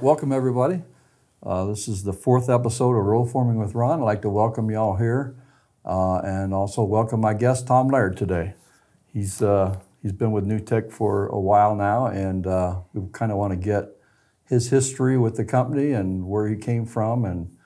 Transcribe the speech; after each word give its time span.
Welcome, 0.00 0.30
everybody. 0.30 0.84
Uh, 1.42 1.64
this 1.64 1.88
is 1.88 2.04
the 2.04 2.12
fourth 2.12 2.48
episode 2.48 2.92
of 2.92 3.04
Rollforming 3.04 3.56
with 3.56 3.74
Ron. 3.74 3.98
I'd 3.98 4.04
like 4.04 4.22
to 4.22 4.30
welcome 4.30 4.70
y'all 4.70 4.94
here 4.94 5.34
uh, 5.84 6.18
and 6.18 6.54
also 6.54 6.84
welcome 6.84 7.20
my 7.20 7.34
guest, 7.34 7.66
Tom 7.66 7.88
Laird, 7.88 8.16
today. 8.16 8.54
He's, 9.12 9.42
uh, 9.42 9.76
he's 10.00 10.12
been 10.12 10.30
with 10.30 10.44
New 10.44 10.60
Tech 10.60 10.92
for 10.92 11.26
a 11.26 11.40
while 11.40 11.74
now, 11.74 12.06
and 12.06 12.46
uh, 12.46 12.82
we 12.94 13.08
kind 13.10 13.32
of 13.32 13.38
want 13.38 13.52
to 13.52 13.56
get 13.56 13.88
his 14.48 14.70
history 14.70 15.18
with 15.18 15.34
the 15.34 15.44
company 15.44 15.90
and 15.90 16.28
where 16.28 16.46
he 16.46 16.54
came 16.54 16.86
from, 16.86 17.24
and 17.24 17.56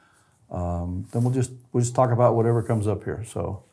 um, 0.51 1.07
then 1.13 1.25
we'll 1.25 1.35
just, 1.35 1.53
we'll 1.73 1.83
just 1.83 1.95
talk 1.95 2.13
about 2.13 2.35
whatever 2.35 2.63
comes 2.63 2.89
up 2.89 3.05
here. 3.05 3.23
So, 3.27 3.65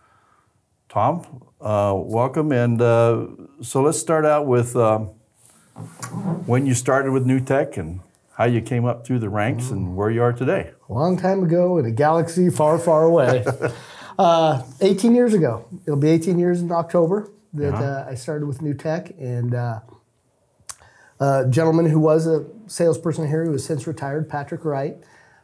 Tom, 0.90 1.44
uh, 1.62 1.94
welcome. 1.96 2.52
And 2.52 2.82
uh, 2.82 3.26
so 3.62 3.82
let's 3.82 4.00
start 4.00 4.26
out 4.26 4.48
with 4.48 4.76
um, 4.76 5.12
when 6.46 6.66
you 6.66 6.74
started 6.74 7.14
with 7.14 7.26
New 7.26 7.40
Tech 7.40 7.78
and 7.78 8.02
how 8.40 8.46
you 8.46 8.62
came 8.62 8.86
up 8.86 9.06
through 9.06 9.20
the 9.20 9.28
ranks 9.28 9.70
and 9.70 9.98
where 9.98 10.10
you 10.10 10.22
are 10.24 10.32
today. 10.32 10.72
A 10.90 10.94
long 10.94 11.18
time 11.18 11.44
ago 11.44 11.78
in 11.78 11.86
a 11.86 11.92
galaxy 11.92 12.50
far, 12.50 12.80
far 12.80 13.04
away. 13.04 13.44
uh, 14.18 14.64
18 14.80 15.14
years 15.14 15.34
ago. 15.34 15.66
It'll 15.86 16.00
be 16.00 16.08
18 16.10 16.40
years 16.40 16.62
in 16.62 16.72
October 16.72 17.30
that 17.54 17.74
Uh-huh. 17.74 17.84
uh, 17.84 18.08
I 18.10 18.16
started 18.16 18.46
with 18.46 18.62
New 18.62 18.74
Tech. 18.74 19.12
And 19.20 19.54
uh, 19.54 19.82
a 21.20 21.48
gentleman 21.50 21.88
who 21.88 22.00
was 22.00 22.28
a 22.28 22.46
salesperson 22.68 23.28
here 23.28 23.44
who 23.44 23.52
has 23.52 23.66
since 23.66 23.86
retired, 23.86 24.30
Patrick 24.30 24.64
Wright. 24.64 24.96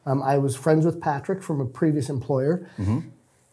Um, 0.06 0.24
I 0.24 0.38
was 0.38 0.56
friends 0.56 0.86
with 0.86 1.02
Patrick 1.02 1.44
from 1.44 1.60
a 1.60 1.66
previous 1.66 2.10
employer. 2.10 2.66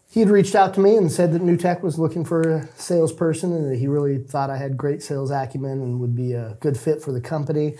He 0.09 0.21
had 0.21 0.29
reached 0.31 0.55
out 0.55 0.73
to 0.75 0.81
me 0.81 0.95
and 0.97 1.11
said 1.11 1.33
that 1.33 1.43
New 1.43 1.57
Tech 1.57 1.83
was 1.83 1.99
looking 1.99 2.25
for 2.25 2.43
a 2.43 2.69
salesperson 2.77 3.53
and 3.53 3.73
that 3.73 3.79
he 3.79 3.89
really 3.89 4.19
thought 4.19 4.51
I 4.51 4.59
had 4.59 4.77
great 4.77 5.03
sales 5.03 5.33
acumen 5.33 5.81
and 5.81 5.99
would 5.99 6.15
be 6.15 6.33
a 6.35 6.57
good 6.61 6.77
fit 6.79 7.03
for 7.03 7.11
the 7.13 7.21
company. 7.21 7.75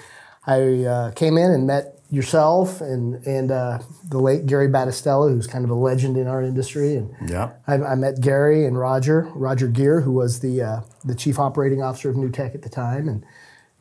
I 0.47 0.85
uh, 0.85 1.11
came 1.13 1.39
in 1.39 1.51
and 1.51 1.67
met 1.67 1.99
yourself 2.11 2.81
and 2.81 3.25
and 3.27 3.51
uh, 3.51 3.79
the 4.09 4.19
late 4.19 4.45
Gary 4.47 4.69
Battistella, 4.69 5.31
who's 5.31 5.47
kind 5.47 5.65
of 5.65 5.71
a 5.71 5.75
legend 5.75 6.17
in 6.17 6.27
our 6.27 6.43
industry, 6.43 6.97
and 6.97 7.15
Yeah. 7.29 7.53
I, 7.67 7.75
I 7.75 7.95
met 7.95 8.21
Gary 8.21 8.67
and 8.67 8.79
Roger, 8.79 9.29
Roger 9.35 9.69
Gear, 9.69 10.01
who 10.03 10.13
was 10.13 10.41
the 10.41 10.61
uh, 10.63 10.81
the 11.05 11.15
chief 11.15 11.39
operating 11.39 11.83
officer 11.83 12.11
of 12.11 12.17
New 12.17 12.31
Tech 12.31 12.55
at 12.55 12.63
the 12.63 12.69
time. 12.69 13.09
And 13.09 13.25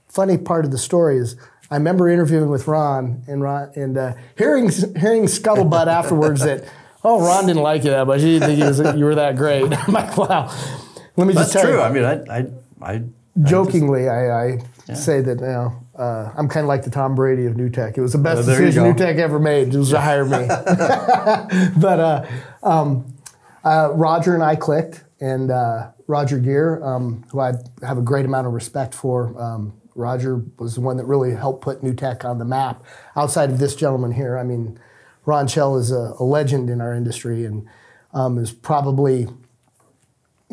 funny 0.07 0.37
part 0.37 0.63
of 0.65 0.71
the 0.71 0.77
story 0.77 1.17
is 1.17 1.35
I 1.69 1.75
remember 1.75 2.07
interviewing 2.09 2.49
with 2.49 2.67
Ron 2.67 3.23
and 3.27 3.41
Ron 3.41 3.71
and 3.75 3.97
uh, 3.97 4.13
hearing 4.37 4.69
hearing 4.69 5.23
scuttlebutt 5.25 5.87
afterwards 5.99 6.41
that 6.41 6.63
oh 7.03 7.19
Ron 7.25 7.47
didn't 7.47 7.63
like 7.63 7.83
you 7.83 7.89
that 7.91 8.05
much. 8.07 8.21
He 8.21 8.39
didn't 8.39 8.55
think 8.55 8.63
was, 8.63 8.97
you 8.99 9.05
were 9.05 9.15
that 9.15 9.35
great. 9.35 9.73
I'm 9.87 9.93
like 9.93 10.15
wow. 10.17 10.53
Let 11.17 11.27
me 11.27 11.33
That's 11.33 11.51
just 11.51 11.53
tell 11.53 11.63
true. 11.63 11.73
you, 11.73 11.81
I 11.81 11.91
mean, 11.91 12.05
I, 12.05 12.37
I, 12.37 12.93
I 12.93 13.03
jokingly, 13.43 14.07
I, 14.07 14.53
I 14.53 14.93
say 14.93 15.19
that 15.19 15.39
you 15.41 15.45
know, 15.45 15.80
uh, 15.95 16.31
I'm 16.37 16.47
kind 16.47 16.63
of 16.63 16.67
like 16.67 16.83
the 16.83 16.89
Tom 16.89 17.15
Brady 17.15 17.45
of 17.45 17.57
New 17.57 17.69
Tech. 17.69 17.97
It 17.97 18.01
was 18.01 18.13
the 18.13 18.17
best 18.17 18.43
Oh, 18.43 18.45
decision. 18.45 18.83
New 18.83 18.93
Tech 18.93 19.17
ever 19.17 19.39
made. 19.39 19.73
It 19.73 19.77
was 19.77 19.89
to 19.89 19.99
hire 19.99 20.25
me. 20.25 20.47
but 21.79 21.99
uh, 21.99 22.25
um, 22.63 23.13
uh, 23.63 23.89
Roger 23.93 24.33
and 24.33 24.43
I 24.43 24.55
clicked, 24.55 25.03
and 25.19 25.51
uh, 25.51 25.91
Roger 26.07 26.39
Gear, 26.39 26.83
um, 26.83 27.25
who 27.31 27.39
I 27.39 27.53
have 27.83 27.97
a 27.97 28.01
great 28.01 28.25
amount 28.25 28.47
of 28.47 28.53
respect 28.53 28.93
for. 28.93 29.39
Um, 29.39 29.73
Roger 29.93 30.43
was 30.57 30.75
the 30.75 30.81
one 30.81 30.97
that 30.97 31.05
really 31.05 31.33
helped 31.33 31.61
put 31.61 31.83
New 31.83 31.93
Tech 31.93 32.23
on 32.23 32.37
the 32.39 32.45
map. 32.45 32.83
Outside 33.15 33.49
of 33.49 33.59
this 33.59 33.75
gentleman 33.75 34.13
here, 34.13 34.37
I 34.37 34.43
mean, 34.43 34.79
Ron 35.25 35.47
Schell 35.47 35.77
is 35.77 35.91
a, 35.91 36.13
a 36.19 36.23
legend 36.23 36.69
in 36.69 36.79
our 36.79 36.93
industry 36.93 37.45
and 37.45 37.67
um, 38.13 38.37
is 38.37 38.51
probably 38.51 39.27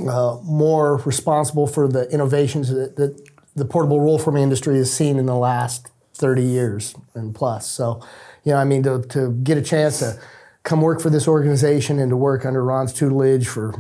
uh, 0.07 0.39
more 0.43 0.97
responsible 0.99 1.67
for 1.67 1.89
the 1.89 2.09
innovations 2.11 2.69
that, 2.71 2.97
that 2.97 3.28
the 3.59 3.65
portable 3.65 4.01
roll 4.01 4.19
forming 4.19 4.43
industry 4.43 4.77
has 4.77 4.93
seen 4.93 5.19
in 5.19 5.27
the 5.27 5.37
last 5.37 5.91
30 6.15 6.43
years 6.43 6.95
and 7.15 7.35
plus. 7.35 7.69
So, 7.69 8.03
you 8.45 8.53
know, 8.53 8.59
I 8.59 8.65
mean, 8.65 8.83
to, 8.83 9.03
to 9.11 9.33
get 9.43 9.57
a 9.57 9.63
chance 9.63 10.01
to 10.01 10.19
come 10.63 10.81
work 10.81 11.01
for 11.01 11.11
this 11.11 11.29
organization 11.29 11.99
and 11.99 12.11
to 12.11 12.17
work 12.17 12.45
under 12.45 12.63
Ron's 12.65 12.93
tutelage 12.93 13.47
for, 13.47 13.75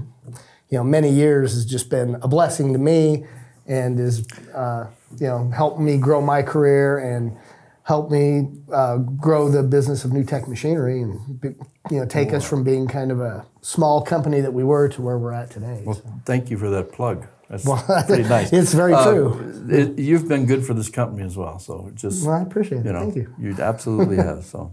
you 0.70 0.78
know, 0.78 0.84
many 0.84 1.10
years 1.10 1.52
has 1.54 1.64
just 1.64 1.90
been 1.90 2.16
a 2.22 2.28
blessing 2.28 2.72
to 2.72 2.78
me 2.78 3.24
and 3.66 3.98
is, 4.00 4.26
uh, 4.54 4.86
you 5.18 5.26
know, 5.26 5.50
helped 5.50 5.80
me 5.80 5.98
grow 5.98 6.20
my 6.20 6.42
career 6.42 6.98
and 6.98 7.36
helped 7.82 8.10
me 8.10 8.48
uh, 8.72 8.98
grow 8.98 9.48
the 9.48 9.62
business 9.62 10.04
of 10.04 10.12
New 10.12 10.24
Tech 10.24 10.46
Machinery 10.46 11.02
and, 11.02 11.40
be- 11.40 11.54
you 11.90 11.98
know, 11.98 12.04
take 12.04 12.32
us 12.32 12.46
from 12.46 12.62
being 12.62 12.86
kind 12.86 13.10
of 13.10 13.20
a 13.20 13.46
small 13.62 14.02
company 14.02 14.40
that 14.40 14.52
we 14.52 14.62
were 14.62 14.88
to 14.88 15.02
where 15.02 15.18
we're 15.18 15.32
at 15.32 15.50
today. 15.50 15.82
So. 15.86 16.02
thank 16.24 16.50
you 16.50 16.58
for 16.58 16.68
that 16.70 16.92
plug. 16.92 17.26
That's 17.48 17.64
pretty 18.06 18.22
nice. 18.28 18.52
It's 18.52 18.72
very 18.74 18.92
Uh, 18.94 19.04
true. 19.10 19.54
it- 19.70 19.98
you've 19.98 20.28
been 20.28 20.46
good 20.46 20.64
for 20.66 20.74
this 20.74 20.88
company 20.90 21.24
as 21.24 21.36
well. 21.36 21.58
So 21.58 21.90
just, 21.94 22.26
Well, 22.26 22.36
I 22.36 22.42
appreciate 22.42 22.80
it. 22.80 22.86
you 22.86 22.92
know, 22.92 23.00
Thank 23.00 23.16
you. 23.16 23.34
you 23.38 23.56
absolutely 23.60 24.16
have. 24.28 24.44
So 24.44 24.72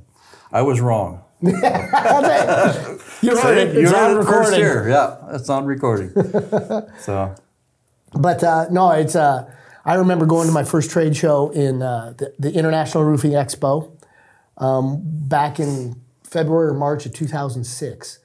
I 0.52 0.62
was 0.62 0.82
wrong. 0.82 1.22
You 1.42 3.36
heard 3.38 3.58
it. 3.58 3.74
You 3.76 3.82
It's 3.84 3.92
heard 3.92 4.12
on 4.12 4.12
it 4.12 4.20
recording. 4.20 4.60
Yeah, 4.90 5.16
it's 5.36 5.50
on 5.50 5.66
recording. 5.66 6.12
so 7.00 7.34
But 8.14 8.44
uh, 8.44 8.68
no, 8.72 8.92
it's. 8.92 9.16
Uh, 9.16 9.50
I 9.86 9.96
remember 9.96 10.26
going 10.26 10.48
to 10.48 10.54
my 10.54 10.64
first 10.64 10.90
trade 10.92 11.16
show 11.16 11.50
in 11.52 11.82
uh, 11.82 12.14
the, 12.18 12.34
the 12.40 12.52
International 12.54 13.04
Roofing 13.04 13.32
Expo 13.32 13.92
um, 14.58 15.02
back 15.04 15.60
in 15.60 16.02
February 16.24 16.70
or 16.70 16.74
March 16.74 17.06
of 17.06 17.14
2006. 17.14 18.20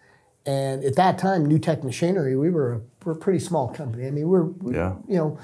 And 0.47 0.83
at 0.85 0.97
that 0.97 1.19
time, 1.19 1.45
New 1.47 1.59
Tech 1.59 1.85
Machinery, 1.85 2.37
we 2.37 2.51
were 2.51 2.73
a, 2.75 2.81
we're 3.05 3.13
a 3.13 3.17
pretty 3.17 3.39
small 3.41 3.69
company. 3.69 4.07
I 4.07 4.11
mean, 4.11 4.29
we're, 4.29 4.45
we, 4.45 4.75
Yeah. 4.75 4.95
you 5.07 5.17
know, 5.17 5.39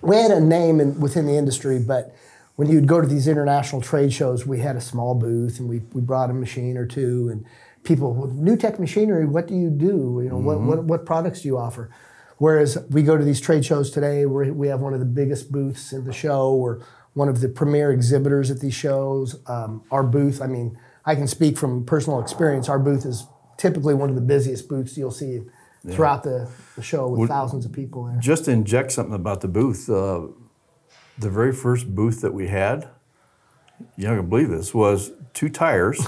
we 0.00 0.16
had 0.16 0.30
a 0.30 0.40
name 0.40 0.80
in, 0.80 0.98
within 0.98 1.26
the 1.26 1.36
industry, 1.36 1.78
but 1.78 2.14
when 2.56 2.68
you'd 2.68 2.86
go 2.86 3.00
to 3.00 3.06
these 3.06 3.28
international 3.28 3.80
trade 3.82 4.12
shows, 4.12 4.46
we 4.46 4.60
had 4.60 4.76
a 4.76 4.80
small 4.80 5.14
booth 5.14 5.58
and 5.60 5.68
we, 5.68 5.80
we 5.92 6.00
brought 6.00 6.30
a 6.30 6.34
machine 6.34 6.76
or 6.76 6.86
two 6.86 7.28
and 7.30 7.44
people, 7.84 8.14
"Well, 8.14 8.28
New 8.28 8.56
Tech 8.56 8.78
Machinery, 8.80 9.26
what 9.26 9.46
do 9.46 9.54
you 9.54 9.70
do? 9.70 10.20
You 10.22 10.30
know, 10.30 10.38
what, 10.38 10.60
what, 10.60 10.84
what 10.84 11.06
products 11.06 11.42
do 11.42 11.48
you 11.48 11.58
offer? 11.58 11.90
Whereas 12.38 12.78
we 12.90 13.02
go 13.02 13.16
to 13.16 13.24
these 13.24 13.40
trade 13.40 13.64
shows 13.64 13.90
today, 13.90 14.26
we 14.26 14.50
we 14.50 14.66
have 14.68 14.80
one 14.80 14.92
of 14.94 14.98
the 15.00 15.06
biggest 15.06 15.52
booths 15.52 15.92
in 15.92 16.04
the 16.04 16.12
show. 16.12 16.54
We're 16.56 16.80
one 17.14 17.28
of 17.28 17.40
the 17.40 17.48
premier 17.48 17.92
exhibitors 17.92 18.50
at 18.50 18.58
these 18.60 18.74
shows. 18.74 19.38
Um, 19.46 19.84
our 19.92 20.02
booth, 20.02 20.42
I 20.42 20.46
mean, 20.48 20.76
I 21.04 21.14
can 21.14 21.28
speak 21.28 21.56
from 21.56 21.84
personal 21.84 22.20
experience. 22.20 22.68
Our 22.68 22.80
booth 22.80 23.06
is 23.06 23.26
typically 23.62 23.94
one 23.94 24.08
of 24.08 24.16
the 24.16 24.20
busiest 24.20 24.68
booths 24.68 24.98
you'll 24.98 25.10
see 25.12 25.40
throughout 25.92 26.22
the, 26.24 26.50
the 26.76 26.82
show 26.82 27.08
with 27.08 27.28
thousands 27.28 27.64
of 27.64 27.72
people 27.72 28.04
there. 28.04 28.18
just 28.20 28.44
to 28.46 28.50
inject 28.50 28.90
something 28.92 29.14
about 29.14 29.40
the 29.40 29.48
booth. 29.48 29.88
Uh, 29.88 30.26
the 31.18 31.30
very 31.30 31.52
first 31.52 31.94
booth 31.94 32.20
that 32.22 32.34
we 32.34 32.48
had, 32.48 32.88
you're 33.96 34.10
not 34.10 34.16
gonna 34.16 34.28
believe 34.28 34.48
this, 34.48 34.74
was 34.74 35.12
two 35.34 35.48
tires 35.48 36.04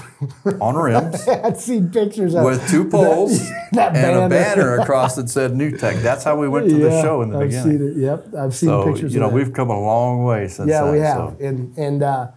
on 0.61 0.75
rims 0.75 1.27
I've 1.47 1.59
seen 1.59 1.89
pictures 1.89 2.35
of 2.35 2.43
with 2.43 2.69
two 2.69 2.87
poles 2.89 3.39
that 3.71 3.95
and 3.95 4.17
a 4.25 4.29
banner. 4.29 4.79
across 4.81 5.15
that 5.15 5.29
said 5.29 5.55
New 5.55 5.71
Tech. 5.77 5.95
That's 5.97 6.23
how 6.23 6.35
we 6.37 6.47
went 6.49 6.69
to 6.69 6.77
the 6.77 7.01
show 7.01 7.21
in 7.21 7.29
the 7.31 7.37
I've 7.39 7.49
beginning. 7.49 7.77
seen 7.79 7.87
it. 7.89 7.97
Yep, 8.01 8.35
I've 8.37 8.55
seen 8.55 8.69
So 8.69 8.85
pictures. 8.91 9.13
you 9.13 9.19
know 9.19 9.27
of 9.27 9.31
that. 9.31 9.37
we've 9.37 9.53
come 9.53 9.69
a 9.69 9.79
long 9.79 10.23
way 10.25 10.47
since 10.47 10.69
yeah, 10.69 10.83
then. 10.83 10.91
we 10.93 10.99
have, 10.99 11.15
so. 11.15 11.37
and 11.39 11.77
and 11.77 12.03
uh, 12.03 12.27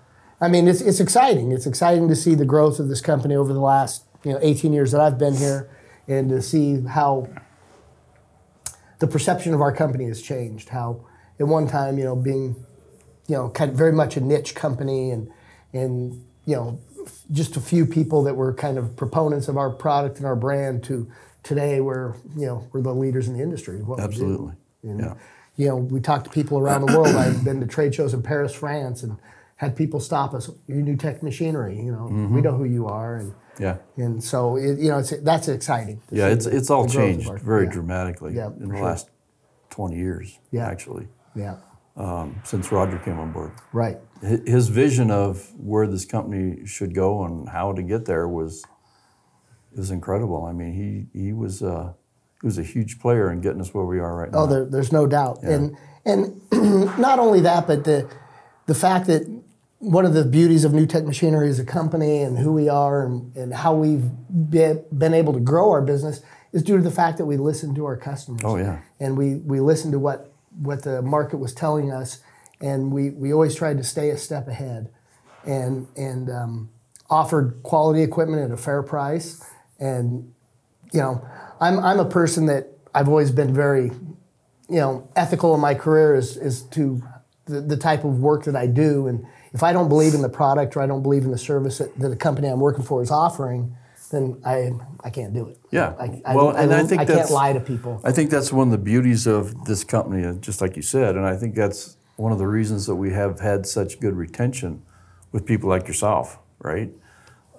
I 0.40 0.48
mean 0.48 0.66
it's 0.68 0.80
it's 0.80 1.00
exciting. 1.00 1.52
It's 1.52 1.66
exciting 1.66 2.08
to 2.08 2.16
see 2.16 2.34
the 2.34 2.46
growth 2.46 2.78
of 2.80 2.88
this 2.88 3.00
company 3.00 3.34
over 3.36 3.52
the 3.52 3.60
last 3.60 4.04
you 4.24 4.32
know 4.32 4.38
18 4.42 4.72
years 4.72 4.92
that 4.92 5.00
I've 5.00 5.18
been 5.18 5.34
here, 5.34 5.70
and 6.06 6.28
to 6.30 6.42
see 6.42 6.80
how 6.82 7.28
the 8.98 9.06
perception 9.06 9.54
of 9.54 9.60
our 9.60 9.72
company 9.72 10.06
has 10.06 10.20
changed. 10.20 10.68
How 10.68 11.04
at 11.38 11.46
one 11.46 11.66
time 11.66 11.98
you 11.98 12.04
know 12.04 12.16
being 12.16 12.56
you 13.26 13.36
know 13.36 13.48
kind 13.50 13.70
of 13.70 13.76
very 13.76 13.92
much 13.92 14.16
a 14.16 14.20
niche 14.20 14.54
company 14.54 15.10
and 15.10 15.30
and 15.72 16.24
you 16.44 16.56
know 16.56 16.80
just 17.32 17.56
a 17.56 17.60
few 17.60 17.86
people 17.86 18.22
that 18.24 18.34
were 18.34 18.52
kind 18.52 18.78
of 18.78 18.96
proponents 18.96 19.48
of 19.48 19.56
our 19.56 19.70
product 19.70 20.18
and 20.18 20.26
our 20.26 20.36
brand 20.36 20.82
to 20.84 21.10
today 21.42 21.80
we're 21.80 22.14
you 22.36 22.46
know 22.46 22.68
we're 22.72 22.82
the 22.82 22.94
leaders 22.94 23.28
in 23.28 23.34
the 23.34 23.42
industry. 23.42 23.80
Absolutely. 23.98 24.52
And, 24.82 25.00
Yeah. 25.00 25.14
You 25.56 25.66
know, 25.66 25.76
we 25.76 25.98
talk 25.98 26.22
to 26.22 26.30
people 26.30 26.56
around 26.60 26.86
the 26.86 26.96
world. 26.96 27.16
I've 27.16 27.42
been 27.42 27.58
to 27.58 27.66
trade 27.66 27.92
shows 27.92 28.14
in 28.14 28.22
Paris, 28.22 28.54
France, 28.54 29.02
and 29.02 29.16
had 29.58 29.76
people 29.76 30.00
stop 30.00 30.34
us. 30.34 30.50
You 30.66 30.82
New 30.82 30.96
Tech 30.96 31.22
Machinery. 31.22 31.76
You 31.76 31.92
know, 31.92 32.06
Mm-hmm. 32.10 32.34
we 32.34 32.40
know 32.40 32.56
who 32.56 32.64
you 32.64 32.86
are, 32.86 33.16
and 33.16 33.34
Yeah. 33.58 33.76
and 33.96 34.22
so 34.22 34.56
it, 34.56 34.78
you 34.78 34.88
know, 34.90 34.98
it's 34.98 35.12
that's 35.22 35.48
exciting. 35.48 36.00
Yeah, 36.10 36.28
it's 36.28 36.46
it's 36.46 36.70
all 36.70 36.84
the 36.86 36.92
growth 36.94 37.10
of 37.18 37.24
changed 37.26 37.44
very 37.44 37.64
yeah. 37.66 37.70
dramatically 37.72 38.34
Yeah, 38.34 38.46
in 38.60 38.68
the 38.70 38.76
sure. 38.76 38.84
last 38.84 39.10
20 39.70 39.96
years, 39.96 40.38
Yeah. 40.50 40.66
actually, 40.66 41.08
Yeah, 41.34 41.56
um, 41.96 42.36
since 42.44 42.72
Roger 42.72 42.98
came 42.98 43.18
on 43.18 43.32
board. 43.32 43.52
right. 43.72 43.98
His 44.46 44.68
vision 44.68 45.10
of 45.12 45.52
where 45.56 45.86
this 45.86 46.04
company 46.04 46.66
should 46.66 46.92
go 46.94 47.22
and 47.24 47.48
how 47.48 47.72
to 47.72 47.82
get 47.82 48.04
there 48.06 48.26
was 48.26 48.64
was 49.76 49.90
incredible. 49.90 50.44
I 50.44 50.52
mean, 50.52 50.72
he 50.74 51.18
he 51.20 51.32
was 51.32 51.62
uh, 51.62 51.92
he 52.40 52.46
was 52.46 52.58
a 52.58 52.62
huge 52.64 52.98
player 53.00 53.30
in 53.30 53.40
getting 53.40 53.60
us 53.60 53.72
where 53.74 53.84
we 53.84 53.98
are 54.00 54.16
right 54.16 54.32
now. 54.32 54.38
Oh, 54.40 54.46
there, 54.46 54.64
there's 54.64 54.92
no 54.92 55.06
doubt. 55.06 55.42
And 55.42 55.76
and 56.04 56.40
not 56.98 57.18
only 57.18 57.40
that, 57.40 57.66
but 57.66 57.84
the 57.84 58.08
the 58.66 58.74
fact 58.74 59.06
that 59.06 59.22
one 59.78 60.04
of 60.04 60.12
the 60.12 60.24
beauties 60.24 60.64
of 60.64 60.72
New 60.72 60.86
Tech 60.86 61.04
Machinery 61.04 61.48
as 61.48 61.58
a 61.58 61.64
company 61.64 62.22
and 62.22 62.38
who 62.38 62.52
we 62.52 62.68
are 62.68 63.04
and, 63.06 63.34
and 63.36 63.54
how 63.54 63.74
we've 63.74 64.10
been, 64.50 64.84
been 64.96 65.14
able 65.14 65.32
to 65.32 65.40
grow 65.40 65.70
our 65.70 65.82
business 65.82 66.20
is 66.52 66.62
due 66.62 66.76
to 66.76 66.82
the 66.82 66.90
fact 66.90 67.18
that 67.18 67.26
we 67.26 67.36
listen 67.36 67.74
to 67.74 67.84
our 67.84 67.96
customers. 67.96 68.42
Oh, 68.44 68.56
yeah. 68.56 68.80
And 68.98 69.16
we, 69.16 69.36
we 69.36 69.60
listened 69.60 69.92
to 69.92 69.98
what, 69.98 70.32
what 70.60 70.82
the 70.82 71.02
market 71.02 71.36
was 71.36 71.54
telling 71.54 71.92
us, 71.92 72.20
and 72.60 72.90
we, 72.90 73.10
we 73.10 73.32
always 73.32 73.54
tried 73.54 73.78
to 73.78 73.84
stay 73.84 74.10
a 74.10 74.16
step 74.18 74.48
ahead. 74.48 74.90
and 75.44 75.86
and 75.96 76.30
um, 76.30 76.70
offered 77.10 77.62
quality 77.62 78.02
equipment 78.02 78.42
at 78.42 78.50
a 78.50 78.56
fair 78.56 78.82
price. 78.82 79.44
And 79.78 80.32
you 80.92 81.00
know, 81.00 81.26
I'm 81.60 81.78
I'm 81.78 81.98
a 81.98 82.04
person 82.04 82.46
that 82.46 82.68
I've 82.94 83.08
always 83.08 83.30
been 83.30 83.54
very, 83.54 83.90
you 84.68 84.80
know, 84.80 85.08
ethical 85.16 85.54
in 85.54 85.60
my 85.60 85.74
career 85.74 86.14
is 86.14 86.36
is 86.36 86.62
to 86.62 87.02
the, 87.46 87.60
the 87.60 87.76
type 87.76 88.04
of 88.04 88.20
work 88.20 88.44
that 88.44 88.56
I 88.56 88.66
do. 88.66 89.06
And 89.06 89.26
if 89.52 89.62
I 89.62 89.72
don't 89.72 89.88
believe 89.88 90.14
in 90.14 90.22
the 90.22 90.28
product 90.28 90.76
or 90.76 90.82
I 90.82 90.86
don't 90.86 91.02
believe 91.02 91.24
in 91.24 91.30
the 91.30 91.38
service 91.38 91.78
that, 91.78 91.96
that 91.98 92.08
the 92.08 92.16
company 92.16 92.48
I'm 92.48 92.60
working 92.60 92.84
for 92.84 93.02
is 93.02 93.10
offering, 93.10 93.74
then 94.10 94.40
I 94.44 94.72
I 95.04 95.10
can't 95.10 95.34
do 95.34 95.48
it. 95.48 95.58
Yeah. 95.70 95.94
I, 95.98 96.22
I, 96.24 96.34
well, 96.34 96.56
I, 96.56 96.62
and 96.62 96.74
I 96.74 96.84
think 96.84 97.02
I 97.02 97.04
can't 97.04 97.30
lie 97.30 97.52
to 97.52 97.60
people. 97.60 98.00
I 98.04 98.12
think 98.12 98.30
that's 98.30 98.52
one 98.52 98.68
of 98.68 98.72
the 98.72 98.78
beauties 98.78 99.26
of 99.26 99.64
this 99.64 99.84
company, 99.84 100.26
uh, 100.26 100.34
just 100.34 100.60
like 100.60 100.76
you 100.76 100.82
said, 100.82 101.16
and 101.16 101.26
I 101.26 101.36
think 101.36 101.54
that's 101.54 101.96
one 102.16 102.32
of 102.32 102.38
the 102.38 102.46
reasons 102.46 102.86
that 102.86 102.96
we 102.96 103.12
have 103.12 103.40
had 103.40 103.66
such 103.66 104.00
good 104.00 104.14
retention 104.14 104.82
with 105.30 105.46
people 105.46 105.68
like 105.68 105.86
yourself, 105.86 106.38
right? 106.58 106.90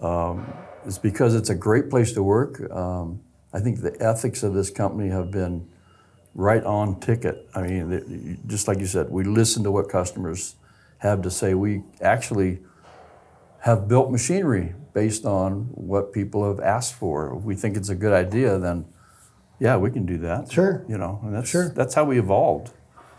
Um, 0.01 0.53
it's 0.85 0.97
because 0.97 1.35
it's 1.35 1.49
a 1.49 1.55
great 1.55 1.89
place 1.89 2.11
to 2.13 2.23
work. 2.23 2.69
Um, 2.71 3.21
I 3.53 3.59
think 3.59 3.81
the 3.81 3.95
ethics 4.01 4.43
of 4.43 4.53
this 4.53 4.69
company 4.69 5.09
have 5.09 5.31
been 5.31 5.67
right 6.35 6.63
on 6.63 6.99
ticket. 6.99 7.49
I 7.55 7.61
mean, 7.61 8.39
just 8.47 8.67
like 8.67 8.79
you 8.79 8.85
said, 8.85 9.09
we 9.09 9.23
listen 9.23 9.63
to 9.63 9.71
what 9.71 9.89
customers 9.89 10.55
have 10.99 11.21
to 11.23 11.31
say. 11.31 11.53
We 11.53 11.83
actually 12.01 12.59
have 13.61 13.87
built 13.87 14.11
machinery 14.11 14.73
based 14.93 15.25
on 15.25 15.69
what 15.73 16.13
people 16.13 16.47
have 16.47 16.59
asked 16.59 16.93
for. 16.93 17.35
If 17.37 17.43
we 17.43 17.55
think 17.55 17.75
it's 17.77 17.89
a 17.89 17.95
good 17.95 18.13
idea, 18.13 18.57
then 18.57 18.85
yeah, 19.59 19.77
we 19.77 19.91
can 19.91 20.05
do 20.05 20.17
that. 20.19 20.51
Sure. 20.51 20.85
You 20.87 20.97
know, 20.97 21.19
and 21.23 21.33
that's 21.35 21.49
Sure. 21.49 21.69
that's 21.69 21.93
how 21.93 22.05
we 22.05 22.19
evolved. 22.19 22.71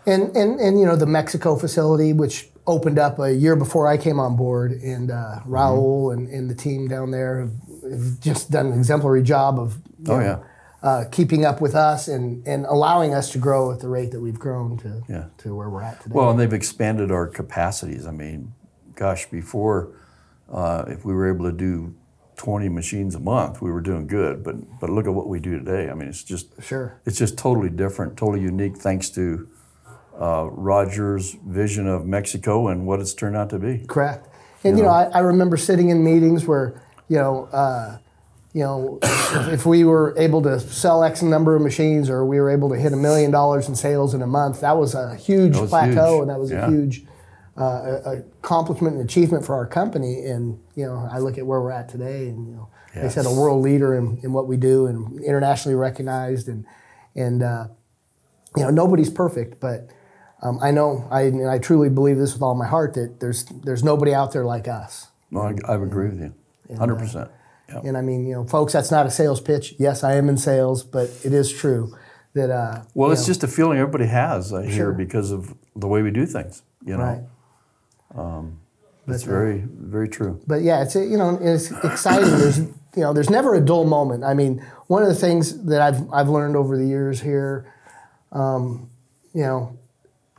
And, 0.07 0.35
and, 0.35 0.59
and 0.59 0.79
you 0.79 0.85
know 0.85 0.95
the 0.95 1.05
Mexico 1.05 1.55
facility, 1.55 2.11
which 2.13 2.49
opened 2.65 2.97
up 2.97 3.19
a 3.19 3.31
year 3.33 3.55
before 3.55 3.87
I 3.87 3.97
came 3.97 4.19
on 4.19 4.35
board, 4.35 4.71
and 4.71 5.11
uh, 5.11 5.39
Raul 5.47 6.13
and, 6.13 6.27
and 6.27 6.49
the 6.49 6.55
team 6.55 6.87
down 6.87 7.11
there 7.11 7.41
have, 7.41 7.51
have 7.91 8.19
just 8.19 8.49
done 8.49 8.67
an 8.67 8.77
exemplary 8.79 9.21
job 9.23 9.59
of 9.59 9.77
Oh, 10.07 10.17
know, 10.17 10.19
yeah. 10.19 10.39
Uh, 10.83 11.05
keeping 11.11 11.45
up 11.45 11.61
with 11.61 11.75
us 11.75 12.07
and, 12.07 12.45
and 12.47 12.65
allowing 12.65 13.13
us 13.13 13.31
to 13.31 13.37
grow 13.37 13.71
at 13.71 13.79
the 13.79 13.87
rate 13.87 14.11
that 14.11 14.19
we've 14.19 14.39
grown 14.39 14.77
to 14.77 15.03
Yeah. 15.07 15.25
to 15.39 15.55
where 15.55 15.69
we're 15.69 15.83
at 15.83 16.01
today. 16.01 16.13
Well, 16.15 16.31
and 16.31 16.39
they've 16.39 16.53
expanded 16.53 17.11
our 17.11 17.27
capacities. 17.27 18.07
I 18.07 18.11
mean, 18.11 18.53
gosh, 18.95 19.27
before 19.29 19.89
uh, 20.51 20.85
if 20.87 21.05
we 21.05 21.13
were 21.13 21.31
able 21.33 21.45
to 21.45 21.55
do 21.55 21.93
20 22.37 22.69
machines 22.69 23.13
a 23.13 23.19
month, 23.19 23.61
we 23.61 23.71
were 23.71 23.81
doing 23.81 24.07
good. 24.07 24.43
But 24.43 24.79
but 24.79 24.89
look 24.89 25.05
at 25.05 25.13
what 25.13 25.27
we 25.27 25.39
do 25.39 25.59
today. 25.59 25.89
I 25.89 25.93
mean, 25.93 26.07
it's 26.07 26.23
just 26.23 26.47
sure. 26.61 26.99
it's 27.05 27.17
just 27.17 27.37
totally 27.37 27.69
different, 27.69 28.17
totally 28.17 28.41
unique, 28.41 28.77
thanks 28.77 29.09
to 29.11 29.47
uh, 30.19 30.47
Roger's 30.49 31.35
vision 31.45 31.87
of 31.87 32.05
Mexico 32.05 32.67
and 32.69 32.87
what 32.87 32.99
it's 32.99 33.13
turned 33.13 33.35
out 33.35 33.49
to 33.51 33.59
be. 33.59 33.85
Correct. 33.87 34.27
And 34.63 34.77
you 34.77 34.83
know, 34.83 34.89
I, 34.89 35.03
I 35.05 35.19
remember 35.19 35.57
sitting 35.57 35.89
in 35.89 36.03
meetings 36.03 36.45
where 36.47 36.81
you 37.07 37.17
know, 37.17 37.45
uh, 37.51 37.97
you 38.53 38.61
know, 38.63 38.99
if, 39.01 39.47
if 39.53 39.65
we 39.65 39.83
were 39.83 40.13
able 40.17 40.41
to 40.41 40.59
sell 40.59 41.03
X 41.03 41.21
number 41.21 41.55
of 41.55 41.61
machines, 41.61 42.09
or 42.09 42.25
we 42.25 42.39
were 42.39 42.49
able 42.49 42.69
to 42.69 42.75
hit 42.75 42.91
a 42.93 42.97
million 42.97 43.31
dollars 43.31 43.67
in 43.69 43.75
sales 43.75 44.13
in 44.13 44.21
a 44.21 44.27
month, 44.27 44.61
that 44.61 44.77
was 44.77 44.93
a 44.93 45.15
huge 45.15 45.55
was 45.57 45.69
plateau, 45.69 46.15
huge. 46.15 46.21
and 46.21 46.29
that 46.29 46.39
was 46.39 46.51
Yeah. 46.51 46.67
a 46.67 46.69
huge 46.69 47.05
uh, 47.57 48.15
accomplishment 48.41 48.95
and 48.95 49.03
achievement 49.05 49.45
for 49.45 49.55
our 49.55 49.65
company. 49.67 50.25
And 50.25 50.59
you 50.75 50.85
know, 50.85 51.07
I 51.11 51.19
look 51.19 51.37
at 51.37 51.45
where 51.45 51.61
we're 51.61 51.71
at 51.71 51.87
today, 51.89 52.27
and 52.27 52.47
you 52.47 52.53
know, 52.55 52.67
they 52.93 53.07
said 53.09 53.25
a 53.25 53.31
world 53.33 53.61
leader 53.63 53.95
in, 53.95 54.19
in 54.23 54.33
what 54.33 54.47
we 54.47 54.57
do, 54.57 54.85
and 54.87 55.21
internationally 55.21 55.75
recognized, 55.75 56.47
and 56.49 56.65
and 57.15 57.43
uh, 57.43 57.67
you 58.57 58.63
know, 58.63 58.69
nobody's 58.69 59.09
perfect, 59.09 59.61
but 59.61 59.87
um, 60.41 60.59
I 60.61 60.71
know 60.71 61.07
I, 61.11 61.21
and 61.21 61.47
I 61.49 61.57
truly 61.57 61.87
believe 61.89 62.17
this 62.17 62.33
with 62.33 62.41
all 62.41 62.55
my 62.55 62.67
heart 62.67 62.95
that 62.95 63.19
there's 63.21 63.45
there's 63.63 63.83
nobody 63.83 64.13
out 64.13 64.33
there 64.33 64.43
like 64.43 64.67
us. 64.67 65.07
No, 65.29 65.41
I, 65.41 65.55
I 65.69 65.75
agree 65.75 66.09
with 66.09 66.19
you, 66.19 66.33
hundred 66.77 66.97
percent. 66.97 67.31
Yeah. 67.73 67.81
And 67.85 67.97
I 67.97 68.01
mean, 68.01 68.25
you 68.27 68.35
know, 68.35 68.45
folks, 68.45 68.73
that's 68.73 68.91
not 68.91 69.05
a 69.05 69.11
sales 69.11 69.41
pitch. 69.41 69.75
Yes, 69.79 70.03
I 70.03 70.15
am 70.15 70.29
in 70.29 70.37
sales, 70.37 70.83
but 70.83 71.09
it 71.23 71.33
is 71.33 71.51
true 71.51 71.95
that 72.33 72.49
uh, 72.49 72.83
Well, 72.93 73.11
it's 73.11 73.21
know, 73.21 73.27
just 73.27 73.43
a 73.43 73.47
feeling 73.47 73.77
everybody 73.79 74.05
has 74.07 74.51
here 74.51 74.69
Sure. 74.69 74.93
because 74.93 75.31
of 75.31 75.53
the 75.75 75.87
way 75.87 76.01
we 76.01 76.11
do 76.11 76.25
things. 76.25 76.63
You 76.85 76.97
know, 76.97 77.03
right. 77.03 77.23
it's 79.07 79.23
very, 79.23 79.63
very 79.67 80.09
true. 80.09 80.41
But 80.47 80.61
yeah, 80.63 80.81
it's 80.83 80.95
you 80.95 81.17
know 81.17 81.37
it's 81.41 81.71
exciting. 81.71 82.29
There's 82.29 82.59
you 82.59 82.71
know 82.97 83.13
there's 83.13 83.29
never 83.29 83.55
a 83.55 83.61
dull 83.61 83.85
moment. 83.85 84.23
I 84.23 84.33
mean, 84.33 84.65
one 84.87 85.03
of 85.03 85.09
the 85.09 85.15
things 85.15 85.65
that 85.65 85.81
I've 85.81 86.11
I've 86.11 86.29
learned 86.29 86.55
over 86.55 86.77
the 86.77 86.85
years 86.85 87.21
here, 87.21 87.71
um, 88.31 88.89
you 89.33 89.43
know, 89.43 89.77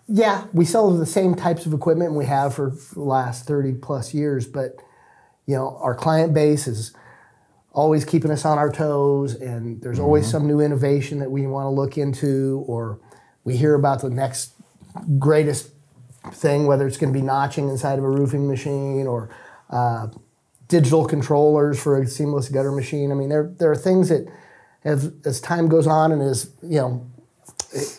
yeah, 0.09 0.47
we 0.53 0.65
sell 0.65 0.91
the 0.91 1.07
same 1.07 1.35
types 1.35 1.67
of 1.67 1.73
equipment 1.73 2.15
we 2.15 2.27
have 2.27 2.55
for 2.55 2.73
the 2.95 3.01
last 3.01 3.47
thirty 3.47 3.73
plus 3.73 4.15
years, 4.15 4.47
but 4.47 4.77
you 5.47 5.55
know 5.57 5.79
our 5.81 5.95
client 5.95 6.35
base 6.35 6.67
is 6.67 6.93
always 7.73 8.05
keeping 8.05 8.31
us 8.31 8.45
on 8.45 8.59
our 8.59 8.71
toes, 8.71 9.35
and 9.35 9.81
there's 9.81 9.99
always 9.99 10.27
some 10.31 10.47
new 10.47 10.61
innovation 10.61 11.19
that 11.21 11.31
we 11.31 11.47
want 11.47 11.65
to 11.67 11.71
look 11.71 11.97
into, 11.99 12.65
or 12.67 12.99
we 13.45 13.57
hear 13.57 13.75
about 13.75 14.03
the 14.03 14.11
next 14.11 14.53
greatest 15.19 15.71
thing, 16.33 16.67
whether 16.67 16.87
it's 16.87 16.97
going 16.99 17.13
to 17.13 17.19
be 17.19 17.25
notching 17.25 17.69
inside 17.69 17.99
of 17.99 18.05
a 18.05 18.09
roofing 18.11 18.47
machine 18.47 19.07
or 19.07 19.29
uh, 19.71 20.07
digital 20.69 21.05
controllers 21.07 21.83
for 21.83 22.01
a 22.01 22.07
seamless 22.07 22.49
gutter 22.49 22.73
machine. 22.73 23.11
I 23.11 23.15
mean, 23.15 23.29
there 23.29 23.51
there 23.59 23.71
are 23.71 23.77
things 23.77 24.09
that, 24.11 24.31
as 24.85 25.13
as 25.25 25.41
time 25.41 25.69
goes 25.69 25.87
on 25.87 26.13
and 26.13 26.23
as 26.23 26.51
you 26.63 26.79
know, 26.79 27.07
it- 27.73 27.99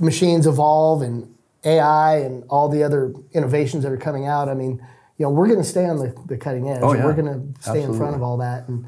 machines 0.00 0.46
evolve 0.46 1.02
and 1.02 1.32
AI 1.64 2.16
and 2.18 2.44
all 2.48 2.68
the 2.70 2.82
other 2.82 3.12
innovations 3.32 3.82
that 3.82 3.92
are 3.92 3.96
coming 3.98 4.26
out. 4.26 4.48
I 4.48 4.54
mean, 4.54 4.80
you 5.18 5.24
know, 5.26 5.30
we're 5.30 5.46
going 5.46 5.58
to 5.60 5.64
stay 5.64 5.86
on 5.86 5.96
the, 5.98 6.14
the 6.26 6.36
cutting 6.36 6.68
edge. 6.68 6.80
Oh, 6.82 6.92
yeah. 6.92 7.04
We're 7.04 7.14
going 7.14 7.54
to 7.54 7.62
stay 7.62 7.82
in 7.82 7.96
front 7.96 8.14
of 8.16 8.22
all 8.22 8.36
that 8.38 8.68
and 8.68 8.86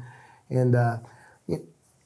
and. 0.49 0.75
Uh, 0.75 0.97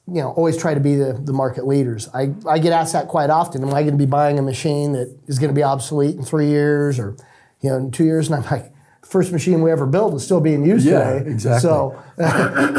you 0.06 0.20
know, 0.20 0.32
always 0.32 0.58
try 0.58 0.74
to 0.74 0.80
be 0.80 0.96
the, 0.96 1.14
the 1.14 1.32
market 1.32 1.66
leaders. 1.66 2.10
I, 2.12 2.34
I 2.46 2.58
get 2.58 2.74
asked 2.74 2.92
that 2.92 3.08
quite 3.08 3.30
often. 3.30 3.62
Am 3.62 3.70
I 3.70 3.80
going 3.80 3.92
to 3.94 3.96
be 3.98 4.04
buying 4.04 4.38
a 4.38 4.42
machine 4.42 4.92
that 4.92 5.16
is 5.26 5.38
going 5.38 5.48
to 5.48 5.54
be 5.54 5.62
obsolete 5.62 6.14
in 6.16 6.22
three 6.22 6.48
years 6.48 6.98
or, 6.98 7.16
you 7.62 7.70
know, 7.70 7.76
in 7.78 7.90
two 7.90 8.04
years? 8.04 8.26
And 8.28 8.36
I'm 8.36 8.42
like, 8.50 8.70
the 9.00 9.06
first 9.08 9.32
machine 9.32 9.62
we 9.62 9.70
ever 9.72 9.86
built 9.86 10.12
is 10.12 10.22
still 10.22 10.42
being 10.42 10.62
used 10.62 10.84
Yeah, 10.84 11.10
today. 11.20 11.30
exactly. 11.30 11.60
So, 11.66 12.02
you 12.18 12.24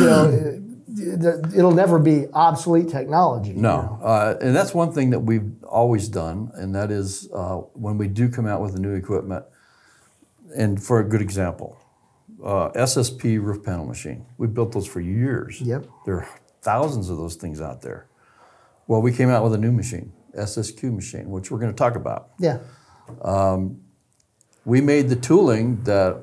know, 0.06 0.62
it, 0.98 1.56
it'll 1.58 1.72
never 1.74 1.98
be 1.98 2.28
obsolete 2.32 2.90
technology. 2.90 3.54
you 3.54 3.56
know. 3.62 3.98
No, 4.00 4.06
uh, 4.06 4.38
and 4.40 4.56
that's 4.56 4.76
one 4.76 4.92
thing 4.94 5.10
that 5.10 5.22
we've 5.22 5.52
always 5.64 6.08
done, 6.08 6.52
and 6.54 6.76
that 6.76 6.92
is 6.92 7.28
uh, 7.34 7.56
when 7.74 7.98
we 7.98 8.08
do 8.08 8.30
come 8.30 8.46
out 8.46 8.62
with 8.62 8.76
a 8.76 8.80
new 8.80 8.94
equipment. 8.94 9.46
And 10.56 10.82
for 10.82 11.00
a 11.00 11.04
good 11.04 11.22
example, 11.22 11.78
uh, 12.44 12.70
SSP 12.72 13.42
roof 13.42 13.64
panel 13.64 13.86
machine. 13.86 14.26
We 14.38 14.48
built 14.48 14.72
those 14.72 14.88
for 14.88 15.02
years. 15.02 15.62
Yep. 15.62 15.88
There 16.06 16.16
are 16.16 16.30
thousands 16.62 17.10
of 17.10 17.18
those 17.18 17.36
things 17.36 17.62
out 17.62 17.82
there. 17.82 18.08
Well, 18.88 19.02
we 19.02 19.12
came 19.12 19.30
out 19.30 19.44
with 19.44 19.54
a 19.54 19.58
new 19.58 19.72
machine, 19.72 20.14
SSQ 20.38 20.96
machine, 20.96 21.30
which 21.30 21.52
we're 21.52 21.60
going 21.60 21.72
to 21.72 21.78
talk 21.78 21.96
about. 21.96 22.32
Yeah. 22.40 22.60
We 24.66 24.82
made 24.82 25.10
the 25.10 25.16
tooling 25.16 25.84
that 25.84 26.22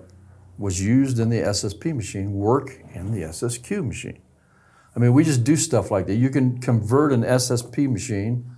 was 0.59 0.81
used 0.81 1.19
in 1.19 1.29
the 1.31 1.39
SSP 1.39 1.95
machine 1.95 2.33
work 2.33 2.71
in 2.95 3.13
the 3.13 3.23
SSQ 3.23 3.87
machine. 3.87 4.21
I 4.97 4.99
mean, 4.99 5.13
we 5.13 5.25
just 5.25 5.45
do 5.45 5.57
stuff 5.57 5.91
like 5.91 6.07
that. 6.09 6.17
You 6.17 6.31
can 6.31 6.61
convert 6.61 7.13
an 7.13 7.23
SSP 7.23 7.91
machine 7.91 8.51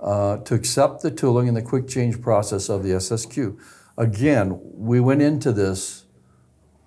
uh, 0.00 0.38
to 0.38 0.54
accept 0.54 1.02
the 1.02 1.10
tooling 1.10 1.48
and 1.48 1.56
the 1.56 1.62
quick 1.62 1.86
change 1.88 2.20
process 2.20 2.68
of 2.68 2.82
the 2.82 2.90
SSQ. 2.90 3.58
Again, 3.98 4.58
we 4.74 5.00
went 5.00 5.22
into 5.22 5.52
this 5.52 6.04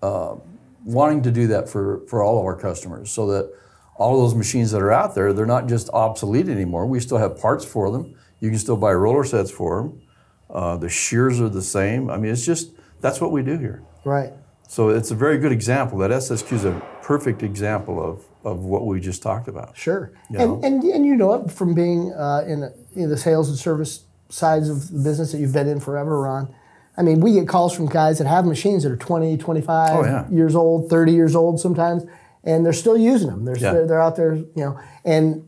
uh, 0.01 0.35
wanting 0.83 1.21
to 1.23 1.31
do 1.31 1.47
that 1.47 1.69
for, 1.69 2.05
for 2.07 2.23
all 2.23 2.39
of 2.39 2.45
our 2.45 2.55
customers 2.55 3.11
so 3.11 3.27
that 3.27 3.51
all 3.95 4.15
of 4.15 4.21
those 4.21 4.35
machines 4.35 4.71
that 4.71 4.81
are 4.81 4.91
out 4.91 5.15
there, 5.15 5.33
they're 5.33 5.45
not 5.45 5.67
just 5.67 5.89
obsolete 5.89 6.49
anymore. 6.49 6.85
We 6.85 6.99
still 6.99 7.17
have 7.17 7.37
parts 7.37 7.63
for 7.63 7.91
them. 7.91 8.15
You 8.39 8.49
can 8.49 8.59
still 8.59 8.77
buy 8.77 8.93
roller 8.93 9.23
sets 9.23 9.49
for 9.49 9.81
them. 9.81 10.01
Uh, 10.49 10.77
the 10.77 10.89
shears 10.89 11.39
are 11.39 11.49
the 11.49 11.61
same. 11.61 12.09
I 12.09 12.17
mean, 12.17 12.31
it's 12.31 12.45
just, 12.45 12.71
that's 13.01 13.21
what 13.21 13.31
we 13.31 13.41
do 13.41 13.57
here. 13.57 13.83
Right. 14.03 14.33
So 14.67 14.89
it's 14.89 15.11
a 15.11 15.15
very 15.15 15.37
good 15.37 15.51
example. 15.51 15.97
That 15.99 16.11
SSQ 16.11 16.51
is 16.53 16.65
a 16.65 16.81
perfect 17.01 17.43
example 17.43 18.03
of, 18.03 18.25
of 18.43 18.65
what 18.65 18.85
we 18.85 18.99
just 18.99 19.21
talked 19.21 19.47
about. 19.47 19.77
Sure. 19.77 20.11
You 20.29 20.39
and, 20.39 20.65
and 20.65 20.83
and 20.83 21.05
you 21.05 21.15
know 21.15 21.33
it 21.35 21.51
from 21.51 21.73
being 21.73 22.13
uh, 22.13 22.43
in, 22.47 22.71
in 22.95 23.09
the 23.09 23.17
sales 23.17 23.49
and 23.49 23.57
service 23.57 24.05
sides 24.29 24.69
of 24.69 24.91
the 24.91 24.99
business 24.99 25.31
that 25.31 25.39
you've 25.39 25.53
been 25.53 25.67
in 25.67 25.79
forever, 25.79 26.21
Ron. 26.21 26.53
I 26.97 27.01
mean, 27.01 27.19
we 27.19 27.33
get 27.33 27.47
calls 27.47 27.75
from 27.75 27.87
guys 27.87 28.17
that 28.19 28.27
have 28.27 28.45
machines 28.45 28.83
that 28.83 28.91
are 28.91 28.97
20, 28.97 29.37
25 29.37 29.89
Oh, 29.95 30.03
yeah. 30.03 30.29
years 30.29 30.55
old, 30.55 30.89
30 30.89 31.11
years 31.11 31.35
old 31.35 31.59
sometimes, 31.59 32.03
and 32.43 32.65
they're 32.65 32.73
still 32.73 32.97
using 32.97 33.29
them. 33.29 33.43
They're, 33.45 33.57
Yeah. 33.57 33.73
they're, 33.73 33.87
they're 33.87 34.01
out 34.01 34.15
there, 34.15 34.35
you 34.35 34.51
know. 34.55 34.79
And 35.03 35.47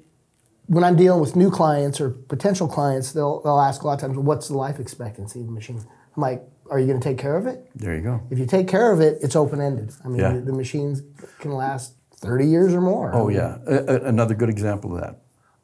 when 0.68 0.84
I'm 0.84 0.96
dealing 0.98 1.22
with 1.22 1.36
new 1.36 1.50
clients 1.50 2.01
or 2.01 2.10
potential 2.10 2.68
clients, 2.68 3.13
they'll, 3.13 3.42
they'll 3.42 3.60
ask 3.60 3.82
a 3.84 3.88
lot 3.88 3.94
of 3.94 4.00
times, 4.01 4.18
what's 4.18 4.50
the 4.50 4.58
life 4.58 4.80
expectancy 4.80 5.39
of 5.39 5.46
the 5.46 5.51
machine? 5.54 5.77
I'm 6.16 6.22
like, 6.22 6.44
are 6.70 6.80
you 6.80 6.88
going 6.88 7.00
to 7.00 7.04
take 7.10 7.18
care 7.18 7.38
of 7.38 7.48
it? 7.48 7.70
There 7.75 7.96
you 7.96 8.01
go. 8.01 8.20
If 8.30 8.39
you 8.39 8.46
take 8.46 8.68
care 8.68 8.92
of 8.92 9.00
it, 9.00 9.20
it's 9.22 9.36
open 9.38 9.62
ended. 9.62 9.92
I 10.04 10.10
mean, 10.10 10.20
Yeah. 10.20 10.34
the, 10.34 10.42
the 10.42 10.54
machines 10.54 11.01
can 11.39 11.51
last 11.54 11.94
30 12.18 12.46
years 12.46 12.74
or 12.74 12.82
more. 12.82 13.12
Oh, 13.16 13.30
yeah. 13.30 13.60
A- 13.68 13.86
a- 13.86 14.04
another 14.04 14.34
good 14.36 14.50
example 14.50 14.94
of 14.96 15.01
that. 15.01 15.22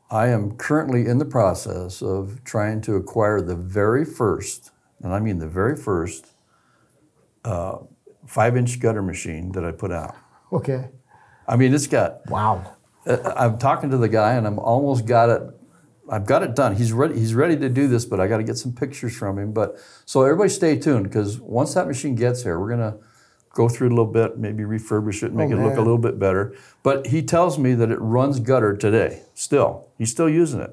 I 0.10 0.28
am 0.28 0.52
currently 0.56 1.08
in 1.08 1.18
the 1.18 1.26
process 1.26 2.02
of 2.02 2.42
trying 2.46 2.80
to 2.82 2.96
acquire 2.96 3.42
the 3.42 3.56
very 3.56 4.06
first, 4.06 4.72
and 5.04 5.14
I 5.14 5.20
mean 5.20 5.38
the 5.40 5.48
very 5.48 5.76
first, 5.76 6.28
uh, 7.46 7.78
five 8.26 8.58
inch 8.58 8.80
gutter 8.80 9.02
machine 9.02 9.52
that 9.52 9.64
I 9.64 9.72
put 9.72 9.92
out. 9.92 10.16
Okay. 10.52 10.90
I 11.48 11.56
mean, 11.58 11.74
it's 11.74 11.88
got. 11.88 12.28
Wow. 12.30 12.76
uh, 13.06 13.34
I'm 13.36 13.58
talking 13.58 13.90
to 13.92 13.98
the 13.98 14.08
guy, 14.10 14.34
and 14.34 14.48
I'm 14.48 14.60
almost 14.60 15.06
got 15.06 15.30
it. 15.30 15.42
I've 16.10 16.26
got 16.26 16.44
it 16.44 16.56
done. 16.56 16.76
He's 16.76 16.92
ready. 16.94 17.18
He's 17.20 17.34
ready 17.34 17.58
to 17.58 17.70
do 17.70 17.88
this, 17.88 18.06
but 18.06 18.20
I 18.20 18.28
got 18.28 18.38
to 18.38 18.44
get 18.44 18.58
some 18.58 18.74
pictures 18.74 19.16
from 19.16 19.38
him. 19.38 19.52
But 19.54 19.78
so 20.06 20.24
everybody, 20.24 20.50
stay 20.50 20.78
tuned 20.78 21.04
because 21.04 21.40
once 21.40 21.74
that 21.74 21.88
machine 21.88 22.16
gets 22.16 22.44
here, 22.44 22.60
we're 22.60 22.70
gonna 22.70 22.98
go 23.54 23.70
through 23.70 23.88
it 23.88 23.92
a 23.92 23.96
little 23.96 24.12
bit, 24.12 24.38
maybe 24.38 24.64
refurbish 24.64 25.24
it, 25.24 25.34
make 25.34 25.50
Oh, 25.52 25.54
it 25.54 25.64
look 25.64 25.76
a 25.76 25.82
little 25.82 25.98
bit 25.98 26.18
better. 26.20 26.56
But 26.82 27.08
he 27.08 27.22
tells 27.22 27.60
me 27.60 27.74
that 27.76 27.92
it 27.92 28.00
runs 28.00 28.40
gutter 28.40 28.76
today. 28.76 29.22
Still, 29.34 29.88
he's 29.98 30.12
still 30.12 30.30
using 30.30 30.60
it. 30.60 30.72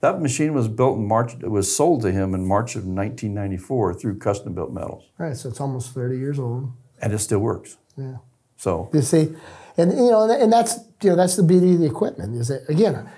That 0.00 0.20
machine 0.22 0.54
was 0.54 0.66
built 0.68 0.96
in 0.98 1.06
March. 1.06 1.34
It 1.42 1.50
was 1.50 1.74
sold 1.74 2.02
to 2.02 2.10
him 2.10 2.34
in 2.34 2.46
March 2.46 2.74
of 2.74 2.84
1994 2.86 3.94
through 3.94 4.18
Custom 4.18 4.54
Built 4.54 4.72
Metals, 4.72 5.04
Right, 5.18 5.36
So 5.36 5.48
it's 5.50 5.60
almost 5.60 5.92
30 5.92 6.16
years 6.18 6.38
old. 6.38 6.72
and 7.02 7.12
it 7.12 7.18
still 7.18 7.40
works. 7.40 7.76
Yeah. 7.96 8.16
So 8.56 8.88
You 8.92 9.02
see, 9.02 9.34
and 9.76 9.92
you 9.92 10.10
know, 10.10 10.30
and 10.30 10.52
that's 10.52 10.78
you 11.02 11.10
know 11.10 11.16
that's 11.16 11.36
the 11.36 11.42
beauty 11.42 11.74
of 11.74 11.80
the 11.80 11.86
equipment 11.86 12.36
is 12.36 12.48
that 12.48 12.68
again, 12.68 13.08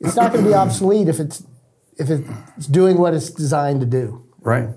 it's 0.00 0.16
not 0.16 0.32
going 0.32 0.44
to 0.44 0.50
be 0.50 0.54
obsolete 0.54 1.08
if 1.08 1.18
it's 1.20 1.42
if 1.98 2.08
it's 2.10 2.66
doing 2.66 2.98
what 2.98 3.14
it's 3.14 3.30
designed 3.30 3.80
to 3.80 3.86
do. 3.86 4.24
right, 4.40 4.68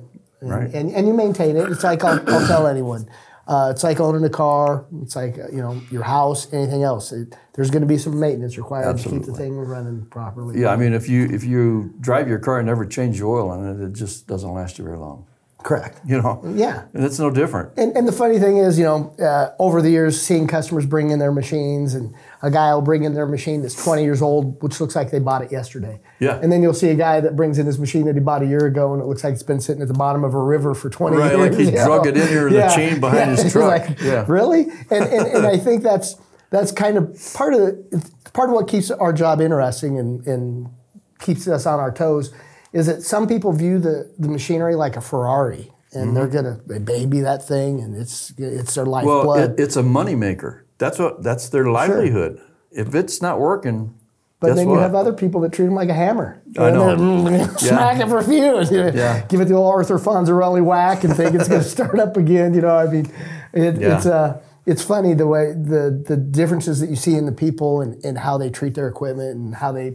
And, 0.41 0.49
right. 0.51 0.73
and, 0.73 0.91
and 0.91 1.07
you 1.07 1.13
maintain 1.13 1.55
it. 1.57 1.69
It's 1.71 1.83
like 1.83 2.03
I'll, 2.03 2.19
I'll 2.29 2.47
tell 2.47 2.67
anyone. 2.67 3.09
Uh, 3.47 3.69
it's 3.71 3.83
like 3.83 3.99
owning 3.99 4.23
a 4.23 4.29
car. 4.29 4.85
It's 5.01 5.15
like 5.15 5.37
you 5.37 5.61
know 5.61 5.79
your 5.91 6.03
house. 6.03 6.51
Anything 6.51 6.83
else. 6.83 7.11
It, 7.11 7.35
there's 7.53 7.69
going 7.69 7.81
to 7.81 7.87
be 7.87 7.97
some 7.97 8.19
maintenance 8.19 8.57
required 8.57 8.97
to 8.97 9.09
keep 9.09 9.23
the 9.23 9.33
thing 9.33 9.55
running 9.55 10.05
properly. 10.07 10.61
Yeah, 10.61 10.69
I 10.69 10.75
mean, 10.75 10.93
if 10.93 11.07
you 11.07 11.25
if 11.25 11.43
you 11.43 11.93
drive 11.99 12.27
your 12.27 12.39
car 12.39 12.59
and 12.59 12.67
never 12.67 12.85
change 12.85 13.19
the 13.19 13.25
oil 13.25 13.49
on 13.49 13.67
it, 13.67 13.85
it 13.85 13.93
just 13.93 14.27
doesn't 14.27 14.51
last 14.51 14.79
you 14.79 14.83
very 14.83 14.97
long. 14.97 15.27
Correct. 15.65 15.99
You 16.05 16.21
know. 16.21 16.43
Yeah. 16.45 16.83
And 16.93 17.03
it's 17.03 17.17
no 17.17 17.31
different. 17.31 17.71
And, 17.75 17.97
and 17.97 18.07
the 18.07 18.11
funny 18.11 18.37
thing 18.37 18.57
is, 18.57 18.77
you 18.77 18.85
know, 18.85 19.15
uh, 19.19 19.49
over 19.57 19.81
the 19.81 19.89
years, 19.89 20.21
seeing 20.21 20.45
customers 20.45 20.85
bring 20.85 21.09
in 21.09 21.17
their 21.17 21.31
machines, 21.31 21.95
and 21.95 22.13
a 22.43 22.51
guy 22.51 22.71
will 22.75 22.83
bring 22.83 23.03
in 23.03 23.15
their 23.15 23.25
machine 23.25 23.63
that's 23.63 23.73
20 23.83 24.03
years 24.03 24.21
old, 24.21 24.61
which 24.61 24.79
looks 24.79 24.95
like 24.95 25.09
they 25.09 25.17
bought 25.17 25.41
it 25.41 25.51
yesterday. 25.51 25.99
Yeah. 26.19 26.39
And 26.39 26.51
then 26.51 26.61
you'll 26.61 26.75
see 26.75 26.89
a 26.89 26.95
guy 26.95 27.19
that 27.19 27.35
brings 27.35 27.57
in 27.57 27.65
his 27.65 27.79
machine 27.79 28.05
that 28.05 28.13
he 28.13 28.21
bought 28.21 28.43
a 28.43 28.45
year 28.45 28.67
ago, 28.67 28.93
and 28.93 29.01
it 29.01 29.05
looks 29.05 29.23
like 29.23 29.33
it's 29.33 29.41
been 29.41 29.59
sitting 29.59 29.81
at 29.81 29.87
the 29.87 29.95
bottom 29.95 30.23
of 30.23 30.35
a 30.35 30.39
river 30.39 30.75
for 30.75 30.91
20 30.91 31.17
Right, 31.17 31.31
years. 31.31 31.39
Right, 31.39 31.49
like 31.51 31.59
he 31.59 31.65
you 31.65 31.71
know? 31.71 31.85
drug 31.85 32.05
it 32.05 32.15
in 32.15 32.27
here 32.27 32.47
in 32.47 32.53
the 32.53 32.67
chain 32.75 32.99
behind 32.99 33.31
his 33.31 33.51
truck. 33.51 33.89
like, 33.89 33.99
Yeah. 34.01 34.23
Really? 34.27 34.65
And, 34.91 35.03
and 35.03 35.27
and 35.27 35.47
I 35.47 35.57
think 35.57 35.81
that's 35.81 36.15
that's 36.51 36.71
kind 36.71 36.95
of 36.95 37.17
part 37.33 37.55
of 37.55 37.61
the, 37.61 38.11
part 38.33 38.49
of 38.49 38.55
what 38.55 38.67
keeps 38.67 38.91
our 38.91 39.11
job 39.11 39.41
interesting 39.41 39.97
and, 39.97 40.25
and 40.27 40.69
keeps 41.17 41.47
us 41.47 41.65
on 41.65 41.79
our 41.79 41.91
toes 41.91 42.31
is 42.75 42.85
that 42.87 43.01
some 43.01 43.25
people 43.27 43.51
view 43.53 43.79
the, 43.79 44.11
the 44.19 44.27
machinery 44.27 44.75
like 44.75 44.95
a 44.97 45.01
Ferrari. 45.01 45.71
And 45.93 46.15
they're 46.15 46.27
gonna 46.27 46.59
they 46.67 46.77
baby 46.79 47.21
that 47.21 47.47
thing, 47.47 47.79
and 47.79 47.95
it's 47.95 48.33
it's 48.37 48.75
their 48.75 48.83
Well, 48.83 48.91
lifeblood. 49.25 49.51
it, 49.51 49.63
it's 49.63 49.77
a 49.77 49.81
moneymaker. 49.81 50.63
That's 50.77 50.99
what 50.99 51.23
that's 51.23 51.47
their 51.47 51.67
livelihood. 51.79 52.41
If 52.69 52.93
it's 52.93 53.21
not 53.21 53.39
working, 53.39 53.93
But 54.41 54.55
then 54.57 54.67
what? 54.67 54.73
you 54.75 54.79
have 54.81 54.93
other 54.93 55.13
people 55.13 55.39
that 55.41 55.53
treat 55.53 55.67
them 55.67 55.75
like 55.75 55.87
a 55.87 55.93
hammer. 55.93 56.41
I 56.59 56.67
And 56.67 56.75
know. 56.75 57.23
they're, 57.23 57.57
Smack 57.57 58.01
it 58.01 58.09
for 58.09 58.17
a 58.17 58.23
few. 58.25 58.59
you 58.75 58.83
know, 58.83 58.91
Yeah. 58.93 59.23
Give 59.29 59.39
it 59.39 59.45
the 59.45 59.53
old 59.53 59.71
Arthur 59.73 59.97
Fonzarelli 59.97 60.61
whack 60.61 61.05
and 61.05 61.15
think 61.15 61.33
it's 61.33 61.47
going 61.47 61.63
to 61.69 61.69
start 61.77 61.97
up 61.97 62.17
again. 62.17 62.53
You 62.53 62.61
know, 62.61 62.75
I 62.75 62.87
mean, 62.87 63.05
it, 63.53 63.79
Yeah. 63.79 63.95
it's 63.95 64.05
uh, 64.05 64.41
it's 64.65 64.83
funny 64.83 65.13
the 65.13 65.27
way 65.27 65.53
the 65.53 66.03
the 66.09 66.17
differences 66.17 66.81
that 66.81 66.89
you 66.89 66.97
see 66.97 67.15
in 67.15 67.25
the 67.25 67.31
people 67.45 67.79
and, 67.79 68.03
and 68.03 68.17
how 68.17 68.37
they 68.37 68.49
treat 68.49 68.73
their 68.75 68.89
equipment 68.89 69.31
and 69.37 69.55
how 69.55 69.71
they, 69.71 69.93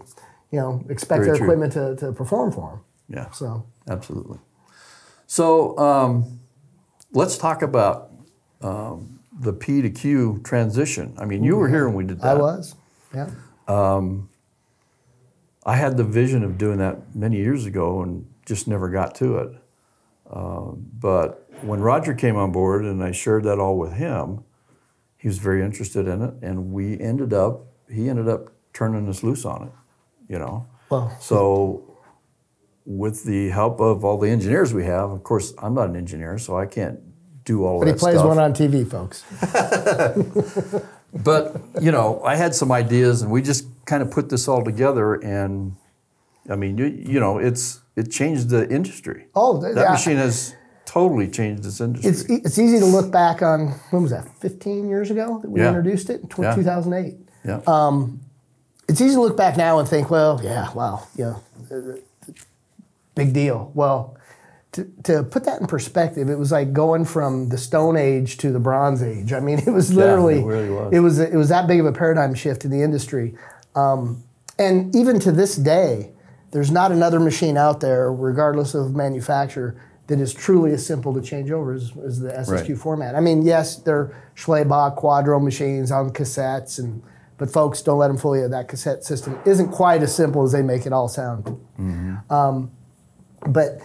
you 0.51 0.59
know, 0.59 0.85
expect 0.89 1.21
Very 1.21 1.27
their 1.27 1.37
true. 1.37 1.47
equipment 1.47 1.73
to, 1.75 1.97
to 1.97 2.13
perform 2.13 2.53
for 2.53 2.71
them. 3.09 3.17
yeah, 3.19 3.31
So 3.31 3.67
absolutely. 3.89 4.39
So 5.27 5.79
um, 5.79 6.41
let's 7.13 7.39
talk 7.39 7.63
about 7.63 8.11
um, 8.63 9.21
the 9.41 9.53
P 9.53 9.81
to 9.83 9.91
Q 9.91 10.41
transition. 10.45 11.15
I 11.19 11.25
mean, 11.25 11.45
you 11.45 11.57
were 11.57 11.69
here 11.69 11.87
when 11.89 11.97
we 11.97 12.05
did 12.05 12.21
that. 12.21 12.37
I 12.37 12.41
was, 12.41 12.75
yeah. 13.15 13.31
I 15.67 15.77
had 15.77 15.97
the 15.97 16.05
vision 16.05 16.43
of 16.43 16.59
doing 16.59 16.79
that 16.79 17.15
many 17.15 17.37
years 17.37 17.67
ago 17.67 18.03
and 18.03 18.27
just 18.47 18.67
never 18.67 18.89
got 18.89 19.15
to 19.17 19.39
it. 19.39 19.53
Um, 20.31 20.87
but 20.99 21.49
when 21.63 21.81
Roger 21.81 22.15
came 22.15 22.37
on 22.37 22.53
board 22.53 22.85
and 22.85 23.03
I 23.03 23.13
shared 23.13 23.45
that 23.45 23.59
all 23.59 23.79
with 23.79 23.93
him, 23.93 24.45
he 25.17 25.29
was 25.29 25.39
very 25.39 25.63
interested 25.63 26.09
in 26.09 26.23
it, 26.23 26.35
and 26.43 26.73
we 26.73 26.99
ended 26.99 27.33
up. 27.35 27.67
He 27.93 28.09
ended 28.09 28.27
up 28.29 28.53
turning 28.73 29.07
us 29.09 29.23
loose 29.23 29.45
on 29.45 29.65
it, 29.67 29.73
you 30.33 30.39
know. 30.39 30.67
Well, 30.91 31.11
So, 31.21 31.83
with 32.87 33.25
the 33.25 33.51
help 33.51 33.81
of 33.81 34.05
all 34.05 34.19
the 34.19 34.31
engineers 34.31 34.73
we 34.73 34.85
have, 34.85 35.11
of 35.11 35.23
course, 35.23 35.53
I'm 35.63 35.75
not 35.75 35.89
an 35.91 35.97
engineer, 35.97 36.39
so 36.39 36.57
I 36.57 36.67
can't 36.67 36.99
do 37.45 37.65
all 37.67 37.79
but 37.81 37.87
that 37.87 37.93
But 37.93 37.99
he 37.99 38.05
plays 38.05 38.15
stuff. 38.19 38.29
one 38.29 38.39
on 38.39 38.53
TV, 38.55 38.85
folks. 38.97 39.25
But 41.13 41.61
you 41.81 41.91
know, 41.91 42.23
I 42.23 42.37
had 42.37 42.55
some 42.55 42.71
ideas, 42.71 43.23
and 43.23 43.33
we 43.33 43.43
just 43.43 43.65
kind 43.85 44.01
of 44.03 44.11
put 44.13 44.29
this 44.29 44.47
all 44.47 44.63
together. 44.65 45.15
And 45.15 45.75
I 46.49 46.55
mean, 46.55 46.79
you, 46.79 46.87
you 46.87 47.19
know, 47.19 47.39
it's 47.39 47.81
it 47.97 48.13
changed 48.13 48.49
the 48.49 48.69
industry. 48.71 49.27
Oh, 49.35 49.59
that 49.61 49.91
machine 49.91 50.17
has 50.19 50.55
totally 50.87 51.29
changed 51.29 51.65
this 51.65 51.81
industry. 51.81 52.11
It's, 52.11 52.31
e- 52.31 52.41
it's 52.45 52.59
easy 52.61 52.79
to 52.79 52.87
look 52.87 53.11
back 53.11 53.43
on, 53.43 53.69
when 53.91 54.03
was 54.03 54.11
that, 54.13 54.27
15 54.41 54.89
years 54.89 55.11
ago 55.11 55.39
that 55.43 55.51
we 55.51 55.61
Yeah. 55.61 55.69
introduced 55.69 56.11
it, 56.11 56.21
in 56.23 56.29
tw- 56.29 56.39
Yeah. 56.43 56.55
2008. 56.55 57.19
yeah, 57.45 57.61
um, 57.67 58.21
It's 58.91 59.01
easy 59.01 59.15
to 59.15 59.21
look 59.21 59.37
back 59.37 59.57
now 59.57 59.79
and 59.79 59.89
think, 59.89 60.11
well, 60.11 60.41
yeah, 60.43 60.73
wow, 60.73 61.07
you 61.17 61.25
know, 61.25 61.43
uh, 61.71 61.97
big 63.15 63.33
deal. 63.33 63.71
Well, 63.75 64.17
to, 64.73 64.85
to 65.05 65.23
put 65.23 65.45
that 65.45 65.61
in 65.61 65.67
perspective, 65.67 66.29
it 66.29 66.37
was 66.39 66.51
like 66.53 66.73
going 66.73 67.05
from 67.05 67.49
the 67.51 67.59
Stone 67.59 67.97
Age 67.97 68.37
to 68.39 68.51
the 68.53 68.59
Bronze 68.61 69.03
Age. 69.03 69.33
I 69.33 69.41
mean, 69.41 69.59
it 69.61 69.71
was 69.71 69.93
literally, 69.93 70.41
it 70.41 70.45
really 70.45 70.71
was. 70.71 70.93
it 70.93 70.99
was, 71.01 71.19
it 71.21 71.35
was 71.37 71.49
that 71.51 71.67
big 71.69 71.81
of 71.81 71.87
a 71.87 71.93
paradigm 71.93 72.35
shift 72.35 72.65
in 72.65 72.71
the 72.71 72.83
industry. 72.83 73.35
Um, 73.75 74.23
and 74.59 74.95
even 74.95 75.19
to 75.21 75.33
this 75.33 75.57
day, 75.57 76.11
there's 76.51 76.71
not 76.73 76.91
another 76.93 77.21
machine 77.21 77.57
out 77.57 77.81
there, 77.81 78.13
regardless 78.13 78.75
of 78.75 78.95
manufacturer, 78.95 79.81
that 80.09 80.19
is 80.19 80.35
truly 80.35 80.73
as 80.73 80.85
simple 80.85 81.15
to 81.15 81.23
change 81.23 81.53
over 81.53 81.73
as, 81.73 81.93
as 82.05 82.19
the 82.19 82.31
SSQ 82.33 82.69
Right. 82.69 82.77
format. 82.79 83.15
I 83.15 83.21
mean, 83.21 83.43
yes, 83.43 83.77
they're 83.77 84.13
Schlebach 84.35 84.99
Quadro 84.99 85.41
machines 85.41 85.93
on 85.93 86.11
cassettes, 86.11 86.81
and 86.81 87.01
but 87.41 87.51
folks 87.51 87.81
don't 87.81 87.99
let 87.99 88.09
them 88.09 88.19
fool 88.19 88.37
you. 88.37 88.47
That 88.49 88.69
cassette 88.69 89.03
system 89.03 89.39
isn't 89.47 89.71
quite 89.71 90.03
as 90.03 90.15
simple 90.15 90.43
as 90.43 90.53
they 90.53 90.61
make 90.61 90.85
it 90.85 90.93
all 90.93 91.09
sound. 91.09 91.47
Um, 92.29 92.71
but 93.49 93.81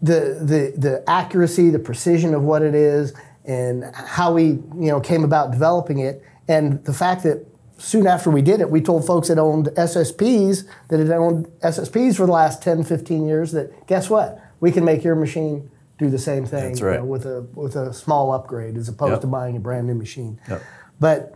the, 0.00 0.38
the 0.40 0.72
the 0.78 1.04
accuracy, 1.06 1.68
the 1.68 1.78
precision 1.78 2.34
of 2.34 2.42
what 2.42 2.62
it 2.62 2.74
is, 2.74 3.12
and 3.44 3.84
how 3.94 4.32
we 4.32 4.44
you 4.44 4.90
know 4.90 4.98
came 4.98 5.24
about 5.24 5.50
developing 5.50 5.98
it, 5.98 6.24
and 6.48 6.82
the 6.86 6.94
fact 6.94 7.22
that 7.24 7.46
soon 7.76 8.06
after 8.06 8.30
we 8.30 8.40
did 8.40 8.62
it, 8.62 8.70
we 8.70 8.80
told 8.80 9.06
folks 9.06 9.28
that 9.28 9.38
owned 9.38 9.66
SSPs 9.76 10.64
that 10.88 11.00
had 11.00 11.10
owned 11.10 11.46
SSPs 11.62 12.16
for 12.16 12.24
the 12.26 12.32
last 12.32 12.62
10, 12.62 12.84
15 12.84 13.26
years 13.26 13.52
that 13.52 13.86
guess 13.86 14.08
what, 14.10 14.38
we 14.60 14.70
can 14.72 14.84
make 14.84 15.04
your 15.04 15.14
machine 15.14 15.70
do 15.98 16.08
the 16.10 16.18
same 16.18 16.46
thing 16.46 16.68
That's 16.70 16.80
you 16.80 16.86
know, 16.92 17.04
with 17.04 17.26
a 17.26 17.46
with 17.54 17.76
a 17.76 17.92
small 17.92 18.32
upgrade 18.32 18.78
as 18.78 18.88
opposed 18.88 19.12
Yep. 19.12 19.20
to 19.20 19.26
buying 19.26 19.56
a 19.58 19.60
brand 19.60 19.86
new 19.86 19.94
machine. 19.94 20.40
Yep. 20.48 20.62
But 20.98 21.34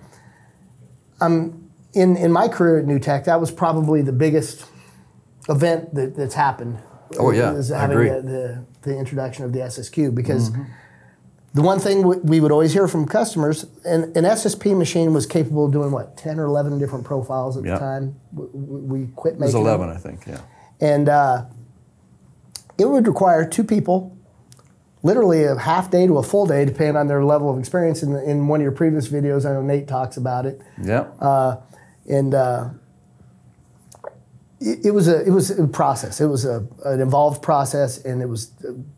um, 1.25 1.71
in 1.93 2.17
in 2.17 2.33
my 2.33 2.49
career 2.49 2.79
at 2.79 2.87
New 2.87 2.99
Tech, 2.99 3.25
that 3.25 3.41
was 3.41 3.51
probably 3.51 4.03
the 4.03 4.13
biggest 4.13 4.67
event 5.49 5.95
that, 5.95 6.17
that's 6.17 6.35
happened. 6.35 6.79
Oh, 7.19 7.31
yeah, 7.31 7.53
is 7.53 7.69
having. 7.69 7.99
Mm-hmm. 7.99 8.27
The, 8.27 8.33
the 8.33 8.91
the 8.91 8.99
introduction 8.99 9.45
of 9.45 9.53
the 9.53 9.61
SSQ 9.61 10.15
because. 10.15 10.51
The 11.57 11.63
one 11.63 11.79
thing 11.79 12.03
we- 12.03 12.17
we 12.17 12.41
would 12.41 12.51
always 12.51 12.73
hear 12.73 12.89
from 12.89 13.07
customers, 13.07 13.65
an, 13.85 14.11
an 14.17 14.25
SSP 14.25 14.77
machine 14.77 15.15
was 15.15 15.25
capable 15.25 15.67
of 15.67 15.71
doing 15.73 15.93
what, 15.93 16.17
10 16.17 16.41
or 16.41 16.47
11 16.47 16.81
different 16.81 17.05
profiles 17.05 17.57
at 17.57 17.63
Yeah. 17.65 17.75
the 17.75 17.79
time 17.79 18.17
we, 18.33 18.47
we 19.03 19.07
quit 19.15 19.35
it 19.35 19.39
was 19.41 19.55
making 19.55 19.65
them. 19.65 19.73
eleven, 19.81 19.97
I 19.97 20.01
think. 20.01 20.27
Yeah, 20.27 20.41
And 20.81 21.09
uh, 21.09 21.45
it 22.77 22.87
would 22.87 23.07
require 23.07 23.49
two 23.49 23.63
people, 23.63 24.17
literally 25.05 25.45
a 25.45 25.55
half 25.57 25.91
day 25.91 26.07
to 26.09 26.19
a 26.19 26.23
full 26.23 26.47
day, 26.47 26.65
depending 26.65 26.97
on 26.97 27.07
their 27.07 27.23
level 27.25 27.49
of 27.53 27.59
experience. 27.59 28.03
In, 28.03 28.17
in 28.17 28.49
one 28.49 28.59
of 28.61 28.63
your 28.65 28.73
previous 28.73 29.07
videos, 29.09 29.45
I 29.49 29.53
know 29.53 29.63
Nate 29.63 29.87
talks 29.87 30.17
about 30.17 30.47
it. 30.47 30.61
yeah, 30.83 31.03
Uh, 31.21 31.57
and 32.09 32.35
uh, 32.35 32.71
it, 34.61 34.87
it 34.87 34.91
was 34.93 35.07
a 35.09 35.25
it 35.25 35.31
was 35.31 35.51
a 35.51 35.67
process. 35.69 36.21
It 36.21 36.27
was 36.27 36.45
a, 36.45 36.67
an 36.85 37.01
involved 37.01 37.43
process, 37.43 38.05
and 38.05 38.23
it 38.23 38.29
was 38.29 38.51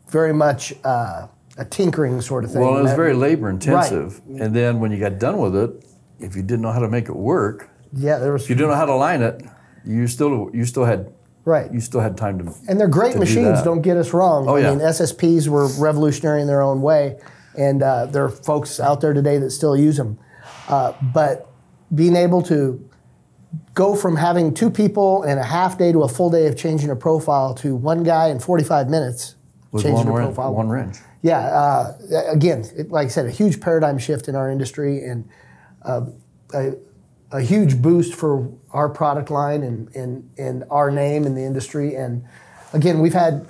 very 0.09 0.33
much 0.33 0.73
uh, 0.83 1.27
a 1.57 1.65
tinkering 1.65 2.21
sort 2.21 2.43
of 2.45 2.51
thing. 2.51 2.61
well, 2.61 2.77
it 2.77 2.81
was 2.81 2.91
That- 2.91 2.97
very 2.97 3.13
labor 3.13 3.49
intensive, 3.49 4.21
Right. 4.27 4.41
and 4.41 4.55
then 4.55 4.79
when 4.79 4.91
you 4.91 4.99
got 4.99 5.19
done 5.19 5.37
with 5.37 5.55
it, 5.55 5.71
if 6.19 6.35
you 6.35 6.41
didn't 6.41 6.61
know 6.61 6.71
how 6.71 6.79
to 6.79 6.89
make 6.89 7.09
it 7.09 7.15
work, 7.15 7.69
yeah. 7.93 8.17
There 8.19 8.31
was 8.33 8.43
if 8.43 8.49
you 8.49 8.55
didn't 8.55 8.69
know 8.71 8.75
how 8.77 8.85
to 8.85 8.95
line 8.95 9.21
it, 9.21 9.43
you 9.85 10.07
still 10.07 10.49
you 10.53 10.65
still 10.65 10.85
had 10.85 11.11
right. 11.47 11.71
you 11.73 11.79
still 11.79 12.01
had 12.01 12.17
time 12.17 12.37
to. 12.39 12.53
And 12.67 12.79
they're 12.79 12.87
great 12.87 13.13
to 13.13 13.13
do 13.13 13.19
machines, 13.19 13.63
don't 13.63 13.81
get 13.81 13.97
us 13.97 14.13
wrong. 14.13 14.47
Oh, 14.47 14.55
I 14.55 14.59
yeah. 14.59 14.69
mean, 14.71 14.79
SSPs 14.79 15.47
were 15.47 15.67
revolutionary 15.79 16.41
in 16.41 16.47
their 16.47 16.61
own 16.61 16.81
way, 16.81 17.17
and 17.57 17.81
uh, 17.81 18.05
there 18.05 18.25
are 18.25 18.29
folks 18.29 18.79
out 18.79 19.01
there 19.01 19.13
today 19.13 19.37
that 19.39 19.51
still 19.51 19.75
use 19.75 19.97
them. 19.97 20.19
Uh, 20.67 20.93
but 21.01 21.49
being 21.95 22.15
able 22.15 22.41
to 22.43 22.87
go 23.73 23.95
from 23.95 24.15
having 24.17 24.53
two 24.53 24.69
people 24.69 25.23
and 25.23 25.39
a 25.39 25.43
half 25.43 25.77
day 25.77 25.91
to 25.91 26.03
a 26.03 26.07
full 26.09 26.29
day 26.29 26.47
of 26.47 26.57
changing 26.57 26.89
a 26.89 26.95
profile 26.95 27.53
to 27.55 27.75
one 27.75 28.03
guy 28.03 28.27
in 28.27 28.39
45 28.39 28.89
minutes 28.89 29.35
With 29.71 29.83
changing 29.83 30.07
a 30.09 30.11
profile. 30.13 30.53
one 30.53 30.67
wrench. 30.67 30.97
yeah, 31.21 31.39
uh, 31.39 31.97
again, 32.29 32.65
it, 32.75 32.91
like 32.91 33.05
I 33.05 33.09
said, 33.09 33.25
a 33.25 33.31
huge 33.31 33.61
paradigm 33.61 33.97
shift 33.97 34.27
in 34.27 34.35
our 34.35 34.51
industry 34.51 35.03
and 35.03 35.29
uh, 35.83 36.01
a, 36.53 36.73
a 37.31 37.41
huge 37.41 37.81
boost 37.81 38.13
for 38.13 38.51
our 38.71 38.89
product 38.89 39.29
line 39.29 39.63
and, 39.63 39.93
and, 39.95 40.29
and 40.37 40.63
our 40.69 40.89
name 40.91 41.25
in 41.25 41.35
the 41.35 41.43
industry. 41.43 41.95
And 41.95 42.23
again, 42.73 42.99
we've 42.99 43.13
had 43.13 43.45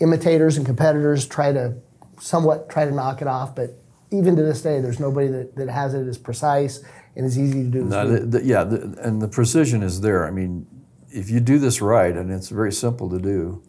imitators 0.00 0.56
and 0.56 0.64
competitors 0.64 1.26
try 1.26 1.52
to 1.52 1.74
somewhat 2.20 2.70
try 2.70 2.84
to 2.84 2.92
knock 2.92 3.20
it 3.20 3.28
off, 3.28 3.54
but 3.54 3.70
even 4.10 4.36
to 4.36 4.42
this 4.42 4.62
day, 4.62 4.80
there's 4.80 5.00
nobody 5.00 5.26
that, 5.28 5.56
that 5.56 5.68
has 5.68 5.94
it 5.94 6.06
as 6.06 6.18
precise 6.18 6.84
and 7.16 7.26
as 7.26 7.38
easy 7.38 7.64
to 7.64 7.68
do. 7.70 7.84
No, 7.84 8.08
the, 8.08 8.38
the, 8.38 8.44
yeah, 8.44 8.64
the, 8.64 8.96
and 9.00 9.20
the 9.20 9.28
precision 9.28 9.82
is 9.82 10.00
there. 10.00 10.26
I 10.26 10.30
mean, 10.30 10.66
if 11.10 11.30
you 11.30 11.40
do 11.40 11.58
this 11.58 11.80
right, 11.80 12.14
and 12.14 12.30
it's 12.30 12.48
very 12.48 12.72
simple 12.72 13.08
to 13.10 13.18
do, 13.18 13.62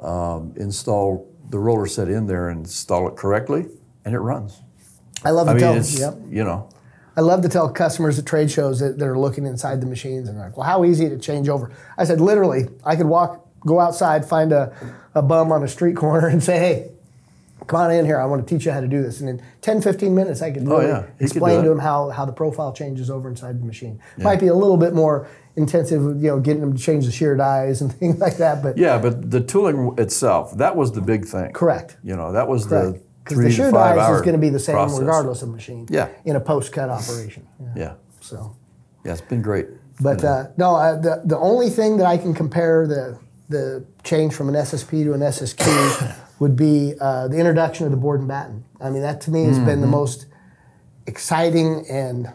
um, 0.00 0.54
install 0.56 1.30
the 1.50 1.58
roller 1.58 1.86
set 1.86 2.08
in 2.08 2.26
there 2.26 2.48
and 2.48 2.60
install 2.60 3.08
it 3.08 3.16
correctly, 3.16 3.66
and 4.04 4.14
it 4.14 4.20
runs. 4.20 4.60
I 5.24 5.30
love 5.30 5.46
to 5.46 5.52
I 5.52 5.54
mean, 5.56 5.78
it's 5.78 5.98
Yep. 5.98 6.14
you 6.28 6.44
know, 6.44 6.68
I 7.16 7.20
love 7.22 7.42
to 7.42 7.48
tell 7.48 7.68
customers 7.70 8.18
at 8.18 8.26
trade 8.26 8.50
shows 8.50 8.80
that, 8.80 8.98
that 8.98 9.06
are 9.06 9.18
looking 9.18 9.46
inside 9.46 9.80
the 9.80 9.86
machines 9.86 10.28
and 10.28 10.38
they're 10.38 10.46
like, 10.46 10.56
well, 10.56 10.66
how 10.66 10.84
easy 10.84 11.08
to 11.08 11.18
change 11.18 11.48
over? 11.48 11.70
I 11.98 12.04
said, 12.04 12.20
literally, 12.20 12.68
I 12.84 12.96
could 12.96 13.06
walk, 13.06 13.46
go 13.60 13.80
outside, 13.80 14.24
find 14.24 14.52
a, 14.52 14.72
a 15.14 15.22
bum 15.22 15.52
on 15.52 15.62
a 15.62 15.68
street 15.68 15.96
corner 15.96 16.28
and 16.28 16.42
say, 16.42 16.58
hey, 16.58 16.90
come 17.66 17.80
on 17.80 17.90
in 17.90 18.04
here. 18.06 18.18
I 18.18 18.24
want 18.26 18.46
to 18.46 18.54
teach 18.54 18.64
you 18.64 18.72
how 18.72 18.80
to 18.80 18.88
do 18.88 19.02
this. 19.02 19.20
And 19.20 19.28
in 19.28 19.42
10, 19.60 19.82
15 19.82 20.14
minutes, 20.14 20.40
I 20.40 20.50
could 20.50 20.66
oh, 20.66 20.78
really 20.78 20.86
Oh, 20.86 20.88
yeah. 20.88 21.06
Explain 21.18 21.62
to 21.62 21.68
them 21.68 21.78
how, 21.80 22.10
how 22.10 22.24
the 22.24 22.32
profile 22.32 22.72
changes 22.72 23.10
over 23.10 23.28
inside 23.28 23.60
the 23.60 23.66
machine. 23.66 24.00
Might 24.18 24.40
be 24.40 24.46
a 24.46 24.54
little 24.54 24.76
bit 24.76 24.94
more 24.94 25.28
intensive, 25.56 26.00
you 26.02 26.28
know, 26.28 26.40
getting 26.40 26.60
them 26.60 26.76
to 26.76 26.82
change 26.82 27.04
the 27.06 27.12
shear 27.12 27.36
dies 27.36 27.82
and 27.82 27.92
things 27.98 28.18
like 28.18 28.36
that, 28.38 28.62
but 28.62 28.78
yeah. 28.78 28.98
But 28.98 29.30
the 29.30 29.40
tooling 29.40 29.94
itself, 29.98 30.56
that 30.58 30.76
was 30.76 30.92
the 30.92 31.00
big 31.00 31.26
thing. 31.26 31.52
correct. 31.52 31.96
You 32.02 32.16
know, 32.16 32.32
that 32.32 32.48
was 32.48 32.66
Correct. 32.66 32.94
the 32.94 33.02
Because 33.30 33.44
the 33.44 33.50
shear 33.50 33.70
dies 33.72 34.16
is 34.16 34.20
going 34.22 34.34
to 34.34 34.38
be 34.38 34.50
the 34.50 34.58
same 34.58 34.74
process. 34.74 34.98
regardless 35.00 35.42
of 35.42 35.48
machine 35.48 35.86
Yeah. 35.90 36.08
in 36.24 36.36
a 36.36 36.40
post 36.40 36.72
cut 36.72 36.90
operation. 36.90 37.46
Yeah. 37.60 37.72
Yeah, 37.76 37.92
So. 38.20 38.54
yeah, 39.04 39.12
it's 39.12 39.20
been 39.22 39.42
great. 39.42 39.68
But 40.00 40.22
uh, 40.24 40.48
no, 40.56 40.76
uh, 40.76 40.96
the 41.00 41.22
the 41.24 41.38
only 41.38 41.68
thing 41.70 41.96
that 41.98 42.06
I 42.06 42.16
can 42.18 42.32
compare 42.34 42.86
the 42.86 43.18
the 43.48 43.84
change 44.04 44.32
from 44.34 44.48
an 44.48 44.54
SSP 44.54 45.04
to 45.04 45.12
an 45.12 45.20
SSQ 45.20 46.14
would 46.38 46.56
be 46.56 46.94
uh, 47.00 47.28
the 47.28 47.36
introduction 47.36 47.84
of 47.84 47.90
the 47.90 47.98
board 47.98 48.20
and 48.20 48.28
batten. 48.28 48.64
I 48.80 48.88
mean, 48.90 49.02
that 49.02 49.20
to 49.22 49.30
me 49.30 49.44
has 49.44 49.58
been 49.58 49.80
the 49.82 49.86
most 49.86 50.26
exciting 51.06 51.84
and 51.90 52.30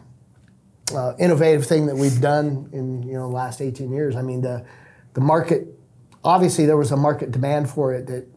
uh, 0.95 1.13
innovative 1.17 1.65
thing 1.65 1.87
that 1.87 1.95
we've 1.95 2.21
done 2.21 2.69
in 2.71 3.01
you 3.03 3.13
know 3.13 3.27
the 3.29 3.35
last 3.35 3.61
18 3.61 3.91
years. 3.91 4.15
I 4.15 4.21
mean, 4.21 4.41
the 4.41 4.65
the 5.13 5.21
market 5.21 5.67
obviously 6.23 6.65
there 6.65 6.77
was 6.77 6.91
a 6.91 6.97
market 6.97 7.31
demand 7.31 7.69
for 7.69 7.93
it 7.93 8.07
that 8.07 8.27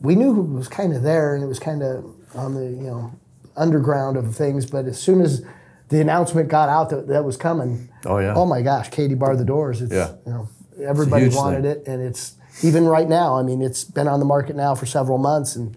we 0.00 0.14
knew 0.14 0.30
it 0.40 0.48
was 0.56 0.68
kind 0.68 0.94
of 0.94 1.02
there 1.02 1.34
and 1.34 1.42
it 1.42 1.46
was 1.46 1.58
kind 1.58 1.82
of 1.82 2.04
on 2.34 2.54
the 2.54 2.64
you 2.64 2.86
know 2.88 3.12
underground 3.56 4.16
of 4.16 4.34
things. 4.34 4.66
But 4.66 4.86
as 4.86 4.98
soon 5.00 5.20
as 5.20 5.44
the 5.88 6.00
announcement 6.00 6.48
got 6.48 6.68
out 6.68 6.90
that 6.90 7.06
that 7.08 7.24
was 7.24 7.36
coming, 7.36 7.88
Oh, 8.06 8.18
yeah. 8.18 8.34
oh 8.34 8.46
my 8.46 8.62
gosh, 8.62 8.90
Katie 8.90 9.14
barred 9.14 9.38
the 9.38 9.44
doors. 9.44 9.80
It's, 9.82 9.92
Yeah. 9.92 10.12
you 10.26 10.32
know, 10.32 10.48
everybody 10.84 11.28
wanted 11.28 11.62
thing. 11.62 11.70
it, 11.72 11.84
and 11.86 12.02
it's 12.02 12.34
even 12.62 12.86
right 12.86 13.08
now. 13.08 13.36
I 13.38 13.42
mean, 13.42 13.62
it's 13.62 13.84
been 13.84 14.08
on 14.08 14.18
the 14.20 14.26
market 14.26 14.56
now 14.56 14.74
for 14.74 14.86
several 14.86 15.18
months, 15.18 15.56
and 15.56 15.76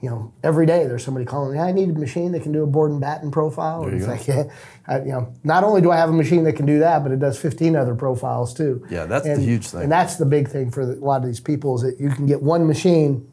you 0.00 0.08
know, 0.08 0.32
every 0.44 0.64
day 0.64 0.86
there's 0.86 1.04
somebody 1.04 1.26
calling 1.26 1.54
me. 1.54 1.58
I 1.58 1.72
need 1.72 1.88
a 1.88 1.92
machine 1.92 2.30
that 2.30 2.44
can 2.44 2.52
do 2.52 2.62
a 2.62 2.66
board 2.68 2.92
and 2.92 3.00
batten 3.00 3.32
profile. 3.32 3.80
There 3.80 3.90
and 3.90 4.00
you 4.00 4.06
it's 4.12 4.26
go. 4.26 4.32
like, 4.34 4.48
yeah, 4.48 4.52
I, 4.86 4.98
you 5.00 5.10
know, 5.12 5.32
not 5.42 5.64
only 5.64 5.80
do 5.80 5.90
I 5.90 5.96
have 5.96 6.08
a 6.08 6.12
machine 6.12 6.44
that 6.44 6.52
can 6.52 6.66
do 6.66 6.78
that, 6.78 7.02
but 7.02 7.10
it 7.10 7.18
does 7.18 7.36
15 7.36 7.74
other 7.74 7.96
profiles 7.96 8.54
too. 8.54 8.86
Yeah, 8.90 9.06
that's 9.06 9.24
the 9.24 9.32
And- 9.32 9.42
huge 9.42 9.66
thing. 9.66 9.82
And 9.82 9.90
that's 9.92 10.14
the 10.14 10.24
big 10.26 10.46
thing 10.48 10.70
for 10.70 10.86
the, 10.86 10.92
a 10.94 11.02
lot 11.04 11.20
of 11.22 11.26
these 11.26 11.40
people 11.40 11.74
is 11.74 11.82
that 11.82 11.98
you 12.00 12.10
can 12.10 12.26
get 12.26 12.40
one 12.44 12.64
machine 12.64 13.26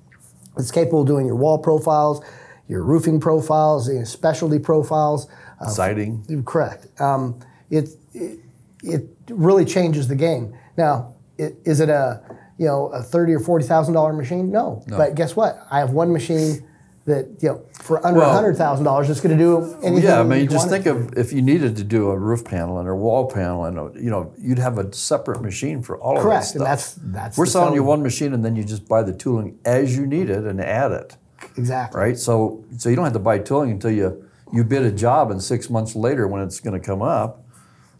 that's 0.55 0.71
capable 0.71 1.01
of 1.01 1.07
doing 1.07 1.25
your 1.25 1.35
wall 1.35 1.57
profiles, 1.57 2.23
your 2.67 2.83
roofing 2.83 3.19
profiles, 3.19 3.89
your 3.89 4.05
specialty 4.05 4.59
profiles. 4.59 5.27
Uh, 5.61 5.67
Siding. 5.67 6.43
Correct. 6.45 6.87
Um, 6.99 7.39
it, 7.69 7.89
it 8.13 8.39
it 8.83 9.09
really 9.29 9.65
changes 9.65 10.07
the 10.07 10.15
game. 10.15 10.55
Now, 10.77 11.15
it, 11.37 11.55
is 11.65 11.79
it 11.79 11.89
a 11.89 12.21
you 12.57 12.65
know 12.65 12.87
a 12.87 13.01
thirty 13.01 13.33
or 13.33 13.39
forty 13.39 13.65
thousand 13.65 13.93
dollar 13.93 14.13
machine? 14.13 14.51
No. 14.51 14.83
But 14.97 15.15
guess 15.15 15.35
what? 15.35 15.65
I 15.71 15.79
have 15.79 15.91
one 15.91 16.11
machine 16.11 16.67
that 17.05 17.27
you 17.41 17.49
know 17.49 17.61
for 17.73 18.05
under 18.05 18.19
Well- 18.19 18.33
hundred 18.33 18.57
thousand 18.57 18.85
dollars, 18.85 19.09
it's 19.09 19.21
going 19.21 19.37
to 19.37 19.43
do 19.43 19.77
anything. 19.83 20.03
Yeah, 20.03 20.19
I 20.19 20.23
mean, 20.23 20.41
you 20.41 20.47
just 20.47 20.69
think 20.69 20.85
of 20.87 21.13
if 21.17 21.31
you 21.31 21.41
needed 21.41 21.75
to 21.77 21.83
do 21.83 22.09
a 22.09 22.17
roof 22.17 22.43
panel 22.43 22.79
and 22.79 22.89
a 22.89 22.95
wall 22.95 23.27
panel, 23.29 23.65
and 23.65 23.77
a, 23.77 23.91
you 23.95 24.09
know, 24.09 24.33
you'd 24.39 24.59
have 24.59 24.77
a 24.79 24.91
separate 24.93 25.41
machine 25.41 25.81
for 25.81 25.97
all 25.99 26.11
of 26.17 26.17
that 26.17 26.23
Correct, 26.23 26.45
stuff. 26.45 26.55
and 26.57 26.65
that's- 26.65 26.99
that's 27.03 27.37
We're 27.37 27.45
selling 27.45 27.75
you 27.75 27.83
one 27.83 28.01
machine, 28.01 28.33
and 28.33 28.43
then 28.43 28.55
you 28.55 28.63
just 28.63 28.87
buy 28.87 29.03
the 29.03 29.13
tooling 29.13 29.57
as 29.65 29.95
you 29.95 30.07
need 30.07 30.29
it 30.29 30.45
and 30.45 30.59
add 30.59 30.91
it, 30.91 31.15
exactly. 31.57 31.99
right? 31.99 32.17
So, 32.17 32.63
so 32.77 32.89
you 32.89 32.95
don't 32.95 33.05
have 33.05 33.13
to 33.13 33.19
buy 33.19 33.37
tooling 33.39 33.71
until 33.71 33.91
you 33.91 34.23
you 34.53 34.63
bid 34.63 34.83
a 34.83 34.91
job, 34.91 35.31
and 35.31 35.41
six 35.41 35.69
months 35.69 35.95
later 35.95 36.27
when 36.27 36.41
it's 36.41 36.59
going 36.59 36.79
to 36.79 36.85
come 36.85 37.01
up. 37.01 37.41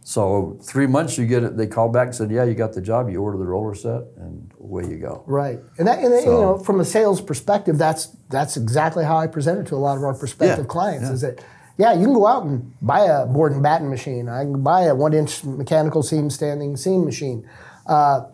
So 0.07 0.59
three 0.61 0.85
months 0.85 1.17
you 1.17 1.25
get 1.25 1.41
it. 1.43 1.57
They 1.57 1.65
call 1.65 1.89
back 1.89 2.05
and 2.05 2.15
said, 2.15 2.29
"Yeah, 2.29 2.43
you 2.43 2.53
got 2.53 2.73
the 2.73 2.81
job. 2.81 3.09
You 3.09 3.23
order 3.23 3.39
the 3.39 3.43
roller 3.45 3.73
set, 3.73 4.03
and 4.17 4.51
away 4.59 4.83
you 4.87 4.97
go." 4.97 5.23
Right, 5.25 5.59
and 5.79 5.87
that, 5.87 5.97
and 5.97 6.13
you 6.13 6.31
know, 6.31 6.59
from 6.59 6.79
a 6.79 6.85
sales 6.85 7.19
perspective, 7.19 7.79
that's 7.79 8.15
that's 8.29 8.55
exactly 8.55 9.03
how 9.03 9.17
I 9.17 9.25
present 9.25 9.57
it 9.59 9.65
to 9.69 9.75
a 9.75 9.77
lot 9.81 9.97
of 9.97 10.03
our 10.03 10.13
prospective 10.13 10.65
Yeah, 10.65 10.71
clients. 10.71 11.05
yeah. 11.07 11.13
Is 11.13 11.21
that, 11.21 11.43
yeah, 11.79 11.93
you 11.93 12.05
can 12.05 12.13
go 12.13 12.27
out 12.27 12.43
and 12.45 12.71
buy 12.83 12.99
a 12.99 13.25
board 13.25 13.53
and 13.53 13.63
batten 13.63 13.89
machine. 13.89 14.29
I 14.29 14.43
can 14.43 14.61
buy 14.61 14.83
a 14.83 14.93
one-inch 14.93 15.43
mechanical 15.43 16.03
seam 16.03 16.29
standing 16.29 16.77
seam 16.77 17.03
machine. 17.03 17.49
Uh, 17.87 18.25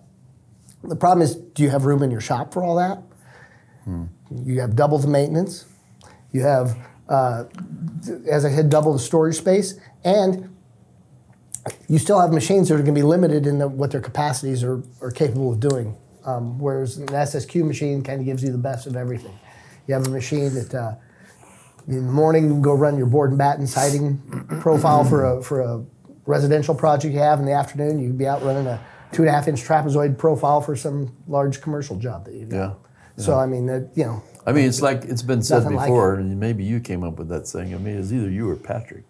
the 0.83 0.97
problem 0.97 1.21
is, 1.21 1.35
do 1.37 1.63
you 1.63 1.69
have 1.69 1.85
room 1.85 2.03
in 2.03 2.11
your 2.11 2.19
shop 2.21 2.51
for 2.53 2.63
all 2.65 2.75
that? 2.75 3.01
Hmm. 3.85 4.05
You 4.43 4.59
have 4.59 4.75
double 4.75 4.97
the 4.97 5.07
maintenance. 5.07 5.67
You 6.33 6.41
have, 6.41 6.75
uh, 7.07 7.45
as 8.29 8.43
I 8.43 8.51
said, 8.51 8.69
double 8.69 8.91
the 8.91 8.99
storage 8.99 9.37
space, 9.37 9.75
and 10.03 10.49
you 11.87 11.99
still 11.99 12.19
have 12.19 12.31
machines 12.31 12.69
that 12.69 12.75
are 12.75 12.77
going 12.77 12.93
to 12.93 12.99
be 12.99 13.03
limited 13.03 13.45
in 13.45 13.59
the, 13.59 13.67
what 13.67 13.91
their 13.91 14.01
capacities 14.01 14.63
are, 14.63 14.81
are 15.01 15.11
capable 15.11 15.51
of 15.51 15.59
doing. 15.59 15.97
Um, 16.23 16.59
whereas 16.59 16.97
an 16.97 17.07
SSQ 17.07 17.65
machine 17.65 18.03
kind 18.03 18.19
of 18.19 18.25
gives 18.25 18.43
you 18.43 18.51
the 18.51 18.57
best 18.57 18.87
of 18.87 18.95
everything. 18.95 19.37
You 19.87 19.95
have 19.95 20.05
a 20.05 20.09
machine 20.09 20.53
that 20.53 20.73
uh, 20.73 20.95
in 21.87 22.05
the 22.05 22.11
morning 22.11 22.45
you 22.45 22.51
can 22.51 22.61
go 22.61 22.73
run 22.73 22.97
your 22.97 23.07
board 23.07 23.31
and 23.31 23.37
batten 23.37 23.65
siding 23.65 24.19
profile 24.61 25.03
for 25.03 25.25
a, 25.25 25.41
for 25.41 25.61
a 25.61 25.83
residential 26.25 26.75
project 26.75 27.13
you 27.13 27.19
have. 27.19 27.39
In 27.39 27.45
the 27.45 27.53
afternoon, 27.53 27.99
you 27.99 28.09
can 28.09 28.17
be 28.17 28.27
out 28.27 28.43
running 28.43 28.67
a 28.67 28.79
two 29.11 29.23
and 29.23 29.29
a 29.29 29.31
half 29.31 29.47
inch 29.47 29.63
trapezoid 29.63 30.17
profile 30.17 30.61
for 30.61 30.75
some 30.75 31.15
large 31.27 31.61
commercial 31.61 31.97
job 31.97 32.25
that 32.25 32.35
you 32.35 32.45
do. 32.45 32.55
Yeah. 32.55 32.73
So 33.17 33.37
I 33.37 33.45
mean, 33.45 33.65
that 33.67 33.91
you 33.95 34.05
know, 34.05 34.23
I 34.45 34.51
mean, 34.51 34.65
it's 34.65 34.81
like 34.81 35.03
it's 35.03 35.21
been 35.21 35.43
said 35.43 35.63
Nothing 35.63 35.75
like 35.75 35.87
before, 35.87 36.15
and 36.15 36.39
maybe 36.39 36.63
you 36.63 36.79
came 36.79 37.03
up 37.03 37.17
with 37.19 37.29
that 37.29 37.47
saying. 37.47 37.73
I 37.73 37.77
mean, 37.77 37.97
it's 37.97 38.11
either 38.11 38.29
you 38.29 38.49
or 38.49 38.55
Patrick. 38.55 39.03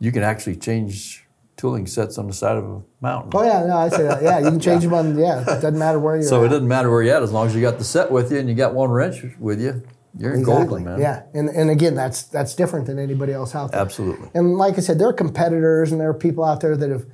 You 0.00 0.12
can 0.12 0.22
actually 0.22 0.56
change 0.56 1.26
tooling 1.58 1.86
sets 1.86 2.16
on 2.16 2.26
the 2.26 2.32
side 2.32 2.56
of 2.56 2.64
a 2.64 2.80
mountain. 3.02 3.32
oh 3.34 3.42
yeah, 3.42 3.64
no, 3.66 3.76
I 3.76 3.88
say 3.90 4.04
that. 4.04 4.22
Yeah, 4.22 4.38
you 4.38 4.50
can 4.50 4.60
change 4.60 4.82
them 4.84 4.94
on. 4.94 5.18
Yeah, 5.18 5.42
it 5.42 5.44
doesn't 5.60 5.78
matter 5.78 5.98
where 5.98 6.14
you're. 6.16 6.22
So 6.24 6.42
it 6.44 6.48
doesn't 6.48 6.66
matter 6.68 6.90
where 6.90 7.02
you're 7.02 7.14
at 7.14 7.22
as 7.22 7.32
long 7.32 7.46
as 7.46 7.54
you 7.54 7.60
got 7.60 7.76
the 7.76 7.84
set 7.84 8.10
with 8.10 8.32
you 8.32 8.38
and 8.38 8.48
you 8.48 8.54
got 8.54 8.72
one 8.74 8.88
wrench 8.90 9.22
with 9.38 9.60
you. 9.60 9.82
You're 10.16 10.32
in 10.34 10.42
golden, 10.42 10.84
man. 10.84 10.98
Yeah, 11.00 11.24
and 11.34 11.50
and 11.50 11.68
again, 11.68 11.94
that's 11.94 12.22
that's 12.22 12.54
different 12.54 12.86
than 12.86 12.98
anybody 12.98 13.32
else 13.34 13.54
out 13.54 13.72
there. 13.72 13.80
Absolutely. 13.80 14.30
And 14.34 14.56
like 14.56 14.78
I 14.78 14.80
said, 14.80 14.98
there 14.98 15.08
are 15.08 15.12
competitors 15.12 15.92
and 15.92 16.00
there 16.00 16.08
are 16.08 16.14
people 16.14 16.44
out 16.44 16.60
there 16.60 16.76
that 16.76 16.88
have, 16.90 17.04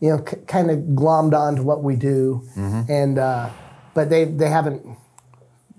you 0.00 0.10
know, 0.10 0.24
c- 0.28 0.36
kind 0.48 0.70
of 0.70 0.78
glommed 0.96 1.34
onto 1.34 1.62
what 1.62 1.82
we 1.84 1.94
do, 1.94 2.42
Mm-hmm. 2.56 2.90
and 2.92 3.18
uh, 3.18 3.48
but 3.94 4.10
they 4.10 4.24
they 4.24 4.48
haven't. 4.48 4.82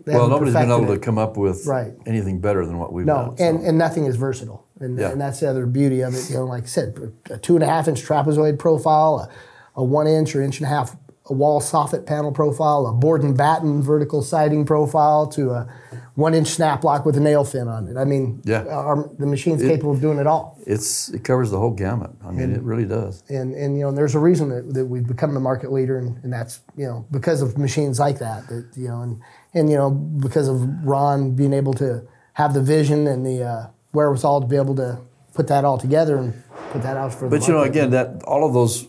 They 0.06 0.14
Well, 0.14 0.24
haven't 0.24 0.30
nobody's 0.32 0.54
been 0.54 0.72
able 0.72 0.92
it. 0.92 0.96
to 0.96 1.00
come 1.00 1.18
up 1.18 1.38
with 1.38 1.66
Right. 1.66 1.94
anything 2.06 2.40
better 2.40 2.66
than 2.66 2.78
what 2.78 2.92
we've 2.92 3.06
No, 3.06 3.16
done. 3.28 3.38
so. 3.38 3.44
and, 3.46 3.64
and 3.64 3.78
nothing 3.78 4.06
is 4.06 4.16
versatile, 4.18 4.63
and, 4.84 5.00
Yeah. 5.00 5.12
and 5.12 5.22
that's 5.22 5.40
the 5.40 5.50
other 5.50 5.66
beauty 5.66 6.02
of 6.02 6.14
it. 6.14 6.30
You 6.30 6.38
know, 6.38 6.46
like 6.46 6.64
I 6.64 6.68
said, 6.68 7.12
a 7.30 7.38
two 7.38 7.56
and 7.56 7.64
a 7.64 7.68
half 7.68 7.88
inch 7.88 8.04
trapezoid 8.06 8.60
profile, 8.60 9.30
a, 9.76 9.82
a 9.82 9.84
one 9.84 10.08
inch 10.08 10.36
or 10.36 10.42
inch 10.42 10.60
and 10.60 10.66
a 10.68 10.70
half 10.70 10.96
a 11.30 11.34
wall 11.34 11.62
soffit 11.62 12.06
panel 12.06 12.34
profile, 12.34 12.86
a 12.86 12.92
board 12.92 13.24
and 13.24 13.38
batten 13.38 13.82
vertical 13.82 14.22
siding 14.22 14.66
profile, 14.66 15.26
to 15.28 15.52
a 15.52 15.74
one 16.16 16.34
inch 16.34 16.50
snap 16.50 16.84
lock 16.84 17.06
with 17.06 17.16
a 17.16 17.20
nail 17.22 17.46
fin 17.46 17.70
on 17.70 17.88
it. 17.88 17.96
I 17.96 18.04
mean, 18.04 18.42
Yeah. 18.44 18.66
our, 18.66 19.10
the 19.18 19.26
machine's 19.26 19.62
capable 19.62 19.94
of 19.94 20.02
doing 20.02 20.20
it 20.20 20.28
all. 20.28 20.58
it's 20.68 21.08
it 21.10 21.24
covers 21.24 21.50
the 21.50 21.58
whole 21.58 21.72
gamut. 21.72 22.12
I 22.26 22.32
mean, 22.32 22.52
it 22.52 22.62
really 22.62 22.84
does. 22.86 23.24
and 23.30 23.56
and 23.56 23.78
you 23.78 23.84
know 23.84 23.92
there's 23.94 24.16
a 24.16 24.20
reason 24.20 24.50
that, 24.50 24.74
that 24.74 24.86
we've 24.86 25.08
become 25.08 25.34
the 25.34 25.40
market 25.40 25.72
leader 25.72 25.98
and, 25.98 26.22
and 26.24 26.32
that's 26.34 26.60
you 26.76 26.86
know 26.86 27.06
because 27.10 27.42
of 27.42 27.58
machines 27.58 28.00
like 28.00 28.20
that 28.20 28.46
that 28.50 28.66
you 28.76 28.90
know 28.90 29.02
and 29.02 29.22
and 29.54 29.70
you 29.72 29.78
know 29.78 29.90
because 29.92 30.50
of 30.50 30.62
Ron 30.86 31.32
being 31.36 31.54
able 31.54 31.74
to 31.76 32.06
have 32.34 32.54
the 32.54 32.62
vision 32.62 33.08
and 33.08 33.26
the 33.26 33.44
uh, 33.44 33.68
wherewithal 33.94 34.42
to 34.42 34.48
be 34.48 34.56
able 34.56 34.76
to 34.76 35.00
put 35.34 35.48
that 35.48 35.64
all 35.64 35.78
together 35.78 36.18
and 36.18 36.44
put 36.72 36.82
that 36.84 36.98
out 36.98 37.14
for 37.14 37.26
the 37.26 37.38
But 37.38 37.48
you 37.48 37.54
know, 37.54 37.62
again, 37.64 37.92
that 37.92 38.24
all 38.24 38.46
of 38.46 38.54
those 38.54 38.88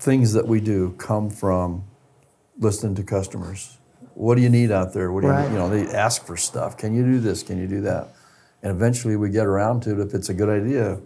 things 0.00 0.32
that 0.32 0.46
we 0.46 0.60
do 0.60 0.92
come 0.98 1.30
from 1.30 1.84
listening 2.58 2.94
to 2.96 3.02
customers. 3.02 3.78
What 4.14 4.34
do 4.34 4.42
you 4.42 4.48
need 4.48 4.72
out 4.72 4.92
there? 4.92 5.12
What 5.12 5.20
do 5.20 5.28
you, 5.28 5.32
Right. 5.32 5.50
you 5.50 5.56
know? 5.56 5.68
They 5.68 5.86
ask 5.94 6.24
for 6.24 6.36
stuff. 6.36 6.76
Can 6.76 6.94
you 6.94 7.04
do 7.04 7.20
this? 7.20 7.42
Can 7.42 7.58
you 7.58 7.66
do 7.68 7.80
that? 7.82 8.08
And 8.62 8.72
eventually, 8.72 9.14
we 9.14 9.30
get 9.30 9.46
around 9.46 9.82
to 9.84 9.92
it. 9.92 10.06
If 10.08 10.14
it's 10.14 10.28
a 10.28 10.34
good 10.34 10.48
idea, 10.48 10.98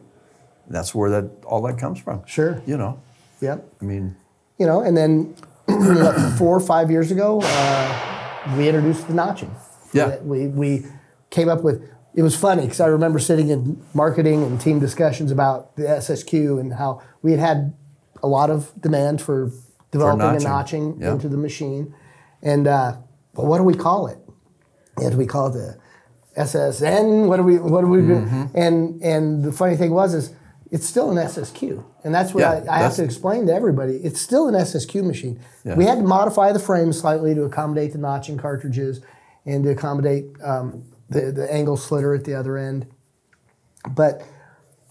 that's 0.69 0.95
where 0.95 1.11
that 1.11 1.31
all 1.45 1.61
that 1.63 1.77
comes 1.77 2.01
from. 2.01 2.23
Sure. 2.25 2.63
You 2.67 2.79
know, 2.79 2.99
yep 3.41 3.67
I 3.83 3.85
mean, 3.85 4.17
you 4.59 4.67
know 4.67 4.81
and 4.81 4.97
then 4.97 5.35
four 6.39 6.57
or 6.57 6.61
five 6.61 6.91
years 6.91 7.11
ago 7.11 7.41
uh, 7.43 8.55
we 8.57 8.69
introduced 8.69 9.07
the 9.09 9.15
notching 9.15 9.55
Yeah. 9.93 10.17
we 10.21 10.47
we 10.49 10.87
came 11.31 11.49
up 11.51 11.63
with. 11.63 11.83
It 12.15 12.23
was 12.23 12.37
funny 12.37 12.63
because 12.63 12.81
I 12.81 12.87
remember 12.87 13.19
sitting 13.19 13.49
in 13.49 13.83
marketing 13.95 14.43
and 14.43 14.61
team 14.61 14.79
discussions 14.81 15.31
about 15.31 15.77
the 15.77 15.85
SSQ 15.85 16.61
and 16.61 16.75
how 16.75 17.01
we 17.23 17.31
had 17.31 17.41
had 17.41 17.75
a 18.23 18.29
lot 18.29 18.51
of 18.51 18.71
demand 18.81 19.21
for 19.23 19.51
developing 19.91 20.19
notching. 20.21 20.47
a 20.47 20.49
notching 20.49 21.01
Yeah. 21.01 21.13
into 21.13 21.29
the 21.29 21.37
machine, 21.39 21.95
and 22.43 22.67
uh, 22.67 22.97
well, 23.35 23.47
what 23.47 23.59
do 23.59 23.65
we 23.65 23.75
call 23.75 24.07
it? 24.09 24.19
And 24.99 25.13
do 25.13 25.17
we 25.17 25.27
call 25.27 25.47
it 25.49 25.53
the 25.53 25.79
SSN? 26.37 27.27
What 27.29 27.37
do 27.39 27.43
we? 27.43 27.59
What 27.59 27.81
do 27.83 27.87
we? 27.89 27.99
Mm-hmm. 27.99 28.45
And 28.57 29.03
and 29.03 29.45
the 29.45 29.53
funny 29.53 29.77
thing 29.77 29.93
was 29.93 30.15
is 30.15 30.35
it's 30.71 30.87
still 30.87 31.11
an 31.11 31.17
SSQ, 31.17 31.85
and 32.05 32.15
that's 32.15 32.33
what 32.35 32.41
Yeah, 32.41 32.65
I, 32.71 32.77
I 32.77 32.79
have 32.83 32.95
to 32.97 33.05
explain 33.05 33.47
to 33.47 33.53
everybody. 33.55 33.97
It's 33.97 34.21
still 34.21 34.49
an 34.49 34.55
SSQ 34.55 35.05
machine. 35.05 35.41
Yeah. 35.65 35.75
We 35.75 35.85
had 35.85 35.97
to 35.99 36.05
modify 36.05 36.53
the 36.53 36.59
frame 36.59 36.93
slightly 36.93 37.35
to 37.35 37.43
accommodate 37.45 37.93
the 37.93 37.99
notching 37.99 38.39
cartridges 38.39 39.01
and 39.45 39.65
to 39.65 39.71
accommodate 39.71 40.27
um, 40.43 40.85
the 41.09 41.33
the 41.33 41.53
angle 41.53 41.77
slitter 41.77 42.15
at 42.15 42.25
the 42.25 42.35
other 42.35 42.57
end, 42.57 42.87
but 43.91 44.23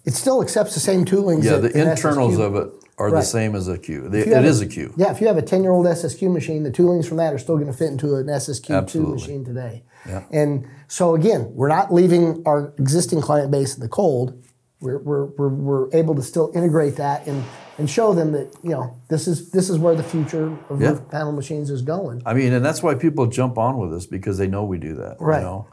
it 0.05 0.13
still 0.13 0.41
accepts 0.41 0.73
the 0.73 0.79
same 0.79 1.05
toolings. 1.05 1.43
Yeah, 1.43 1.57
that 1.57 1.73
the 1.73 1.81
internals 1.81 2.37
SSQ 2.37 2.39
of 2.45 2.55
it 2.55 2.73
are 2.97 3.11
the 3.11 3.21
same 3.21 3.55
as 3.55 3.67
a 3.67 3.77
Q. 3.77 4.03
You 4.03 4.19
it 4.19 4.27
have 4.27 4.45
is 4.45 4.61
a 4.61 4.67
Q. 4.67 4.93
Yeah, 4.95 5.11
if 5.11 5.21
you 5.21 5.27
have 5.27 5.37
a 5.37 5.41
10 5.41 5.63
year 5.63 5.71
old 5.71 5.85
SSQ 5.85 6.31
machine, 6.31 6.63
the 6.63 6.71
toolings 6.71 7.07
from 7.07 7.17
that 7.17 7.33
are 7.33 7.39
still 7.39 7.55
going 7.55 7.67
to 7.67 7.73
fit 7.73 7.89
into 7.89 8.15
an 8.15 8.27
SSQ2 8.27 8.75
Absolutely. 8.77 9.13
machine 9.13 9.45
today. 9.45 9.83
Yeah. 10.07 10.23
And 10.31 10.67
so, 10.87 11.15
again, 11.15 11.51
we're 11.53 11.67
not 11.67 11.93
leaving 11.93 12.43
our 12.45 12.73
existing 12.77 13.21
client 13.21 13.51
base 13.51 13.75
in 13.75 13.81
the 13.81 13.87
cold. 13.87 14.43
We're, 14.81 14.99
we're, 14.99 15.25
we're, 15.25 15.49
we're 15.49 15.93
able 15.95 16.15
to 16.15 16.23
still 16.23 16.51
integrate 16.55 16.95
that 16.97 17.27
and, 17.27 17.43
and 17.77 17.87
show 17.89 18.13
them 18.13 18.31
that, 18.31 18.51
you 18.63 18.71
know, 18.71 18.97
this 19.09 19.27
is, 19.27 19.51
this 19.51 19.69
is 19.69 19.77
where 19.77 19.93
the 19.95 20.03
future 20.03 20.55
of 20.69 20.81
Yeah. 20.81 20.89
roof 20.89 21.09
panel 21.09 21.31
machines 21.31 21.69
is 21.69 21.83
going. 21.83 22.23
I 22.25 22.33
mean, 22.33 22.51
and 22.53 22.65
that's 22.65 22.81
why 22.81 22.95
people 22.95 23.27
jump 23.27 23.57
on 23.59 23.77
with 23.77 23.93
us 23.93 24.07
because 24.07 24.39
they 24.39 24.47
know 24.47 24.63
we 24.65 24.79
do 24.79 24.95
that. 24.95 25.17
Right. 25.19 25.39
You 25.39 25.45
know? 25.45 25.67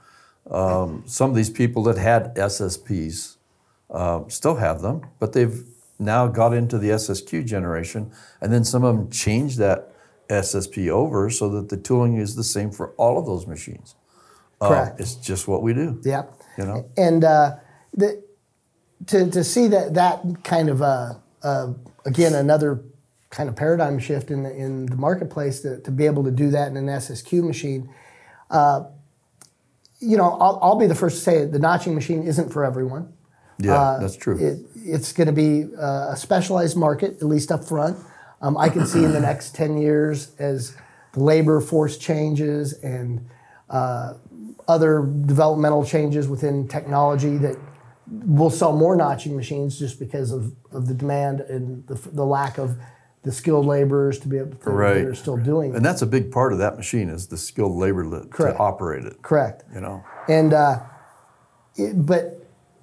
Um, 0.50 1.02
some 1.06 1.30
of 1.30 1.36
these 1.36 1.50
people 1.50 1.82
that 1.84 1.98
had 1.98 2.34
SSPs 2.34 3.36
uh, 3.90 4.22
still 4.28 4.56
have 4.56 4.80
them, 4.80 5.02
but 5.18 5.32
they've 5.32 5.64
now 5.98 6.26
got 6.26 6.54
into 6.54 6.78
the 6.78 6.90
SSQ 6.90 7.46
generation, 7.46 8.10
and 8.40 8.52
then 8.52 8.64
some 8.64 8.84
of 8.84 8.96
them 8.96 9.10
changed 9.10 9.58
that 9.58 9.92
SSP 10.28 10.88
over 10.88 11.30
so 11.30 11.48
that 11.48 11.68
the 11.68 11.76
tooling 11.76 12.16
is 12.16 12.36
the 12.36 12.44
same 12.44 12.70
for 12.70 12.90
all 12.92 13.18
of 13.18 13.26
those 13.26 13.46
machines. 13.46 13.94
Uh, 14.60 14.68
Correct. 14.68 15.00
it's 15.00 15.14
just 15.14 15.48
what 15.48 15.62
we 15.62 15.72
do. 15.72 16.00
Yeah. 16.04 16.24
You 16.56 16.66
know. 16.66 16.86
And 16.96 17.24
uh, 17.24 17.56
the, 17.94 18.22
to, 19.06 19.30
to 19.30 19.44
see 19.44 19.68
that 19.68 19.94
that 19.94 20.22
kind 20.44 20.68
of 20.68 20.82
uh, 20.82 21.14
uh, 21.42 21.72
again 22.04 22.34
another 22.34 22.82
kind 23.30 23.48
of 23.48 23.56
paradigm 23.56 23.98
shift 23.98 24.30
in 24.30 24.42
the, 24.42 24.54
in 24.54 24.86
the 24.86 24.96
marketplace 24.96 25.60
to, 25.60 25.80
to 25.80 25.90
be 25.90 26.06
able 26.06 26.24
to 26.24 26.30
do 26.30 26.50
that 26.50 26.68
in 26.68 26.76
an 26.76 26.86
SSQ 26.86 27.44
machine. 27.44 27.88
You 30.00 30.16
know, 30.16 30.36
I'll, 30.40 30.58
I'll 30.62 30.78
be 30.78 30.86
the 30.86 30.94
first 30.94 31.16
to 31.16 31.22
say 31.22 31.36
it, 31.38 31.52
the 31.52 31.58
notching 31.58 31.94
machine 31.94 32.22
isn't 32.22 32.52
for 32.52 32.64
everyone. 32.64 33.12
Yeah, 33.58 33.74
Uh, 33.74 34.00
that's 34.00 34.16
true. 34.16 34.38
It, 34.38 34.60
it's 34.76 35.12
going 35.12 35.26
to 35.26 35.32
be 35.32 35.74
uh, 35.76 36.12
a 36.12 36.16
specialized 36.16 36.76
market, 36.76 37.16
at 37.16 37.24
least 37.24 37.50
up 37.50 37.64
front. 37.64 37.98
Um, 38.40 38.56
I 38.56 38.68
can 38.68 38.86
see 38.86 39.02
in 39.02 39.12
the 39.12 39.20
next 39.20 39.54
10 39.56 39.78
years 39.78 40.32
as 40.38 40.76
the 41.12 41.20
labor 41.20 41.60
force 41.60 41.98
changes 41.98 42.74
and 42.84 43.26
uh, 43.68 44.14
other 44.68 45.02
developmental 45.26 45.84
changes 45.84 46.28
within 46.28 46.68
technology 46.68 47.36
that 47.38 47.56
we'll 48.06 48.50
sell 48.50 48.72
more 48.76 48.94
notching 48.96 49.36
machines 49.36 49.78
just 49.78 49.98
because 49.98 50.30
of, 50.30 50.52
of 50.72 50.86
the 50.86 50.94
demand 50.94 51.40
and 51.40 51.86
the, 51.88 51.94
the 52.12 52.24
lack 52.24 52.58
of 52.58 52.78
the 53.24 53.32
skilled 53.32 53.66
laborers 53.66 54.18
to 54.20 54.28
be 54.28 54.38
able 54.38 54.56
to 54.56 54.70
Right. 54.70 54.94
that 55.02 55.06
are 55.06 55.14
still 55.14 55.36
doing 55.36 55.74
and 55.74 55.84
that's 55.84 56.02
a 56.02 56.06
big 56.06 56.30
part 56.30 56.52
of 56.52 56.58
that 56.60 56.76
machine 56.76 57.08
is 57.08 57.26
the 57.26 57.36
skilled 57.36 57.76
labor 57.76 58.04
li- 58.04 58.26
to 58.36 58.56
operate 58.56 59.04
it. 59.04 59.20
correct. 59.22 59.64
You 59.74 59.80
know. 59.80 60.04
And 60.28 60.52
uh, 60.54 60.80
it, 61.76 62.06
but 62.06 62.34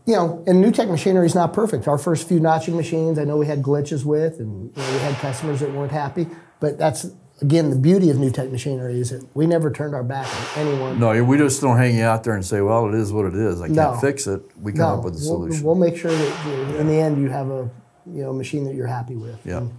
you 0.05 0.13
know, 0.13 0.43
and 0.45 0.61
new 0.61 0.71
tech 0.71 0.87
machinery 0.87 1.25
is 1.25 1.33
not 1.33 1.51
perfect. 1.53 1.87
Our 1.87 1.97
first 1.97 2.27
few 2.27 2.39
notching 2.39 2.75
machines, 2.75 3.17
I 3.17 3.23
know 3.23 3.37
we 3.37 3.47
had 3.47 3.63
glitches 3.63 4.05
with, 4.05 4.39
and 4.39 4.71
you 4.75 4.81
know, 4.83 4.91
we 4.93 4.99
had 4.99 5.15
customers 5.15 5.59
that 5.61 5.71
weren't 5.73 5.91
happy. 5.91 6.27
But 6.59 6.77
that's 6.77 7.07
again 7.41 7.69
the 7.71 7.75
beauty 7.75 8.09
of 8.11 8.17
new 8.17 8.29
tech 8.29 8.49
machinery 8.51 8.99
is 8.99 9.09
that 9.09 9.25
we 9.35 9.47
never 9.47 9.71
turned 9.71 9.95
our 9.95 10.03
back 10.03 10.27
on 10.57 10.67
anyone. 10.67 10.99
No, 10.99 11.23
we 11.23 11.37
just 11.37 11.59
don't 11.59 11.77
hang 11.77 11.95
you 11.95 12.03
out 12.03 12.23
there 12.23 12.35
and 12.35 12.45
say, 12.45 12.61
"Well, 12.61 12.87
it 12.87 12.93
is 12.95 13.11
what 13.11 13.25
it 13.25 13.35
is. 13.35 13.61
I 13.61 13.65
can't 13.65 13.75
No. 13.77 13.93
fix 13.95 14.27
it." 14.27 14.41
We 14.61 14.73
come 14.73 14.79
No, 14.81 14.87
up 14.99 15.03
with 15.05 15.13
a 15.15 15.17
we'll- 15.17 15.25
solution. 15.25 15.65
We'll, 15.65 15.75
make 15.75 15.97
sure 15.97 16.11
that 16.11 16.45
you 16.45 16.51
know, 16.73 16.79
in 16.81 16.87
the 16.87 16.99
end 16.99 17.19
you 17.21 17.29
have 17.29 17.49
a 17.49 17.67
you 18.05 18.21
know 18.21 18.31
machine 18.31 18.63
that 18.65 18.75
you're 18.75 18.85
happy 18.87 19.15
with. 19.15 19.39
Yeah. 19.43 19.57
And, 19.57 19.71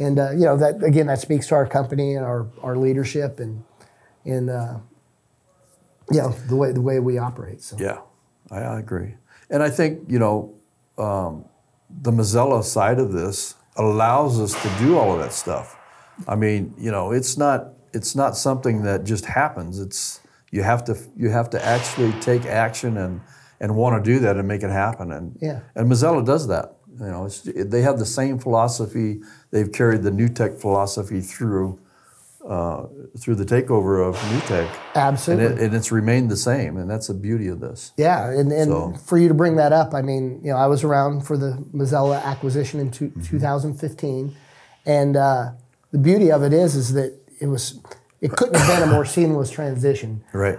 and 0.00 0.18
uh, 0.18 0.30
you 0.32 0.44
know 0.46 0.56
that 0.56 0.82
again 0.82 1.06
that 1.06 1.20
speaks 1.20 1.46
to 1.48 1.54
our 1.54 1.66
company 1.66 2.14
and 2.14 2.24
our, 2.24 2.48
our 2.62 2.76
leadership 2.76 3.38
and 3.38 3.62
and 4.24 4.50
uh, 4.50 4.78
you 6.10 6.18
know 6.18 6.30
the 6.48 6.56
way 6.56 6.72
the 6.72 6.80
way 6.80 6.98
we 6.98 7.18
operate. 7.18 7.62
So 7.62 7.76
yeah, 7.78 8.00
I, 8.50 8.58
I 8.60 8.78
agree. 8.80 9.14
And 9.50 9.62
I 9.62 9.70
think 9.70 10.10
you 10.10 10.18
know 10.18 10.54
um, 10.98 11.44
the 12.02 12.10
Mazzella 12.10 12.64
side 12.64 12.98
of 12.98 13.12
this 13.12 13.54
allows 13.76 14.40
us 14.40 14.60
to 14.62 14.84
do 14.84 14.98
all 14.98 15.12
of 15.12 15.20
that 15.20 15.32
stuff. 15.32 15.76
I 16.26 16.34
mean, 16.34 16.74
you 16.78 16.90
know, 16.90 17.12
it's 17.12 17.36
not 17.36 17.74
it's 17.92 18.16
not 18.16 18.36
something 18.36 18.82
that 18.82 19.04
just 19.04 19.26
happens. 19.26 19.78
It's 19.78 20.20
you 20.50 20.62
have 20.62 20.84
to 20.84 20.96
you 21.16 21.30
have 21.30 21.50
to 21.50 21.64
actually 21.64 22.12
take 22.20 22.46
action 22.46 22.96
and 22.96 23.20
and 23.60 23.76
want 23.76 24.02
to 24.02 24.10
do 24.10 24.18
that 24.20 24.36
and 24.36 24.48
make 24.48 24.62
it 24.62 24.70
happen. 24.70 25.12
And 25.12 25.36
Yeah. 25.40 25.60
and 25.74 25.90
Mazzella 25.90 26.24
does 26.24 26.48
that. 26.48 26.74
You 26.98 27.06
know, 27.06 27.24
it's, 27.26 27.42
they 27.42 27.82
have 27.82 27.98
the 27.98 28.06
same 28.06 28.38
philosophy. 28.38 29.20
They've 29.50 29.70
carried 29.70 30.02
the 30.02 30.10
new 30.10 30.28
tech 30.28 30.58
philosophy 30.58 31.20
through 31.20 31.78
uh, 32.48 32.86
through 33.18 33.34
the 33.34 33.44
takeover 33.44 34.02
of 34.08 34.14
New 34.32 34.40
Tech. 34.40 34.66
absolutely. 34.94 35.44
And, 35.46 35.58
it, 35.58 35.62
and 35.64 35.74
it's 35.74 35.92
remained 35.92 36.30
the 36.30 36.38
same, 36.38 36.78
and 36.78 36.90
that's 36.90 37.08
the 37.08 37.14
beauty 37.14 37.48
of 37.48 37.60
this. 37.60 37.92
Yeah, 37.98 38.30
and, 38.30 38.50
and 38.50 38.70
So- 38.70 38.94
for 39.04 39.18
you 39.18 39.28
to 39.28 39.34
bring 39.34 39.56
that 39.56 39.74
up, 39.74 39.92
I 39.92 40.00
mean, 40.00 40.40
you 40.42 40.50
know, 40.50 40.56
I 40.56 40.66
was 40.66 40.82
around 40.82 41.26
for 41.26 41.36
the 41.36 41.62
Mazzella 41.74 42.22
acquisition 42.24 42.80
in 42.80 42.90
two, 42.90 43.08
Mm-hmm. 43.10 43.20
2015, 43.36 44.34
and 44.86 45.16
uh, 45.18 45.50
the 45.92 45.98
beauty 45.98 46.32
of 46.32 46.42
it 46.42 46.54
is, 46.54 46.76
is 46.76 46.94
that 46.94 47.14
it 47.40 47.46
was, 47.46 47.78
it 48.22 48.32
couldn't 48.32 48.54
have 48.56 48.80
been 48.80 48.88
a 48.88 48.92
more 48.92 49.04
seamless 49.04 49.50
transition 49.50 50.24
Right. 50.32 50.58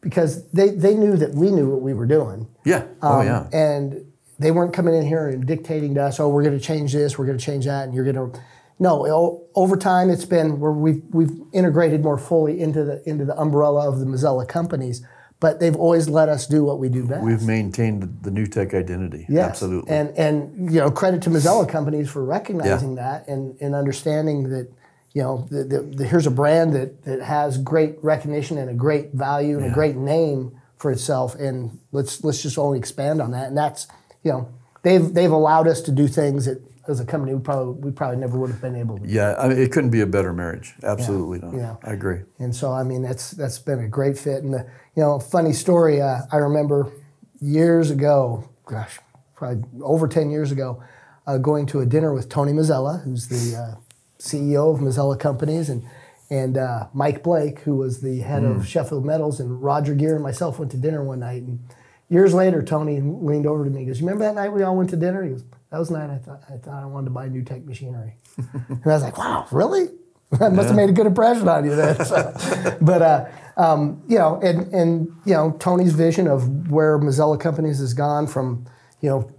because 0.00 0.48
they, 0.48 0.70
they 0.70 0.94
knew 0.94 1.16
that 1.18 1.34
we 1.34 1.50
knew 1.50 1.68
what 1.70 1.82
we 1.82 1.92
were 1.92 2.06
doing, 2.06 2.48
yeah. 2.64 2.86
oh 3.02 3.20
um, 3.20 3.26
yeah. 3.26 3.48
and 3.52 4.10
they 4.44 4.50
weren't 4.50 4.74
coming 4.74 4.94
in 4.94 5.06
here 5.06 5.28
and 5.28 5.46
dictating 5.46 5.94
to 5.94 6.02
us, 6.02 6.20
oh, 6.20 6.28
we're 6.28 6.42
going 6.42 6.58
to 6.58 6.64
change 6.64 6.92
this, 6.92 7.18
we're 7.18 7.26
going 7.26 7.38
to 7.38 7.44
change 7.44 7.64
that, 7.64 7.84
and 7.84 7.94
you're 7.94 8.04
going 8.04 8.32
to. 8.32 8.40
No, 8.78 9.46
over 9.54 9.76
time 9.76 10.10
it's 10.10 10.24
been 10.24 10.58
where 10.58 10.72
we've 10.72 11.02
we've 11.10 11.30
integrated 11.52 12.02
more 12.02 12.18
fully 12.18 12.60
into 12.60 12.84
the 12.84 13.08
into 13.08 13.24
the 13.24 13.36
umbrella 13.36 13.88
of 13.88 14.00
the 14.00 14.04
Mazzella 14.04 14.48
companies, 14.48 15.06
but 15.38 15.60
they've 15.60 15.76
always 15.76 16.08
let 16.08 16.28
us 16.28 16.46
do 16.48 16.64
what 16.64 16.80
we 16.80 16.88
do 16.88 17.06
best. 17.06 17.22
We've 17.22 17.46
maintained 17.46 18.18
the 18.22 18.32
new 18.32 18.46
tech 18.46 18.74
identity. 18.74 19.26
Yes. 19.28 19.50
Absolutely. 19.50 19.90
And 19.92 20.08
and 20.18 20.72
you 20.72 20.80
know, 20.80 20.90
credit 20.90 21.22
to 21.22 21.30
Mazzella 21.30 21.68
companies 21.68 22.10
for 22.10 22.24
recognizing 22.24 22.96
that 22.96 23.28
and, 23.28 23.56
and 23.60 23.76
understanding 23.76 24.50
that, 24.50 24.68
you 25.12 25.22
know, 25.22 25.46
the, 25.50 25.62
the, 25.62 25.80
the, 25.98 26.04
here's 26.04 26.26
a 26.26 26.32
brand 26.32 26.74
that, 26.74 27.04
that 27.04 27.22
has 27.22 27.58
great 27.58 28.02
recognition 28.02 28.58
and 28.58 28.68
a 28.68 28.74
great 28.74 29.12
value 29.12 29.56
and 29.56 29.66
a 29.66 29.72
great 29.72 29.94
name 29.94 30.60
for 30.78 30.90
itself. 30.90 31.36
And 31.36 31.78
let's 31.92 32.24
let's 32.24 32.42
just 32.42 32.58
only 32.58 32.80
expand 32.80 33.22
on 33.22 33.30
that. 33.30 33.46
And 33.46 33.56
that's, 33.56 33.86
you 34.24 34.32
know, 34.32 34.48
they've 34.82 35.12
they've 35.14 35.30
allowed 35.30 35.68
us 35.68 35.80
to 35.82 35.92
do 35.92 36.08
things 36.08 36.46
that 36.46 36.60
as 36.88 37.00
a 37.00 37.04
company 37.06 37.32
we 37.34 37.40
probably 37.40 37.74
we 37.80 37.90
probably 37.90 38.16
never 38.18 38.36
would 38.38 38.50
have 38.50 38.60
been 38.60 38.76
able 38.76 38.98
to 38.98 39.06
yeah, 39.08 39.34
I 39.38 39.48
mean, 39.48 39.58
it 39.58 39.70
couldn't 39.72 39.90
be 39.90 40.00
a 40.00 40.06
better 40.06 40.32
marriage. 40.32 40.74
Absolutely 40.82 41.38
not. 41.38 41.54
Yeah. 41.54 41.76
I 41.82 41.92
agree. 41.92 42.20
And 42.38 42.54
so, 42.54 42.72
I 42.72 42.82
mean, 42.82 43.02
that's 43.02 43.30
that's 43.30 43.58
been 43.58 43.78
a 43.80 43.88
great 43.88 44.18
fit. 44.18 44.42
And 44.42 44.52
the, 44.52 44.66
you 44.96 45.02
know, 45.02 45.18
funny 45.18 45.52
story. 45.52 46.02
Uh, 46.02 46.18
I 46.32 46.36
remember 46.38 46.92
years 47.40 47.90
ago, 47.90 48.48
gosh, 48.66 48.98
probably 49.34 49.62
over 49.82 50.08
ten 50.08 50.30
years 50.30 50.52
ago, 50.52 50.82
uh, 51.26 51.38
going 51.38 51.66
to 51.66 51.80
a 51.80 51.86
dinner 51.86 52.12
with 52.12 52.28
Tony 52.28 52.52
Mazzella, 52.52 53.02
who's 53.04 53.28
the 53.28 53.56
uh, 53.56 53.74
CEO 54.18 54.74
of 54.74 54.80
Mazzella 54.80 55.18
Companies, 55.18 55.68
and 55.70 55.82
and 56.30 56.56
uh, 56.58 56.86
Mike 56.92 57.22
Blake, 57.22 57.60
who 57.60 57.76
was 57.76 58.00
the 58.00 58.20
head 58.20 58.42
Hmm. 58.42 58.52
of 58.56 58.66
Sheffield 58.66 59.04
Metals, 59.04 59.40
and 59.40 59.62
Roger 59.62 59.94
Gear 59.94 60.14
and 60.14 60.22
myself 60.22 60.58
went 60.58 60.70
to 60.72 60.76
dinner 60.78 61.02
one 61.02 61.20
night. 61.20 61.42
And 61.42 61.60
years 62.08 62.34
later, 62.34 62.62
Tony 62.62 63.00
leaned 63.00 63.46
over 63.46 63.64
to 63.64 63.70
me. 63.70 63.78
and 63.80 63.86
goes, 63.88 64.00
"You 64.00 64.06
remember 64.06 64.24
that 64.26 64.34
night 64.34 64.52
we 64.52 64.62
all 64.62 64.76
went 64.76 64.90
to 64.90 64.96
dinner?" 64.96 65.22
He 65.22 65.30
goes, 65.30 65.44
"That 65.70 65.78
was 65.78 65.88
the 65.88 65.98
night 65.98 66.10
I 66.10 66.18
thought 66.18 66.42
I 66.52 66.56
thought 66.56 66.82
I 66.82 66.86
wanted 66.86 67.06
to 67.06 67.10
buy 67.10 67.28
new 67.28 67.42
tech 67.42 67.64
machinery." 67.64 68.16
and 68.36 68.80
I 68.84 68.88
was 68.88 69.02
like, 69.02 69.18
"Wow, 69.18 69.46
really?" 69.50 69.88
I 70.40 70.48
must 70.48 70.68
have 70.68 70.76
made 70.76 70.88
a 70.90 70.92
good 70.92 71.06
impression 71.06 71.48
on 71.48 71.64
you 71.64 71.74
then. 71.76 71.96
So, 72.04 72.76
but 72.80 73.02
uh, 73.02 73.26
um, 73.56 74.02
you 74.08 74.18
know, 74.18 74.40
and 74.42 74.72
and 74.72 75.08
you 75.24 75.34
know, 75.34 75.52
Tony's 75.58 75.92
vision 75.92 76.26
of 76.28 76.70
where 76.70 76.98
Mazzella 76.98 77.38
Companies 77.38 77.78
has 77.78 77.94
gone 77.94 78.26
from 78.26 78.66
you 79.00 79.10
know, 79.10 79.30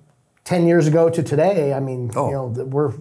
ten 0.44 0.68
years 0.68 0.88
ago 0.88 1.10
to 1.10 1.24
today. 1.24 1.74
I 1.74 1.80
mean, 1.80 2.12
Oh. 2.16 2.28
you 2.28 2.34
know, 2.34 2.46
we're 2.66 2.94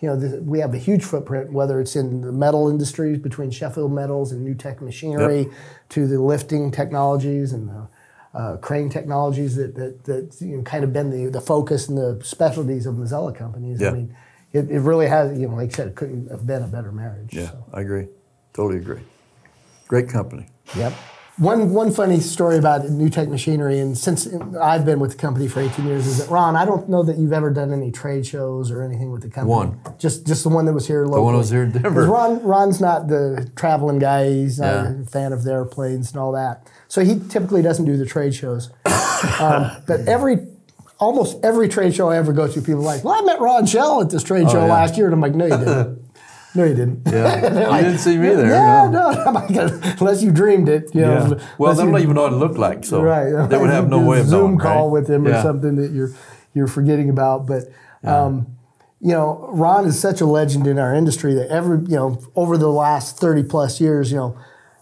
you 0.00 0.08
know, 0.08 0.16
the, 0.16 0.40
we 0.42 0.60
have 0.60 0.72
a 0.72 0.78
huge 0.78 1.04
footprint, 1.04 1.52
whether 1.52 1.78
it's 1.78 1.94
in 1.94 2.22
the 2.22 2.32
metal 2.32 2.70
industries 2.70 3.18
between 3.18 3.50
Sheffield 3.50 3.92
Metals 3.92 4.32
and 4.32 4.42
New 4.42 4.54
Tech 4.54 4.80
Machinery, 4.80 5.50
to 5.90 6.06
the 6.06 6.18
lifting 6.18 6.70
technologies 6.70 7.52
and 7.52 7.68
the 7.68 7.86
uh, 8.34 8.56
crane 8.58 8.88
technologies 8.88 9.56
that 9.56 9.74
that, 9.74 10.04
that 10.04 10.36
you 10.40 10.56
know, 10.56 10.62
kind 10.62 10.84
of 10.84 10.92
been 10.92 11.10
the, 11.10 11.30
the 11.30 11.40
focus 11.40 11.88
and 11.88 11.98
the 11.98 12.20
specialties 12.24 12.86
of 12.86 12.94
Mazzella 12.94 13.34
companies. 13.34 13.80
Yeah. 13.80 13.88
I 13.88 13.92
mean, 13.92 14.16
it, 14.52 14.70
it 14.70 14.80
really 14.80 15.06
has, 15.06 15.38
you 15.38 15.48
know, 15.48 15.54
like 15.54 15.72
I 15.72 15.74
said, 15.74 15.88
it 15.88 15.94
couldn't 15.94 16.30
have 16.30 16.46
been 16.46 16.62
a 16.62 16.68
better 16.68 16.92
marriage. 16.92 17.32
Yeah, 17.32 17.50
so. 17.50 17.64
I 17.72 17.80
agree. 17.80 18.08
Totally 18.52 18.78
agree. 18.78 19.00
Great 19.88 20.08
company. 20.08 20.46
Yep. 20.76 20.92
One 21.40 21.72
one 21.72 21.90
funny 21.90 22.20
story 22.20 22.58
about 22.58 22.90
New 22.90 23.08
Tech 23.08 23.28
Machinery, 23.28 23.78
and 23.78 23.96
since 23.96 24.28
I've 24.60 24.84
been 24.84 25.00
with 25.00 25.12
the 25.12 25.16
company 25.16 25.48
for 25.48 25.60
18 25.60 25.86
years, 25.86 26.06
is 26.06 26.18
that 26.18 26.30
Ron, 26.30 26.54
I 26.54 26.66
don't 26.66 26.86
know 26.86 27.02
that 27.02 27.16
you've 27.16 27.32
ever 27.32 27.50
done 27.50 27.72
any 27.72 27.90
trade 27.90 28.26
shows 28.26 28.70
or 28.70 28.82
anything 28.82 29.10
with 29.10 29.22
the 29.22 29.30
company. 29.30 29.48
One. 29.50 29.80
just 29.98 30.26
just 30.26 30.42
the 30.42 30.50
one 30.50 30.66
that 30.66 30.74
was 30.74 30.86
here 30.86 31.06
locally. 31.06 31.16
The 31.16 31.22
one 31.24 31.32
that 31.32 31.38
was 31.38 31.48
here 31.50 31.62
in 31.62 31.70
Denver. 31.72 32.04
Ron 32.04 32.42
Ron's 32.42 32.78
not 32.78 33.08
the 33.08 33.50
traveling 33.56 33.98
guy. 33.98 34.28
He's 34.30 34.58
not 34.60 34.66
Yeah. 34.84 35.00
a 35.00 35.04
fan 35.06 35.32
of 35.32 35.44
the 35.44 35.52
airplanes 35.52 36.10
and 36.12 36.20
all 36.20 36.32
that. 36.32 36.68
So 36.88 37.02
he 37.02 37.18
typically 37.30 37.62
doesn't 37.62 37.86
do 37.86 37.96
the 37.96 38.04
trade 38.04 38.34
shows. 38.34 38.68
um, 39.40 39.70
but 39.86 40.00
every 40.06 40.46
almost 40.98 41.42
every 41.42 41.68
trade 41.70 41.94
show 41.94 42.10
I 42.10 42.18
ever 42.18 42.34
go 42.34 42.48
to, 42.48 42.60
people 42.60 42.80
are 42.82 42.84
like, 42.84 43.02
"Well, 43.02 43.14
I 43.14 43.22
met 43.24 43.40
Ron 43.40 43.64
Schell 43.64 44.02
at 44.02 44.10
this 44.10 44.22
trade 44.22 44.50
show 44.50 44.60
Oh, 44.60 44.66
yeah. 44.66 44.72
last 44.74 44.98
year," 44.98 45.06
and 45.06 45.14
I'm 45.14 45.22
like, 45.22 45.34
"No, 45.34 45.46
you 45.46 45.56
didn't. 45.56 46.02
no, 46.54 46.64
you 46.64 46.74
didn't." 46.74 47.02
Yeah. 47.06 47.70
You 47.80 47.84
didn't 47.86 47.98
see 47.98 48.16
me 48.16 48.28
there. 48.28 48.50
Yeah, 48.50 48.90
no. 48.90 49.10
no, 49.50 49.80
unless 50.00 50.22
you 50.22 50.32
dreamed 50.32 50.68
it. 50.68 50.94
You 50.94 51.02
know, 51.02 51.36
Yeah. 51.38 51.46
Well, 51.58 51.74
they 51.74 51.84
don't 51.84 52.00
even 52.00 52.14
know 52.14 52.22
what 52.22 52.32
it 52.32 52.36
looked 52.36 52.58
like, 52.58 52.84
so 52.84 53.00
right. 53.00 53.48
they 53.48 53.56
would 53.56 53.70
have 53.70 53.88
no 53.88 54.00
way 54.00 54.20
of 54.20 54.26
Zoom 54.26 54.40
knowing. 54.40 54.58
call 54.58 54.86
right? 54.86 55.00
with 55.00 55.10
him 55.10 55.26
or 55.26 55.40
something 55.40 55.76
that 55.76 55.92
you're 55.92 56.10
you're 56.54 56.66
forgetting 56.66 57.10
about. 57.10 57.46
But 57.46 57.64
um, 58.02 58.56
you 59.00 59.12
know, 59.12 59.48
Ron 59.52 59.86
is 59.86 59.98
such 59.98 60.20
a 60.20 60.26
legend 60.26 60.66
in 60.66 60.78
our 60.78 60.94
industry 60.94 61.34
that 61.34 61.48
every 61.48 61.78
you 61.78 61.96
know 61.96 62.20
over 62.34 62.58
the 62.58 62.68
last 62.68 63.18
thirty 63.18 63.42
plus 63.42 63.80
years, 63.80 64.10
you 64.10 64.18
know, 64.18 64.38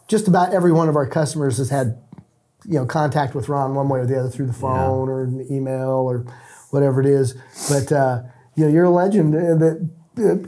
just 0.09 0.29
about 0.29 0.53
every 0.53 0.73
one 0.73 0.89
of 0.89 0.97
our 0.97 1.07
customers 1.07 1.59
has 1.59 1.71
had 1.71 2.01
you 2.65 2.75
know 2.75 2.87
contact 2.87 3.35
with 3.35 3.49
Ron 3.49 3.75
one 3.75 3.89
way 3.89 4.01
or 4.01 4.07
the 4.07 4.19
other 4.19 4.31
through 4.31 4.47
the 4.47 4.53
phone 4.53 5.09
or 5.09 5.23
an 5.23 5.47
email 5.51 5.91
or 5.91 6.25
whatever 6.71 7.01
it 7.01 7.07
is. 7.07 7.35
But 7.69 7.93
uh, 7.93 8.23
you 8.57 8.65
know, 8.65 8.71
you're 8.71 8.85
a 8.85 8.91
legend 8.91 9.35
uh, 9.35 9.55
that. 9.57 9.91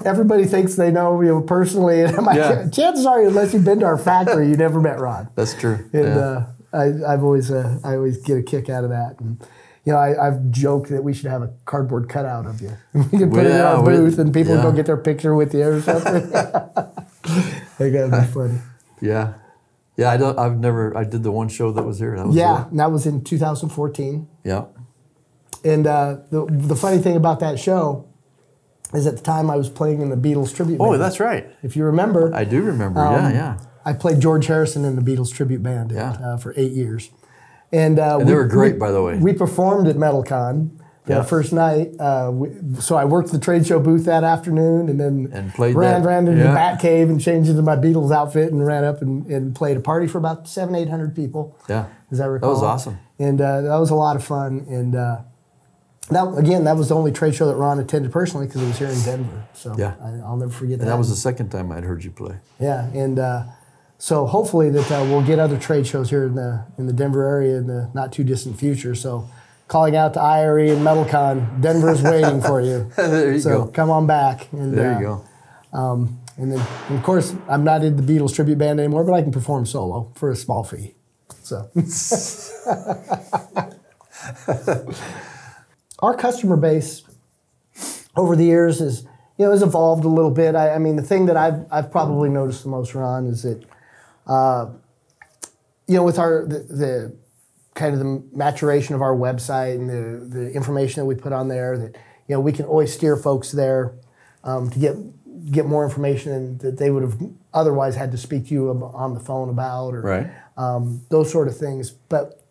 Everybody 0.04 0.44
thinks 0.44 0.74
they 0.76 0.90
know 0.90 1.20
you 1.20 1.28
know 1.28 1.40
personally, 1.40 2.00
and 2.04 2.16
I'm 2.16 2.24
like, 2.24 2.36
Yeah. 2.36 2.68
chances 2.70 3.06
are, 3.06 3.22
unless 3.22 3.52
you've 3.54 3.64
been 3.64 3.80
to 3.80 3.86
our 3.86 3.98
factory, 3.98 4.48
you 4.48 4.56
never 4.56 4.80
met 4.80 5.00
Ron 5.00 5.28
That's 5.34 5.54
true. 5.54 5.88
and 5.92 6.04
yeah. 6.04 6.18
uh, 6.18 6.46
I, 6.72 7.12
I've 7.12 7.22
always 7.24 7.50
uh, 7.50 7.78
I 7.84 7.94
always 7.94 8.18
get 8.18 8.38
a 8.38 8.42
kick 8.42 8.68
out 8.68 8.84
of 8.84 8.90
that. 8.90 9.18
And 9.20 9.40
you 9.84 9.92
know, 9.92 9.98
I, 9.98 10.26
I've 10.28 10.50
joked 10.50 10.90
that 10.90 11.02
we 11.02 11.14
should 11.14 11.30
have 11.30 11.42
a 11.42 11.50
cardboard 11.64 12.08
cutout 12.08 12.46
of 12.46 12.60
you. 12.60 12.76
We 12.94 13.18
can 13.18 13.30
put 13.30 13.46
it 13.46 13.52
in 13.52 13.60
our 13.60 13.82
booth, 13.82 14.18
and 14.18 14.32
people 14.32 14.54
yeah. 14.56 14.62
go 14.62 14.72
get 14.72 14.86
their 14.86 14.96
picture 14.96 15.34
with 15.34 15.54
you 15.54 15.64
or 15.64 15.80
something. 15.90 16.30
Think 17.78 17.92
that'd 17.94 18.10
be 18.10 18.32
funny. 18.32 18.58
yeah. 19.00 19.34
Yeah, 19.96 20.10
I 20.10 20.16
don't. 20.16 20.38
I've 20.38 20.58
never. 20.58 20.96
I 20.96 21.04
did 21.04 21.22
the 21.22 21.30
one 21.32 21.48
show 21.48 21.72
that 21.72 21.82
was 21.82 21.98
here. 21.98 22.16
That 22.16 22.26
was 22.28 22.36
Yeah, 22.36 22.66
that 22.72 22.90
was 22.90 23.06
in 23.06 23.22
2014. 23.22 24.26
Yeah. 24.44 24.64
And 25.62 25.86
uh, 25.86 26.18
the 26.30 26.46
the 26.48 26.74
funny 26.76 26.98
thing 26.98 27.16
about 27.16 27.40
that 27.40 27.58
show 27.58 28.08
is 28.94 29.06
at 29.06 29.16
the 29.16 29.22
time 29.22 29.50
I 29.50 29.56
was 29.56 29.68
playing 29.70 30.00
in 30.00 30.08
the 30.10 30.16
Beatles 30.16 30.54
tribute. 30.54 30.78
Band. 30.78 30.88
Oh, 30.88 30.92
band. 30.92 31.02
that's 31.02 31.20
right. 31.20 31.46
if 31.62 31.76
you 31.76 31.84
remember. 31.84 32.34
I 32.34 32.44
do 32.44 32.60
remember. 32.62 33.00
Um, 33.00 33.14
yeah, 33.14 33.30
yeah. 33.32 33.58
I 33.84 33.92
played 33.94 34.20
George 34.20 34.46
Harrison 34.46 34.84
in 34.84 34.96
the 34.96 35.02
Beatles 35.02 35.32
tribute 35.32 35.62
band 35.62 35.90
Yeah. 35.92 36.10
uh, 36.12 36.36
for 36.36 36.52
eight 36.56 36.72
years, 36.72 37.10
and, 37.72 37.98
uh, 37.98 38.18
And 38.20 38.28
they 38.28 38.34
were 38.34 38.46
great, 38.46 38.78
by 38.78 38.90
the 38.90 39.02
way. 39.02 39.18
We 39.18 39.32
performed 39.32 39.86
at 39.88 39.96
MetalCon 39.96 40.70
that 41.06 41.16
Yeah. 41.16 41.22
first 41.22 41.52
night. 41.52 41.92
Uh, 41.98 42.30
we, 42.32 42.50
so 42.78 42.96
I 42.96 43.04
worked 43.06 43.32
the 43.32 43.38
trade 43.38 43.66
show 43.66 43.78
booth 43.80 44.04
that 44.04 44.22
afternoon, 44.22 44.88
and 44.90 45.00
then 45.00 45.30
And 45.32 45.54
played 45.54 45.74
ran 45.76 46.02
that- 46.02 46.06
ran 46.08 46.28
into 46.28 46.40
yeah. 46.42 46.48
the 46.48 46.54
Bat 46.54 46.80
Cave 46.80 47.08
and 47.08 47.18
changed 47.20 47.48
into 47.48 47.62
my 47.62 47.76
Beatles 47.76 48.12
outfit 48.12 48.52
and 48.52 48.64
ran 48.66 48.84
up 48.84 49.00
and, 49.02 49.24
and 49.26 49.54
played 49.54 49.76
a 49.78 49.80
party 49.80 50.06
for 50.06 50.18
about 50.18 50.46
seven 50.46 50.74
eight 50.74 50.88
hundred 50.90 51.14
people. 51.14 51.56
Yeah. 51.68 51.84
as 52.10 52.20
I 52.20 52.26
recall. 52.26 52.50
That 52.50 52.54
was 52.54 52.62
awesome. 52.64 52.98
and 53.20 53.40
uh, 53.40 53.60
that 53.62 53.76
was 53.78 53.90
a 53.90 53.94
lot 53.94 54.16
of 54.16 54.24
fun. 54.24 54.66
And 54.68 54.94
uh, 54.96 55.18
that 56.10 56.38
again, 56.38 56.64
that 56.64 56.76
was 56.76 56.88
the 56.88 56.94
only 56.94 57.12
trade 57.12 57.34
show 57.34 57.46
that 57.46 57.56
Ron 57.56 57.78
attended 57.78 58.12
personally 58.12 58.46
because 58.46 58.62
it 58.62 58.66
was 58.66 58.78
here 58.78 58.88
in 58.88 59.00
Denver. 59.02 59.44
So 59.54 59.74
Yeah. 59.78 59.94
I, 60.02 60.26
I'll 60.26 60.36
never 60.36 60.50
forget 60.50 60.78
that. 60.78 60.84
And 60.84 60.92
that 60.92 60.98
was 60.98 61.10
the 61.10 61.16
second 61.16 61.50
time 61.50 61.70
I'd 61.72 61.84
heard 61.84 62.04
you 62.04 62.10
play. 62.10 62.36
Yeah, 62.58 62.90
and 62.92 63.18
uh, 63.18 63.44
so 63.98 64.26
hopefully 64.26 64.70
that 64.70 64.90
uh, 64.90 65.04
we'll 65.04 65.22
get 65.22 65.38
other 65.38 65.58
trade 65.58 65.86
shows 65.86 66.10
here 66.10 66.24
in 66.24 66.34
the 66.34 66.64
in 66.78 66.86
the 66.86 66.92
Denver 66.92 67.26
area 67.26 67.56
in 67.56 67.66
the 67.66 67.90
not 67.94 68.12
too 68.12 68.24
distant 68.24 68.58
future. 68.58 68.94
So, 68.94 69.28
calling 69.68 69.94
out 69.94 70.14
to 70.14 70.20
IRE 70.20 70.72
and 70.72 70.84
MetalCon, 70.84 71.60
Denver's 71.60 72.02
waiting 72.02 72.40
for 72.40 72.60
you. 72.60 72.90
there 72.96 73.32
you 73.32 73.40
so 73.40 73.64
go. 73.64 73.70
come 73.70 73.90
on 73.90 74.06
back. 74.06 74.50
And, 74.52 74.76
There 74.76 74.94
uh, 74.94 74.98
you 74.98 75.06
go. 75.06 75.24
And 76.40 76.52
then, 76.52 76.66
and 76.88 76.98
of 76.98 77.04
course, 77.04 77.34
I'm 77.48 77.64
not 77.64 77.84
in 77.84 77.96
the 77.96 78.02
Beatles 78.02 78.34
tribute 78.34 78.56
band 78.56 78.80
anymore, 78.80 79.04
but 79.04 79.12
I 79.12 79.20
can 79.20 79.30
perform 79.30 79.66
solo 79.66 80.10
for 80.14 80.30
a 80.30 80.36
small 80.36 80.64
fee. 80.64 80.94
So, 81.42 81.68
our 86.02 86.16
customer 86.16 86.56
base 86.56 87.02
over 88.16 88.34
the 88.36 88.44
years 88.44 88.80
is 88.80 89.04
you 89.38 89.44
know 89.46 89.50
has 89.52 89.62
evolved 89.62 90.04
a 90.04 90.08
little 90.08 90.30
bit. 90.30 90.54
I, 90.54 90.74
I 90.74 90.78
mean, 90.78 90.96
the 90.96 91.02
thing 91.02 91.26
that 91.26 91.36
I've 91.36 91.64
I've 91.70 91.90
probably 91.90 92.28
noticed 92.28 92.62
the 92.62 92.68
most, 92.70 92.94
Ron, 92.94 93.26
is 93.26 93.42
that 93.42 93.64
uh, 94.26 94.70
you 95.86 95.96
know 95.96 96.02
with 96.04 96.18
our 96.18 96.44
the, 96.46 96.58
the 96.60 97.16
kind 97.74 97.94
of 97.94 98.00
the 98.00 98.22
maturation 98.36 98.94
of 98.94 99.02
our 99.02 99.14
website 99.14 99.74
and 99.76 99.88
the 99.88 100.24
the 100.38 100.52
information 100.52 101.00
that 101.00 101.06
we 101.06 101.14
put 101.14 101.32
on 101.32 101.48
there 101.48 101.78
that 101.78 101.96
you 102.28 102.34
know 102.34 102.40
we 102.40 102.52
can 102.52 102.64
always 102.66 102.92
steer 102.92 103.16
folks 103.16 103.52
there 103.52 103.92
um, 104.44 104.68
to 104.70 104.78
get 104.78 104.96
get 105.52 105.64
more 105.66 105.84
information 105.84 106.58
that 106.58 106.76
they 106.78 106.90
would 106.90 107.02
have 107.02 107.16
otherwise 107.54 107.96
had 107.96 108.10
to 108.12 108.18
speak 108.18 108.48
to 108.48 108.54
you 108.54 108.70
on 108.70 109.14
the 109.14 109.20
phone 109.20 109.48
about 109.48 109.94
or 109.94 110.02
Right. 110.02 110.30
um, 110.58 111.00
those 111.08 111.30
sort 111.32 111.48
of 111.48 111.56
things. 111.56 111.90
But 111.90 112.42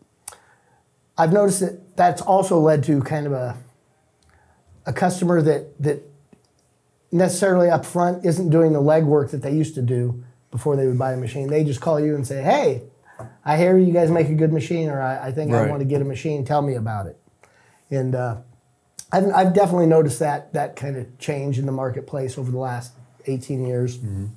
I've 1.17 1.31
noticed 1.31 1.59
that 1.59 1.79
that's 1.99 2.21
also 2.21 2.57
led 2.57 2.81
to 2.85 3.01
kind 3.01 3.27
of 3.27 3.33
a 3.33 3.57
a 4.85 4.93
customer 4.93 5.41
that 5.41 5.77
that 5.83 6.01
necessarily 7.12 7.69
up 7.69 7.85
front 7.85 8.25
isn't 8.25 8.49
doing 8.49 8.71
the 8.71 8.79
legwork 8.79 9.31
that 9.31 9.41
they 9.41 9.51
used 9.51 9.75
to 9.75 9.81
do 9.81 10.23
before 10.49 10.77
they 10.77 10.88
would 10.88 10.97
buy 10.97 11.12
a 11.12 11.17
machine. 11.17 11.49
They 11.49 11.65
just 11.65 11.81
call 11.81 11.99
you 11.99 12.15
and 12.15 12.25
say, 12.25 12.41
"Hey, 12.41 12.83
I 13.43 13.57
hear 13.57 13.77
you 13.77 13.91
guys 13.91 14.09
make 14.09 14.29
a 14.29 14.33
good 14.33 14.53
machine, 14.53 14.88
or 14.88 15.01
I, 15.01 15.27
I 15.27 15.31
think 15.33 15.51
I 15.53 15.67
want 15.67 15.81
to 15.81 15.85
get 15.85 16.01
a 16.01 16.05
machine. 16.05 16.45
Tell 16.45 16.62
me 16.62 16.75
about 16.75 17.05
it." 17.05 17.19
And 17.91 18.15
uh, 18.15 18.38
I've, 19.12 19.25
I've 19.35 19.53
definitely 19.53 19.88
noticed 19.88 20.19
that 20.19 20.53
that 20.53 20.77
kind 20.77 20.95
of 20.95 21.19
change 21.19 21.59
in 21.59 21.65
the 21.65 21.73
marketplace 21.73 22.38
over 22.38 22.49
the 22.49 22.59
last 22.59 22.93
18 23.25 23.65
years. 23.65 23.97
Mm-hmm. 23.97 24.27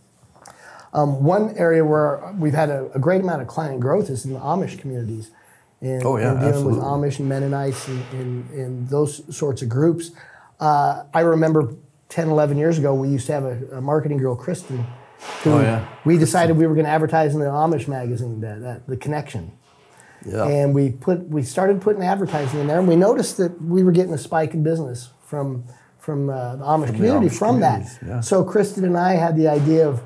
Um, 0.94 1.22
one 1.22 1.56
area 1.56 1.84
where 1.84 2.34
we've 2.36 2.54
had 2.54 2.70
a, 2.70 2.90
a 2.92 2.98
great 2.98 3.20
amount 3.20 3.40
of 3.40 3.46
client 3.46 3.78
growth 3.78 4.10
is 4.10 4.24
in 4.24 4.32
the 4.32 4.40
Amish 4.40 4.78
communities. 4.80 5.30
And, 5.82 6.02
Oh, 6.06 6.16
yeah, 6.16 6.30
and 6.32 6.40
dealing 6.40 6.64
with. 6.64 6.76
Amish 6.76 7.18
and 7.18 7.28
Mennonites 7.28 7.88
and, 7.88 8.02
and, 8.12 8.50
and 8.50 8.88
those 8.88 9.36
sorts 9.36 9.60
of 9.62 9.68
groups. 9.68 10.12
Uh, 10.60 11.02
I 11.12 11.20
remember 11.20 11.74
10, 12.08 12.28
11 12.28 12.56
years 12.56 12.78
ago, 12.78 12.94
we 12.94 13.08
used 13.08 13.26
to 13.26 13.32
have 13.32 13.44
a, 13.44 13.78
a 13.78 13.80
marketing 13.80 14.18
girl, 14.18 14.36
Kristen, 14.36 14.86
who 15.42 15.50
Oh, 15.54 15.60
yeah. 15.60 15.86
we 16.04 16.16
decided 16.18 16.56
we 16.56 16.66
were 16.68 16.74
going 16.74 16.86
to 16.86 16.90
advertise 16.92 17.34
in 17.34 17.40
the 17.40 17.46
Amish 17.46 17.88
magazine, 17.88 18.40
that, 18.42 18.60
that, 18.60 18.86
The 18.86 18.96
Connection 18.96 19.52
Yeah. 20.24 20.46
and 20.46 20.72
we 20.74 20.90
put 20.90 21.28
we 21.28 21.42
started 21.42 21.80
putting 21.80 22.02
advertising 22.04 22.60
in 22.60 22.66
there, 22.68 22.78
and 22.78 22.86
we 22.86 22.94
noticed 22.96 23.36
that 23.38 23.60
we 23.60 23.82
were 23.82 23.90
getting 23.92 24.14
a 24.14 24.18
spike 24.18 24.54
in 24.54 24.62
business 24.62 25.10
from 25.26 25.64
from 25.98 26.30
uh, 26.30 26.56
the 26.56 26.64
Amish 26.64 26.94
community 26.94 27.26
Amish 27.26 27.38
from 27.38 27.58
that. 27.60 27.82
yeah. 28.06 28.20
So 28.20 28.44
Kristen 28.44 28.84
and 28.84 28.96
I 28.96 29.12
had 29.14 29.36
the 29.36 29.48
idea 29.48 29.88
of 29.88 30.00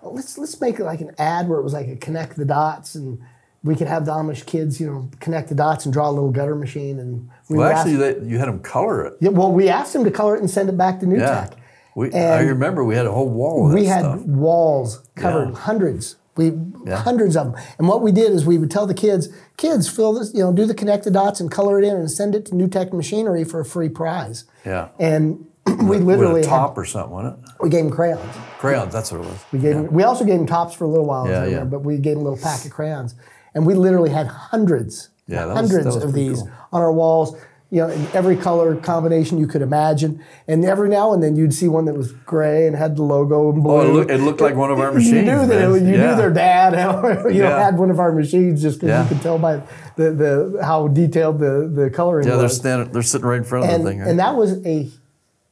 well, 0.00 0.14
let's 0.14 0.38
let's 0.38 0.60
make 0.60 0.78
it 0.78 0.84
like 0.84 1.00
an 1.00 1.10
ad 1.18 1.48
where 1.48 1.58
it 1.58 1.64
was 1.64 1.72
like 1.72 1.88
a 1.88 1.96
connect 1.96 2.36
the 2.36 2.44
dots, 2.44 2.94
and 2.94 3.18
we 3.64 3.74
could 3.74 3.88
have 3.88 4.06
the 4.06 4.12
Amish 4.12 4.46
kids, 4.46 4.80
you 4.80 4.86
know, 4.86 5.10
connect 5.20 5.48
the 5.48 5.54
dots 5.54 5.84
and 5.84 5.92
draw 5.92 6.08
a 6.08 6.12
little 6.12 6.30
gutter 6.30 6.54
machine, 6.54 6.98
and 7.00 7.28
we 7.48 7.58
well, 7.58 7.68
actually, 7.68 7.94
asked- 8.04 8.20
they, 8.20 8.26
you 8.26 8.38
had 8.38 8.48
them 8.48 8.60
color 8.60 9.04
it. 9.06 9.14
yeah, 9.20 9.30
well, 9.30 9.50
we 9.52 9.68
asked 9.68 9.92
them 9.92 10.04
to 10.04 10.10
color 10.10 10.36
it 10.36 10.40
and 10.40 10.50
send 10.50 10.68
it 10.68 10.76
back 10.78 11.00
to 11.00 11.06
New 11.06 11.18
Yeah. 11.18 11.46
Tech. 11.48 11.58
We, 11.96 12.12
I 12.12 12.42
remember 12.42 12.84
we 12.84 12.94
had 12.94 13.06
a 13.06 13.12
whole 13.12 13.28
wall 13.28 13.66
of 13.66 13.74
we 13.74 13.86
had 13.86 14.02
stuff. 14.02 14.20
walls 14.20 15.02
covered, 15.16 15.48
Yeah. 15.50 15.54
hundreds. 15.58 16.14
We 16.36 16.52
Yeah. 16.86 16.98
hundreds 16.98 17.36
of 17.36 17.52
them. 17.52 17.62
And 17.78 17.88
what 17.88 18.00
we 18.02 18.12
did 18.12 18.30
is 18.30 18.46
we 18.46 18.56
would 18.58 18.70
tell 18.70 18.86
the 18.86 18.94
kids, 18.94 19.28
kids, 19.56 19.88
fill 19.88 20.12
this, 20.12 20.32
you 20.32 20.40
know, 20.44 20.52
do 20.52 20.64
the 20.64 20.74
connected 20.74 21.12
dots 21.14 21.40
and 21.40 21.50
color 21.50 21.80
it 21.80 21.84
in 21.84 21.96
and 21.96 22.08
send 22.08 22.36
it 22.36 22.46
to 22.46 22.54
New 22.54 22.68
Tech 22.68 22.92
Machinery 22.92 23.42
for 23.42 23.58
a 23.58 23.64
free 23.64 23.88
prize. 23.88 24.44
Yeah. 24.64 24.88
And 25.00 25.46
we 25.66 25.96
With 25.98 26.02
literally 26.04 26.42
a 26.42 26.44
had, 26.46 26.50
top 26.50 26.78
or 26.78 26.84
something, 26.84 27.10
wasn't 27.10 27.38
it? 27.40 27.50
we 27.60 27.68
gave 27.68 27.82
them 27.84 27.92
crayons. 27.92 28.20
Crayons, 28.60 28.92
that's 28.92 29.10
what 29.10 29.22
it 29.22 29.26
was. 29.26 29.44
We 29.52 29.58
gave 29.58 29.74
them, 29.74 29.92
we 29.92 30.04
also 30.04 30.24
gave 30.24 30.36
them 30.38 30.46
tops 30.46 30.74
for 30.74 30.84
a 30.84 30.88
little 30.88 31.06
while, 31.06 31.26
Yeah, 31.28 31.46
yeah. 31.46 31.64
but 31.64 31.80
we 31.80 31.96
gave 31.98 32.14
them 32.16 32.24
a 32.24 32.30
little 32.30 32.42
pack 32.42 32.64
of 32.64 32.70
crayons. 32.70 33.16
And 33.58 33.66
we 33.66 33.74
literally 33.74 34.10
had 34.10 34.28
hundreds, 34.28 35.08
Yeah, 35.26 35.46
was- 35.46 35.56
hundreds 35.56 35.86
was 35.86 35.96
of 36.04 36.12
these 36.12 36.38
cool. 36.42 36.50
on 36.72 36.80
our 36.80 36.92
walls. 36.92 37.36
You 37.70 37.82
know, 37.82 37.88
in 37.88 38.06
every 38.14 38.34
color 38.36 38.74
combination 38.76 39.36
you 39.36 39.46
could 39.46 39.60
imagine, 39.60 40.24
and 40.46 40.64
every 40.64 40.88
now 40.88 41.12
and 41.12 41.22
then 41.22 41.36
you'd 41.36 41.52
see 41.52 41.68
one 41.68 41.84
that 41.84 41.92
was 41.94 42.12
gray 42.12 42.66
and 42.66 42.74
had 42.74 42.96
the 42.96 43.02
logo 43.02 43.50
in 43.52 43.60
blue. 43.60 43.72
Oh, 43.74 43.80
it, 43.82 43.92
look, 43.92 44.10
it 44.10 44.20
looked 44.22 44.40
like 44.40 44.54
one 44.54 44.70
of 44.70 44.80
our 44.80 44.90
machines. 44.90 45.12
You 45.12 45.22
knew 45.22 45.46
that 45.46 45.70
it, 45.70 45.82
you 45.82 45.92
yeah. 45.92 46.10
knew 46.10 46.16
their 46.16 46.30
dad, 46.32 46.72
you 47.34 47.40
know, 47.42 47.48
Yeah. 47.50 47.62
had 47.62 47.76
one 47.76 47.90
of 47.90 48.00
our 48.00 48.10
machines 48.10 48.62
just 48.62 48.80
because 48.80 49.02
you 49.04 49.14
could 49.14 49.22
tell 49.22 49.38
by 49.38 49.60
the, 49.96 50.12
the 50.12 50.60
how 50.64 50.88
detailed 50.88 51.40
the 51.40 51.68
the 51.70 51.90
coloring 51.90 52.24
was. 52.26 52.32
Yeah, 52.32 52.38
they're 52.40 52.48
standing. 52.48 52.90
They're 52.90 53.02
sitting 53.02 53.26
right 53.26 53.36
in 53.36 53.44
front 53.44 53.66
of 53.66 53.70
and 53.72 53.84
the 53.84 53.90
thing. 53.90 53.98
Right? 53.98 54.08
and 54.08 54.18
eh? 54.18 54.24
that 54.24 54.34
was 54.34 54.64
a, 54.64 54.88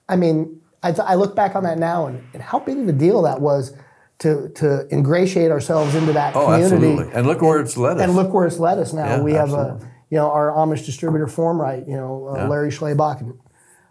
I 0.08 0.16
mean, 0.16 0.58
I, 0.82 0.92
th- 0.92 1.06
I 1.06 1.16
look 1.16 1.36
back 1.36 1.54
on 1.54 1.64
that 1.64 1.76
now 1.78 2.06
and, 2.06 2.24
and 2.32 2.42
how 2.42 2.60
big 2.60 2.78
of 2.78 2.88
a 2.88 2.92
deal 2.92 3.20
that 3.22 3.42
was 3.42 3.74
to 4.18 4.48
to 4.56 4.86
ingratiate 4.92 5.50
ourselves 5.50 5.94
into 5.94 6.12
that 6.14 6.34
oh, 6.34 6.46
community. 6.46 6.74
absolutely. 6.74 7.12
And 7.14 7.26
look 7.26 7.42
where 7.42 7.60
it's 7.60 7.76
led 7.76 7.96
us. 7.98 8.02
And 8.02 8.14
look 8.14 8.32
where 8.32 8.46
it's 8.46 8.58
led 8.58 8.78
us 8.78 8.92
now. 8.92 9.04
Yeah, 9.06 9.20
we 9.22 9.32
have 9.32 9.50
absolutely. 9.50 9.86
a, 9.86 9.90
you 10.10 10.16
know, 10.18 10.30
our 10.30 10.50
Amish 10.52 10.86
distributor 10.86 11.26
Formright, 11.26 11.86
you 11.88 11.96
know, 11.96 12.28
uh, 12.28 12.36
Yeah. 12.38 12.48
Larry 12.48 12.70
Schlebach 12.70 13.20
and, 13.20 13.38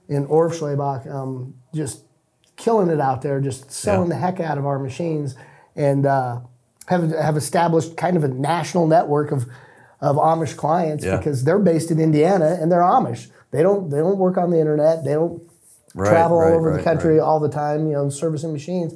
and 0.10 0.28
Orv 0.28 0.52
Schlebach, 0.52 1.08
um, 1.14 1.54
just 1.74 2.02
killing 2.56 2.90
it 2.90 3.00
out 3.00 3.22
there, 3.22 3.40
just 3.40 3.72
selling 3.72 4.10
Yeah. 4.10 4.16
the 4.16 4.22
heck 4.22 4.40
out 4.40 4.58
of 4.58 4.66
our 4.66 4.80
machines. 4.80 5.36
And 5.76 6.06
uh, 6.06 6.40
have 6.88 7.12
have 7.12 7.38
established 7.38 7.98
kind 7.98 8.18
of 8.18 8.24
a 8.24 8.28
national 8.30 8.88
network 8.88 9.32
of 9.32 9.46
of 10.02 10.16
Amish 10.18 10.56
clients 10.58 11.06
because 11.06 11.44
they're 11.44 11.60
based 11.60 11.90
in 11.92 12.00
Indiana 12.00 12.58
and 12.60 12.72
they're 12.72 12.82
Amish. 12.82 13.30
They 13.52 13.62
don't 13.62 13.90
they 13.90 13.98
don't 13.98 14.18
work 14.18 14.38
on 14.38 14.50
the 14.50 14.60
internet. 14.60 15.04
They 15.04 15.14
don't 15.14 15.42
Right, 15.98 16.10
travel 16.10 16.40
right, 16.40 16.52
all 16.52 16.58
over 16.58 16.76
the 16.76 16.84
country 16.84 17.20
right. 17.20 17.24
all 17.24 17.40
the 17.40 17.48
time, 17.48 17.88
you 17.88 17.94
know, 17.94 18.10
servicing 18.10 18.52
machines. 18.52 18.96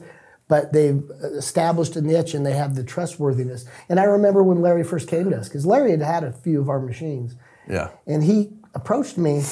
But 0.50 0.74
they've 0.74 1.02
established 1.22 1.96
a 1.96 2.02
niche 2.02 2.34
and 2.34 2.46
they 2.46 2.54
have 2.54 2.76
the 2.76 2.84
trustworthiness. 2.84 3.64
And 3.88 4.00
I 4.00 4.04
remember 4.04 4.44
when 4.44 4.62
Larry 4.62 4.84
first 4.84 5.08
came 5.08 5.30
to 5.30 5.38
us 5.38 5.48
because 5.48 5.66
Larry 5.66 5.92
had 5.92 6.02
had 6.02 6.24
a 6.26 6.34
few 6.34 6.60
of 6.60 6.68
our 6.70 6.80
machines, 6.82 7.36
Yeah. 7.70 7.90
and 8.06 8.24
he 8.24 8.52
approached 8.74 9.18
me, 9.18 9.44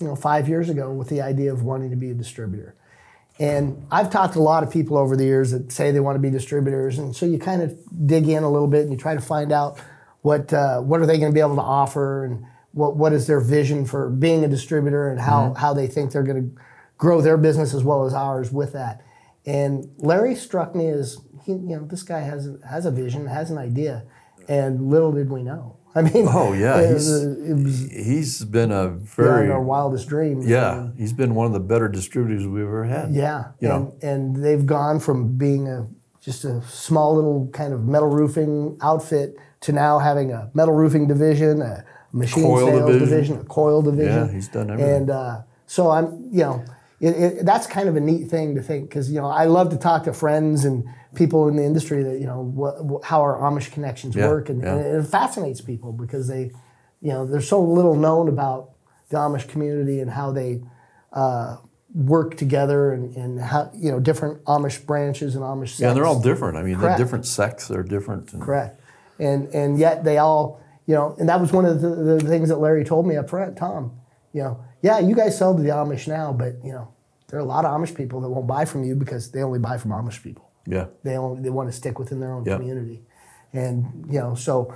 you 0.00 0.06
know, 0.08 0.16
five 0.16 0.48
years 0.48 0.68
ago 0.70 0.90
with 0.92 1.08
the 1.10 1.20
idea 1.20 1.52
of 1.52 1.62
wanting 1.62 1.90
to 1.90 1.96
be 1.96 2.10
a 2.10 2.14
distributor. 2.14 2.74
And 3.38 3.86
I've 3.92 4.10
talked 4.10 4.32
to 4.32 4.40
a 4.40 4.48
lot 4.52 4.64
of 4.64 4.70
people 4.72 4.96
over 4.96 5.14
the 5.14 5.24
years 5.24 5.52
that 5.52 5.70
say 5.70 5.92
they 5.92 6.00
want 6.00 6.16
to 6.16 6.20
be 6.20 6.30
distributors, 6.30 6.98
and 6.98 7.14
so 7.14 7.24
you 7.24 7.38
kind 7.38 7.62
of 7.62 7.78
dig 8.06 8.28
in 8.28 8.42
a 8.42 8.50
little 8.50 8.66
bit 8.66 8.82
and 8.82 8.90
you 8.90 8.96
try 8.98 9.14
to 9.14 9.20
find 9.20 9.52
out 9.52 9.78
what 10.22 10.52
uh, 10.52 10.80
what 10.80 11.00
are 11.00 11.06
they 11.06 11.18
going 11.18 11.30
to 11.30 11.34
be 11.34 11.40
able 11.40 11.54
to 11.54 11.62
offer 11.62 12.24
and 12.24 12.44
what 12.72 12.96
what 12.96 13.12
is 13.12 13.26
their 13.26 13.38
vision 13.40 13.84
for 13.84 14.10
being 14.10 14.42
a 14.44 14.48
distributor 14.48 15.08
and 15.10 15.20
how 15.20 15.54
how 15.54 15.72
they 15.74 15.86
think 15.86 16.10
they're 16.12 16.24
going 16.24 16.50
to 16.50 16.60
grow 16.96 17.20
their 17.20 17.36
business 17.36 17.74
as 17.74 17.84
well 17.84 18.04
as 18.06 18.12
ours 18.14 18.50
with 18.50 18.72
that. 18.72 19.02
And 19.48 19.90
Larry 19.98 20.34
struck 20.34 20.74
me 20.74 20.88
as 20.88 21.18
he, 21.44 21.52
you 21.52 21.58
know, 21.76 21.84
this 21.86 22.02
guy 22.02 22.20
has 22.20 22.46
a, 22.46 22.58
has 22.68 22.84
a 22.86 22.90
vision, 22.90 23.26
has 23.26 23.50
an 23.50 23.58
idea, 23.58 24.04
and 24.48 24.90
little 24.90 25.12
did 25.12 25.30
we 25.30 25.42
know. 25.42 25.76
I 25.94 26.02
mean, 26.02 26.26
Oh, 26.28 26.52
yeah, 26.52 26.78
it, 26.80 26.88
he's- 26.90 27.08
it 27.08 27.54
was 27.64 27.90
He's 27.90 28.44
been 28.44 28.70
a 28.70 28.88
very 28.88 29.50
our 29.50 29.62
wildest 29.62 30.06
dreams. 30.08 30.46
yeah. 30.46 30.90
He's 30.98 31.14
been 31.14 31.34
one 31.34 31.46
of 31.46 31.52
the 31.54 31.60
better 31.60 31.88
distributors 31.88 32.46
we've 32.46 32.62
ever 32.64 32.84
had. 32.84 33.12
Yeah, 33.14 33.52
You 33.60 33.70
and, 33.70 33.84
know. 33.84 33.94
and 34.02 34.36
they've 34.44 34.66
gone 34.66 35.00
from 35.00 35.36
being 35.38 35.66
a 35.66 35.88
just 36.20 36.44
a 36.44 36.60
small 36.68 37.14
little 37.14 37.48
kind 37.54 37.72
of 37.72 37.86
metal 37.86 38.08
roofing 38.08 38.76
outfit 38.82 39.36
to 39.60 39.72
now 39.72 39.98
having 39.98 40.30
a 40.30 40.50
metal 40.52 40.74
roofing 40.74 41.06
division, 41.08 41.62
a 41.62 41.84
machine 42.12 42.44
Coil 42.44 42.66
sales 42.66 42.80
division. 42.86 43.08
division. 43.08 43.38
a 43.40 43.44
coil 43.44 43.80
division. 43.82 44.26
Yeah, 44.26 44.32
he's 44.32 44.48
done 44.48 44.70
everything. 44.70 44.94
And 44.94 45.10
uh, 45.10 45.42
so 45.66 45.90
I'm, 45.90 46.28
you 46.30 46.42
know, 46.42 46.64
it, 47.00 47.10
it, 47.16 47.46
that's 47.46 47.66
kind 47.66 47.88
of 47.88 47.96
a 47.96 48.00
neat 48.00 48.28
thing 48.28 48.54
to 48.56 48.62
think 48.62 48.88
because 48.88 49.10
you 49.10 49.20
know 49.20 49.26
I 49.28 49.44
love 49.44 49.70
to 49.70 49.76
talk 49.76 50.04
to 50.04 50.12
friends 50.12 50.64
and 50.64 50.84
people 51.14 51.48
in 51.48 51.56
the 51.56 51.64
industry 51.64 52.02
that 52.02 52.18
you 52.20 52.26
know 52.26 53.00
how 53.04 53.20
our 53.20 53.38
Amish 53.38 53.70
connections 53.72 54.14
Yeah, 54.16 54.28
work, 54.28 54.48
and, 54.48 54.62
yeah. 54.62 54.74
and 54.76 55.04
it 55.04 55.08
fascinates 55.08 55.60
people 55.60 55.92
because 55.92 56.28
they, 56.28 56.50
you 57.00 57.12
know, 57.12 57.24
there's 57.26 57.48
so 57.48 57.62
little 57.62 57.94
known 57.94 58.28
about 58.28 58.70
the 59.10 59.16
Amish 59.16 59.48
community 59.48 60.00
and 60.00 60.10
how 60.10 60.32
they 60.32 60.60
uh, 61.12 61.56
work 61.94 62.36
together 62.36 62.92
and, 62.92 63.16
and 63.16 63.40
how 63.40 63.70
you 63.74 63.90
know 63.90 64.00
different 64.00 64.44
Amish 64.44 64.84
branches 64.84 65.34
and 65.34 65.44
Amish 65.44 65.68
sects. 65.68 65.80
Yeah, 65.80 65.88
and 65.88 65.96
they're 65.96 66.06
all 66.06 66.20
different. 66.20 66.56
I 66.58 66.62
mean, 66.62 66.78
they're 66.78 66.96
different 66.96 67.26
sects. 67.26 67.68
They're 67.68 67.82
different. 67.82 68.32
and- 68.32 68.42
correct, 68.42 68.80
and 69.18 69.48
and 69.54 69.78
yet 69.78 70.04
they 70.04 70.18
all 70.18 70.60
you 70.86 70.94
know, 70.94 71.14
and 71.18 71.28
that 71.28 71.38
was 71.38 71.52
one 71.52 71.66
of 71.66 71.82
the, 71.82 71.90
the 71.90 72.20
things 72.20 72.48
that 72.48 72.56
Larry 72.56 72.82
told 72.82 73.06
me 73.06 73.16
up 73.16 73.28
front. 73.28 73.58
Tom, 73.58 73.92
you 74.32 74.42
know, 74.42 74.64
yeah, 74.82 74.98
you 74.98 75.14
guys 75.14 75.36
sell 75.36 75.56
to 75.56 75.62
the 75.62 75.70
Amish 75.70 76.06
now, 76.08 76.32
but 76.32 76.54
you 76.64 76.72
know, 76.72 76.88
there 77.28 77.38
are 77.38 77.42
a 77.42 77.46
lot 77.46 77.64
of 77.64 77.70
Amish 77.78 77.94
people 77.94 78.20
that 78.20 78.28
won't 78.28 78.46
buy 78.46 78.64
from 78.64 78.84
you 78.84 78.94
because 78.94 79.30
they 79.32 79.42
only 79.42 79.58
buy 79.58 79.76
from 79.78 79.90
Amish 79.90 80.22
people. 80.22 80.50
Yeah. 80.66 80.86
They 81.02 81.16
only 81.16 81.42
they 81.42 81.50
want 81.50 81.68
to 81.68 81.72
stick 81.76 81.98
within 81.98 82.20
their 82.20 82.32
own 82.32 82.44
Yep. 82.44 82.58
community, 82.60 83.02
and 83.52 84.06
you 84.10 84.20
know, 84.20 84.34
so. 84.34 84.72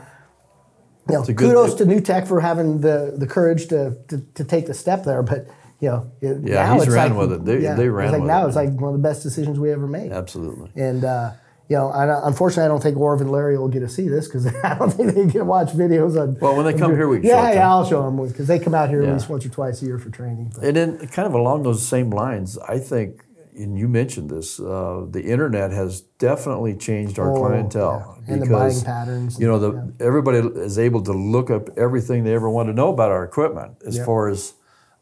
You 1.08 1.16
know, 1.16 1.22
a 1.22 1.26
good- 1.26 1.36
kudos 1.36 1.74
to 1.74 1.84
New 1.84 2.00
Tech 2.00 2.28
for 2.28 2.40
having 2.40 2.80
the, 2.80 3.14
the 3.16 3.26
courage 3.26 3.66
to, 3.68 3.96
to, 4.06 4.18
to 4.34 4.44
take 4.44 4.66
the 4.66 4.74
step 4.74 5.02
there, 5.02 5.20
but 5.24 5.48
you 5.80 5.88
know, 5.88 6.12
it, 6.20 6.38
Yeah, 6.44 6.64
now 6.64 6.74
he's 6.74 6.84
it's 6.84 6.92
ran 6.92 7.16
like, 7.16 7.18
with 7.28 7.32
it. 7.32 7.44
They- 7.44 7.58
yeah, 7.60 7.74
they 7.74 7.86
it's 7.88 7.92
like 7.96 8.12
with 8.20 8.22
now 8.28 8.44
it. 8.44 8.46
it's 8.46 8.54
like 8.56 8.70
one 8.80 8.94
of 8.94 9.02
the 9.02 9.08
best 9.08 9.24
decisions 9.24 9.58
we 9.58 9.72
ever 9.72 9.88
made. 9.88 10.12
Absolutely. 10.12 10.70
And 10.76 11.04
uh, 11.04 11.32
you 11.72 11.78
know, 11.78 11.88
I, 11.90 12.26
unfortunately, 12.28 12.64
I 12.64 12.68
don't 12.68 12.82
think 12.82 12.96
Orv 12.98 13.20
and 13.22 13.30
Larry 13.30 13.56
will 13.56 13.68
get 13.68 13.80
to 13.80 13.88
see 13.88 14.06
this 14.08 14.26
because 14.28 14.46
I 14.64 14.74
don't 14.78 14.90
think 14.92 15.14
they 15.14 15.24
get 15.24 15.38
to 15.38 15.44
watch 15.44 15.68
videos 15.68 16.20
on. 16.20 16.36
Well, 16.38 16.54
when 16.56 16.66
they 16.66 16.74
come 16.78 16.94
here, 16.94 17.08
we 17.08 17.20
can 17.20 17.28
yeah, 17.28 17.48
yeah, 17.48 17.54
them. 17.54 17.68
I'll 17.70 17.86
show 17.88 18.02
them 18.02 18.16
because 18.28 18.46
they 18.46 18.58
come 18.58 18.74
out 18.74 18.90
here 18.90 19.02
Yeah. 19.02 19.08
at 19.08 19.14
least 19.14 19.28
once 19.30 19.46
or 19.46 19.48
twice 19.48 19.80
a 19.82 19.86
year 19.86 19.98
for 19.98 20.10
training. 20.10 20.52
But, 20.54 20.64
And 20.64 20.76
then, 20.76 20.98
kind 21.08 21.26
of 21.26 21.34
along 21.34 21.62
those 21.62 21.82
same 21.94 22.10
lines, 22.10 22.58
I 22.58 22.78
think, 22.78 23.24
and 23.56 23.78
you 23.78 23.88
mentioned 23.88 24.28
this, 24.28 24.60
uh, 24.60 25.06
the 25.10 25.22
internet 25.22 25.70
has 25.72 26.02
definitely 26.18 26.74
changed 26.76 27.18
our 27.18 27.30
Oh, 27.32 27.38
clientele. 27.40 28.18
yeah. 28.28 28.34
And 28.34 28.42
the 28.42 28.46
buying 28.50 28.80
patterns 28.82 29.38
You 29.40 29.46
know, 29.48 29.58
the, 29.58 29.92
everybody 30.08 30.38
is 30.60 30.78
able 30.78 31.02
to 31.10 31.12
look 31.12 31.50
up 31.50 31.70
everything 31.78 32.24
they 32.24 32.34
ever 32.34 32.50
want 32.50 32.68
to 32.68 32.74
know 32.74 32.90
about 32.92 33.10
our 33.10 33.24
equipment 33.24 33.72
as 33.86 33.96
Yeah. 33.96 34.04
far 34.04 34.28
as, 34.28 34.52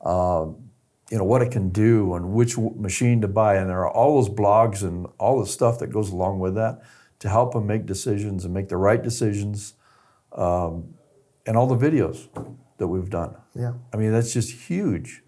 um, 0.05 0.70
you 1.11 1.19
know, 1.19 1.25
what 1.25 1.43
it 1.43 1.51
can 1.51 1.71
do 1.71 2.15
and 2.15 2.33
which 2.33 2.57
machine 2.59 3.21
to 3.21 3.29
buy. 3.29 3.57
And 3.57 3.69
there 3.69 3.81
are 3.81 3.91
all 3.91 4.23
those 4.23 4.33
blogs 4.33 4.83
and 4.83 5.07
all 5.19 5.41
the 5.41 5.47
stuff 5.47 5.79
that 5.81 5.89
goes 5.89 6.11
along 6.11 6.39
with 6.39 6.55
that 6.55 6.83
to 7.19 7.29
help 7.29 7.53
them 7.53 7.67
make 7.67 7.85
decisions 7.85 8.45
and 8.45 8.55
make 8.55 8.69
the 8.69 8.77
right 8.77 9.03
decisions. 9.03 9.75
Um, 10.33 10.95
and 11.47 11.57
all 11.57 11.67
the 11.67 11.77
videos 11.77 12.29
that 12.79 12.87
we've 12.87 13.11
done. 13.11 13.35
yeah, 13.55 13.73
I 13.93 13.97
mean, 13.97 14.13
that's 14.13 14.33
just 14.33 14.69
huge. 14.69 15.23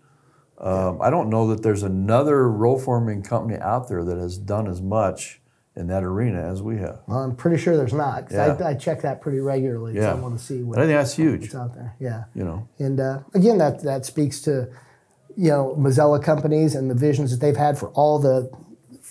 Um, 0.59 1.01
I 1.03 1.11
don't 1.11 1.29
know 1.29 1.49
that 1.49 1.63
there's 1.65 1.83
another 1.83 2.49
roll 2.49 2.79
forming 2.79 3.23
company 3.23 3.59
out 3.59 3.89
there 3.89 4.05
that 4.05 4.17
has 4.19 4.39
done 4.39 4.69
as 4.69 4.81
much 4.81 5.41
in 5.75 5.89
that 5.89 6.05
arena 6.05 6.41
as 6.41 6.63
we 6.63 6.77
have. 6.77 7.01
well, 7.09 7.19
I'm 7.19 7.35
pretty 7.35 7.57
sure 7.57 7.77
there's 7.77 7.95
not 7.95 8.31
Yeah. 8.31 8.57
I, 8.61 8.69
I 8.71 8.75
check 8.75 9.03
that 9.03 9.21
pretty 9.21 9.41
regularly 9.41 9.95
Yeah. 9.95 10.13
I 10.13 10.15
want 10.15 10.39
to 10.39 10.45
see 10.45 10.63
what, 10.63 10.79
I 10.79 10.83
think 10.87 10.97
that's 10.97 11.15
huge. 11.17 11.47
it's 11.47 11.55
out 11.55 11.75
there. 11.75 11.97
Yeah. 11.99 12.25
You 12.35 12.45
know, 12.45 12.69
And 12.79 13.01
uh, 13.01 13.21
again, 13.35 13.59
that 13.59 13.83
that 13.83 14.05
speaks 14.05 14.41
to 14.43 14.69
you 15.37 15.49
know 15.51 15.75
Mazzella 15.79 16.23
companies 16.23 16.75
and 16.75 16.91
the 16.91 16.95
visions 16.95 17.31
that 17.31 17.41
they've 17.41 17.57
had 17.57 17.79
for 17.79 17.89
all 17.91 18.19
the 18.19 18.51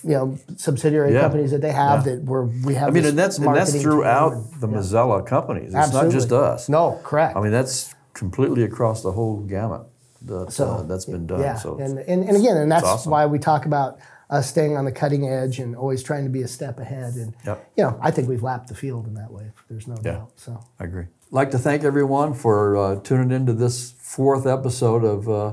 you 0.04 0.10
know 0.10 0.36
subsidiary 0.56 1.12
Yeah. 1.14 1.20
companies 1.22 1.50
that 1.52 1.60
they 1.60 1.72
have 1.72 2.06
Yeah. 2.06 2.14
that 2.16 2.24
where 2.24 2.42
we 2.44 2.74
have. 2.74 2.88
I 2.88 2.90
mean, 2.92 3.04
and 3.04 3.18
that's 3.18 3.38
and 3.38 3.54
that's 3.56 3.80
throughout 3.80 4.32
and- 4.32 4.44
the 4.60 4.68
yeah. 4.68 4.76
Mazzella 4.76 5.24
companies. 5.26 5.66
It's 5.66 5.74
Absolutely. 5.74 6.08
not 6.08 6.14
just 6.14 6.32
us. 6.32 6.68
No, 6.68 6.98
correct. 7.02 7.36
I 7.36 7.40
mean, 7.40 7.52
that's 7.52 7.94
completely 8.14 8.62
across 8.64 9.02
the 9.02 9.12
whole 9.12 9.38
gamut 9.40 9.82
that 10.22 10.52
So, 10.52 10.66
uh, 10.68 10.82
that's 10.82 11.04
been 11.06 11.26
done. 11.26 11.40
Yeah, 11.40 11.56
So 11.56 11.78
and, 11.78 11.98
and 11.98 12.24
and 12.28 12.36
again, 12.36 12.56
and 12.56 12.70
that's 12.70 12.84
awesome. 12.84 13.10
why 13.12 13.26
we 13.26 13.38
talk 13.38 13.64
about 13.66 13.98
us 14.30 14.46
staying 14.48 14.76
on 14.76 14.84
the 14.86 14.92
cutting 14.92 15.28
edge 15.28 15.58
and 15.58 15.76
always 15.76 16.02
trying 16.02 16.24
to 16.24 16.30
be 16.30 16.42
a 16.42 16.48
step 16.48 16.78
ahead. 16.80 17.14
And 17.14 17.34
Yep. 17.44 17.70
you 17.76 17.84
know, 17.84 17.98
I 18.00 18.10
think 18.10 18.28
we've 18.28 18.42
lapped 18.42 18.68
the 18.68 18.74
field 18.74 19.06
in 19.06 19.14
that 19.14 19.30
way. 19.32 19.52
There's 19.68 19.86
no 19.86 19.96
doubt. 19.96 20.30
So 20.36 20.58
I 20.80 20.84
agree. 20.84 21.02
I'd 21.04 21.32
like 21.32 21.50
to 21.52 21.58
thank 21.58 21.84
everyone 21.84 22.32
for 22.34 22.76
uh, 22.76 22.96
tuning 22.96 23.30
into 23.30 23.52
this 23.52 23.92
fourth 23.98 24.46
episode 24.46 25.04
of 25.04 25.28
uh, 25.28 25.52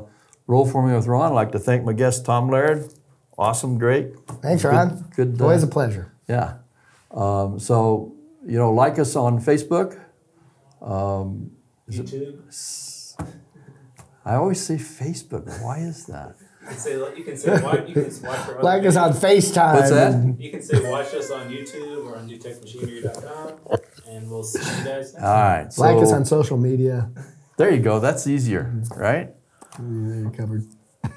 Rollforming 0.49 0.95
with 0.95 1.05
Ron. 1.07 1.31
I'd 1.31 1.35
like 1.35 1.51
to 1.51 1.59
thank 1.59 1.85
my 1.85 1.93
guest, 1.93 2.25
Tom 2.25 2.49
Laird. 2.49 2.91
Awesome, 3.37 3.77
great. 3.77 4.13
thanks, 4.41 4.63
Good- 4.63 4.69
Ron. 4.69 5.05
good, 5.15 5.39
uh, 5.39 5.43
Always 5.45 5.63
a 5.63 5.67
pleasure. 5.67 6.11
Yeah. 6.27 6.55
Um, 7.11 7.59
so, 7.59 8.13
you 8.45 8.57
know, 8.57 8.73
like 8.73 8.97
us 8.99 9.15
on 9.15 9.39
Facebook. 9.39 9.97
YouTube. 11.89 12.39
I 14.25 14.35
always 14.35 14.59
say 14.61 14.75
Facebook. 14.75 15.45
Why 15.63 15.79
is 15.79 16.05
that? 16.07 16.35
You 16.61 16.67
can 16.67 16.77
say 16.77 16.93
you 17.17 17.23
can 17.23 17.37
say 17.37 17.61
watch, 17.63 17.87
you 17.87 17.93
can 17.95 18.23
watch 18.23 18.63
Like 18.63 18.85
us 18.85 18.95
on. 18.95 19.13
FaceTime. 19.13 19.73
What's 19.75 19.89
that? 19.91 20.35
You 20.39 20.51
can 20.51 20.61
say 20.61 20.91
watch 20.91 21.13
us 21.15 21.31
on 21.31 21.49
YouTube 21.49 22.05
or 22.05 22.17
on 22.17 22.29
newtechmachinery.com, 22.29 23.79
and 24.09 24.29
we'll 24.29 24.43
see 24.43 24.59
you 24.59 24.83
guys 24.85 25.13
next 25.13 25.23
All 25.23 25.33
right. 25.33 25.73
So 25.73 25.81
Like 25.81 25.97
us 26.03 26.11
on 26.11 26.25
social 26.25 26.57
media. 26.57 27.09
there 27.57 27.71
you 27.73 27.81
go. 27.81 27.99
That's 27.99 28.27
easier, 28.27 28.83
right? 28.95 29.33
You're 29.77 30.31
covered. 30.31 30.65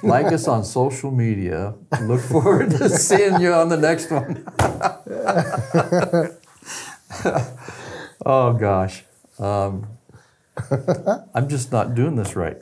Like 0.03 0.27
us 0.27 0.47
on 0.49 0.65
social 0.65 1.11
media. 1.11 1.75
Look 2.03 2.21
forward 2.21 2.71
to 2.71 2.89
seeing 2.89 3.41
you 3.41 3.53
on 3.53 3.69
the 3.69 3.77
next 3.77 4.11
one. 4.11 4.45
oh 8.25 8.53
gosh, 8.55 9.05
um, 9.39 9.87
I'm 11.35 11.49
just 11.49 11.73
not 11.73 11.95
doing 11.95 12.17
this 12.17 12.37
right. 12.37 12.57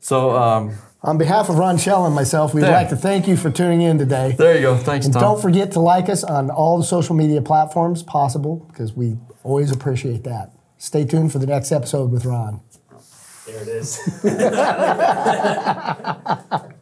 So 0.00 0.30
um, 0.36 0.74
On 1.02 1.18
behalf 1.18 1.48
of 1.50 1.58
Ron 1.58 1.76
Schell 1.78 2.06
and 2.06 2.14
myself, 2.14 2.54
we'd 2.54 2.62
There. 2.62 2.72
like 2.72 2.88
to 2.88 2.96
thank 2.96 3.28
you 3.28 3.36
for 3.36 3.50
tuning 3.50 3.82
in 3.82 3.98
today. 3.98 4.34
there 4.38 4.54
you 4.56 4.62
go. 4.62 4.76
Thanks, 4.76 5.04
And 5.06 5.12
Tom. 5.12 5.22
don't 5.22 5.42
forget 5.42 5.72
to 5.72 5.80
like 5.80 6.08
us 6.08 6.24
on 6.24 6.50
all 6.50 6.78
the 6.78 6.84
social 6.84 7.14
media 7.14 7.42
platforms 7.42 8.02
possible 8.02 8.66
because 8.68 8.94
we 8.94 9.18
always 9.44 9.70
appreciate 9.70 10.24
that. 10.24 10.52
Stay 10.78 11.04
tuned 11.04 11.30
for 11.32 11.38
the 11.38 11.46
next 11.46 11.70
episode 11.70 12.10
with 12.10 12.24
Ron. 12.24 12.60
There 13.50 13.62
it 13.62 13.68
is. 13.68 13.98